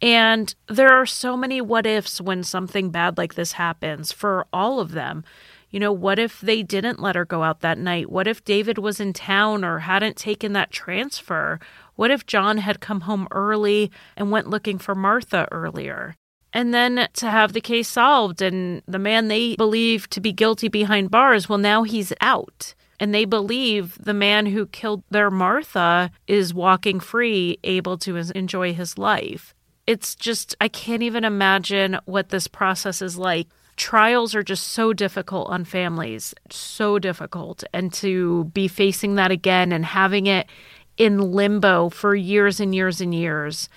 And 0.00 0.54
there 0.68 0.92
are 0.92 1.06
so 1.06 1.36
many 1.36 1.60
what 1.60 1.86
ifs 1.86 2.20
when 2.20 2.44
something 2.44 2.90
bad 2.90 3.18
like 3.18 3.34
this 3.34 3.52
happens 3.52 4.12
for 4.12 4.46
all 4.52 4.78
of 4.80 4.92
them. 4.92 5.24
You 5.70 5.80
know, 5.80 5.92
what 5.92 6.18
if 6.18 6.40
they 6.40 6.62
didn't 6.62 7.00
let 7.00 7.16
her 7.16 7.24
go 7.24 7.42
out 7.42 7.60
that 7.60 7.78
night? 7.78 8.10
What 8.10 8.26
if 8.26 8.44
David 8.44 8.78
was 8.78 9.00
in 9.00 9.12
town 9.12 9.64
or 9.64 9.80
hadn't 9.80 10.16
taken 10.16 10.52
that 10.54 10.70
transfer? 10.70 11.58
What 11.96 12.10
if 12.10 12.26
John 12.26 12.58
had 12.58 12.80
come 12.80 13.02
home 13.02 13.28
early 13.32 13.90
and 14.16 14.30
went 14.30 14.48
looking 14.48 14.78
for 14.78 14.94
Martha 14.94 15.46
earlier? 15.50 16.14
And 16.52 16.72
then 16.72 17.08
to 17.14 17.30
have 17.30 17.52
the 17.52 17.60
case 17.60 17.88
solved 17.88 18.40
and 18.40 18.82
the 18.86 18.98
man 18.98 19.28
they 19.28 19.56
believe 19.56 20.08
to 20.10 20.20
be 20.20 20.32
guilty 20.32 20.68
behind 20.68 21.10
bars, 21.10 21.48
well, 21.48 21.58
now 21.58 21.82
he's 21.82 22.12
out. 22.22 22.74
And 22.98 23.14
they 23.14 23.26
believe 23.26 23.98
the 24.02 24.14
man 24.14 24.46
who 24.46 24.66
killed 24.66 25.02
their 25.10 25.30
Martha 25.30 26.10
is 26.26 26.54
walking 26.54 26.98
free, 26.98 27.58
able 27.62 27.98
to 27.98 28.16
enjoy 28.16 28.72
his 28.72 28.96
life 28.96 29.54
it's 29.88 30.14
just, 30.14 30.54
I 30.60 30.68
can't 30.68 31.02
even 31.02 31.24
imagine 31.24 31.98
what 32.04 32.28
this 32.28 32.46
process 32.46 33.00
is 33.00 33.16
like. 33.16 33.48
Trials 33.76 34.34
are 34.34 34.42
just 34.42 34.66
so 34.68 34.92
difficult 34.92 35.48
on 35.48 35.64
families, 35.64 36.34
so 36.50 36.98
difficult. 36.98 37.64
And 37.72 37.90
to 37.94 38.44
be 38.52 38.68
facing 38.68 39.14
that 39.14 39.30
again 39.30 39.72
and 39.72 39.86
having 39.86 40.26
it 40.26 40.46
in 40.98 41.32
limbo 41.32 41.88
for 41.88 42.14
years 42.14 42.60
and 42.60 42.74
years 42.74 43.00
and 43.00 43.14
years. 43.14 43.70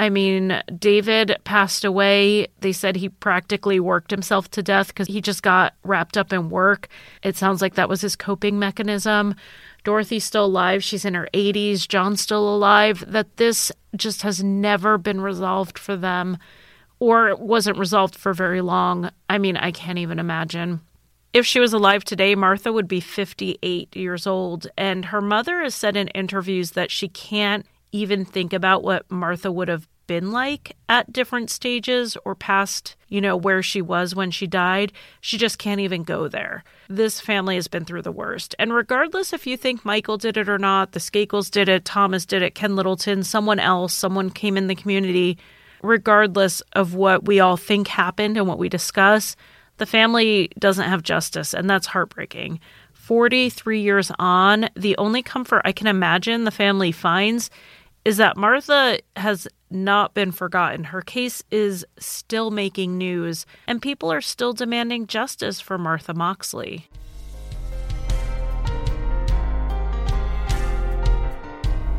I 0.00 0.08
mean, 0.10 0.60
David 0.80 1.36
passed 1.44 1.84
away. 1.84 2.48
They 2.58 2.72
said 2.72 2.96
he 2.96 3.08
practically 3.08 3.78
worked 3.78 4.10
himself 4.10 4.50
to 4.52 4.64
death 4.64 4.88
because 4.88 5.06
he 5.06 5.20
just 5.20 5.44
got 5.44 5.74
wrapped 5.84 6.16
up 6.16 6.32
in 6.32 6.50
work. 6.50 6.88
It 7.22 7.36
sounds 7.36 7.62
like 7.62 7.74
that 7.74 7.88
was 7.88 8.00
his 8.00 8.16
coping 8.16 8.58
mechanism. 8.58 9.36
Dorothy's 9.84 10.24
still 10.24 10.44
alive. 10.44 10.84
She's 10.84 11.04
in 11.04 11.14
her 11.14 11.28
80s. 11.34 11.88
John's 11.88 12.20
still 12.20 12.54
alive. 12.54 13.04
That 13.06 13.36
this 13.36 13.72
just 13.96 14.22
has 14.22 14.42
never 14.42 14.98
been 14.98 15.20
resolved 15.20 15.78
for 15.78 15.96
them 15.96 16.38
or 17.02 17.28
it 17.28 17.40
wasn't 17.40 17.76
resolved 17.76 18.14
for 18.14 18.32
very 18.32 18.60
long. 18.60 19.10
I 19.28 19.36
mean, 19.38 19.56
I 19.56 19.72
can't 19.72 19.98
even 19.98 20.20
imagine. 20.20 20.82
If 21.32 21.44
she 21.44 21.58
was 21.58 21.72
alive 21.72 22.04
today, 22.04 22.36
Martha 22.36 22.72
would 22.72 22.86
be 22.86 23.00
58 23.00 23.96
years 23.96 24.24
old. 24.24 24.68
And 24.78 25.06
her 25.06 25.20
mother 25.20 25.62
has 25.62 25.74
said 25.74 25.96
in 25.96 26.06
interviews 26.08 26.70
that 26.72 26.92
she 26.92 27.08
can't 27.08 27.66
even 27.90 28.24
think 28.24 28.52
about 28.52 28.84
what 28.84 29.10
Martha 29.10 29.50
would 29.50 29.66
have 29.66 29.88
been 30.12 30.30
like 30.30 30.76
at 30.90 31.10
different 31.10 31.48
stages 31.48 32.18
or 32.26 32.34
past, 32.34 32.96
you 33.08 33.18
know, 33.18 33.34
where 33.34 33.62
she 33.62 33.80
was 33.80 34.14
when 34.14 34.30
she 34.30 34.46
died. 34.46 34.92
She 35.22 35.38
just 35.38 35.56
can't 35.56 35.80
even 35.80 36.02
go 36.02 36.28
there. 36.28 36.64
This 36.86 37.18
family 37.18 37.54
has 37.54 37.66
been 37.66 37.86
through 37.86 38.02
the 38.02 38.12
worst. 38.12 38.54
And 38.58 38.74
regardless 38.74 39.32
if 39.32 39.46
you 39.46 39.56
think 39.56 39.86
Michael 39.86 40.18
did 40.18 40.36
it 40.36 40.50
or 40.50 40.58
not, 40.58 40.92
the 40.92 41.00
Skakels 41.00 41.50
did 41.50 41.66
it, 41.66 41.86
Thomas 41.86 42.26
did 42.26 42.42
it, 42.42 42.54
Ken 42.54 42.76
Littleton, 42.76 43.22
someone 43.22 43.58
else, 43.58 43.94
someone 43.94 44.28
came 44.28 44.58
in 44.58 44.66
the 44.66 44.74
community, 44.74 45.38
regardless 45.82 46.60
of 46.74 46.94
what 46.94 47.24
we 47.24 47.40
all 47.40 47.56
think 47.56 47.88
happened 47.88 48.36
and 48.36 48.46
what 48.46 48.58
we 48.58 48.68
discuss, 48.68 49.34
the 49.78 49.86
family 49.86 50.50
doesn't 50.58 50.90
have 50.90 51.02
justice, 51.02 51.54
and 51.54 51.70
that's 51.70 51.86
heartbreaking. 51.86 52.60
43 52.92 53.80
years 53.80 54.12
on, 54.18 54.68
the 54.76 54.94
only 54.98 55.22
comfort 55.22 55.62
I 55.64 55.72
can 55.72 55.86
imagine 55.86 56.44
the 56.44 56.50
family 56.50 56.92
finds 56.92 57.48
is 58.04 58.16
that 58.16 58.36
Martha 58.36 58.98
has 59.16 59.46
not 59.74 60.14
been 60.14 60.32
forgotten. 60.32 60.84
Her 60.84 61.02
case 61.02 61.42
is 61.50 61.84
still 61.98 62.50
making 62.50 62.98
news, 62.98 63.46
and 63.66 63.82
people 63.82 64.12
are 64.12 64.20
still 64.20 64.52
demanding 64.52 65.06
justice 65.06 65.60
for 65.60 65.78
Martha 65.78 66.14
Moxley. 66.14 66.88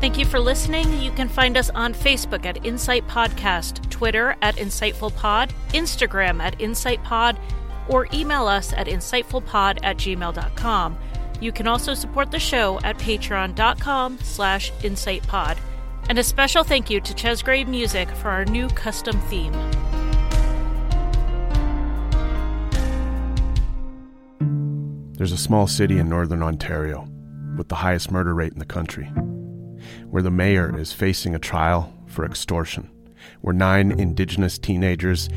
Thank 0.00 0.18
you 0.18 0.26
for 0.26 0.38
listening. 0.38 1.00
You 1.00 1.10
can 1.12 1.30
find 1.30 1.56
us 1.56 1.70
on 1.70 1.94
Facebook 1.94 2.44
at 2.44 2.66
Insight 2.66 3.06
Podcast, 3.08 3.88
Twitter 3.88 4.36
at 4.42 4.56
Insightful 4.56 5.16
Pod, 5.16 5.54
Instagram 5.70 6.42
at 6.42 6.60
Insight 6.60 7.02
Pod, 7.04 7.40
or 7.88 8.06
email 8.12 8.46
us 8.46 8.74
at 8.74 8.86
insightfulpod 8.86 9.78
at 9.82 9.96
gmail.com. 9.96 10.98
You 11.40 11.52
can 11.52 11.66
also 11.66 11.94
support 11.94 12.30
the 12.30 12.38
show 12.38 12.80
at 12.84 12.98
patreon.com 12.98 14.18
slash 14.18 14.72
insightpod. 14.80 15.56
And 16.06 16.18
a 16.18 16.22
special 16.22 16.64
thank 16.64 16.90
you 16.90 17.00
to 17.00 17.14
Chesgrave 17.14 17.66
Music 17.66 18.10
for 18.10 18.28
our 18.28 18.44
new 18.44 18.68
custom 18.68 19.18
theme. 19.22 19.52
There's 25.16 25.32
a 25.32 25.38
small 25.38 25.66
city 25.66 25.98
in 25.98 26.10
northern 26.10 26.42
Ontario 26.42 27.08
with 27.56 27.68
the 27.68 27.76
highest 27.76 28.10
murder 28.10 28.34
rate 28.34 28.52
in 28.52 28.58
the 28.58 28.66
country, 28.66 29.06
where 30.10 30.22
the 30.22 30.30
mayor 30.30 30.78
is 30.78 30.92
facing 30.92 31.34
a 31.34 31.38
trial 31.38 31.90
for 32.06 32.26
extortion, 32.26 32.90
where 33.40 33.54
nine 33.54 33.98
Indigenous 33.98 34.58
teenagers 34.58 35.30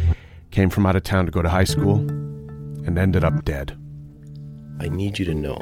came 0.51 0.70
from 0.70 0.86
out 0.86 0.97
of 0.97 1.03
town 1.03 1.26
to 1.26 1.32
go 1.32 1.41
to 1.41 1.49
high 1.49 1.63
school 1.63 1.99
and 2.86 2.97
ended 2.97 3.24
up 3.24 3.45
dead. 3.45 3.78
I 4.82 4.89
need 4.89 5.18
you 5.18 5.24
to 5.26 5.34
know 5.34 5.57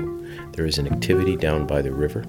there 0.54 0.66
is 0.66 0.80
an 0.80 0.92
activity 0.92 1.36
down 1.36 1.68
by 1.68 1.84
the 1.84 1.92
river 1.92 2.26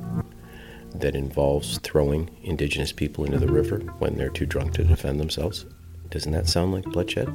that 1.01 1.14
involves 1.14 1.78
throwing 1.78 2.30
indigenous 2.42 2.92
people 2.92 3.24
into 3.24 3.38
the 3.38 3.47
river 3.47 3.78
when 3.99 4.16
they're 4.16 4.30
too 4.30 4.47
drunk 4.47 4.74
to 4.74 4.84
defend 4.84 5.20
themselves. 5.20 5.66
Doesn't 6.11 6.32
that 6.32 6.49
sound 6.49 6.72
like 6.72 6.84
bloodshed? 6.84 7.28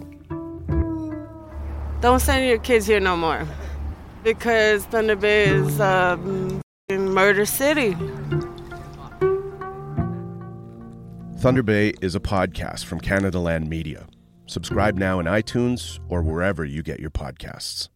Don't 2.01 2.19
send 2.19 2.47
your 2.47 2.57
kids 2.57 2.87
here 2.87 2.99
no 2.99 3.15
more 3.15 3.47
because 4.23 4.85
Thunder 4.85 5.15
Bay 5.15 5.45
is 5.45 5.79
um, 5.79 6.61
Murder 6.89 7.45
City. 7.45 7.95
Thunder 11.37 11.63
Bay 11.63 11.93
is 12.01 12.15
a 12.15 12.19
podcast 12.19 12.85
from 12.85 13.01
Canadaland 13.01 13.67
Media. 13.67 14.07
Subscribe 14.47 14.97
now 14.97 15.19
in 15.19 15.25
iTunes 15.27 15.99
or 16.09 16.21
wherever 16.21 16.65
you 16.65 16.83
get 16.83 16.99
your 16.99 17.09
podcasts. 17.09 17.89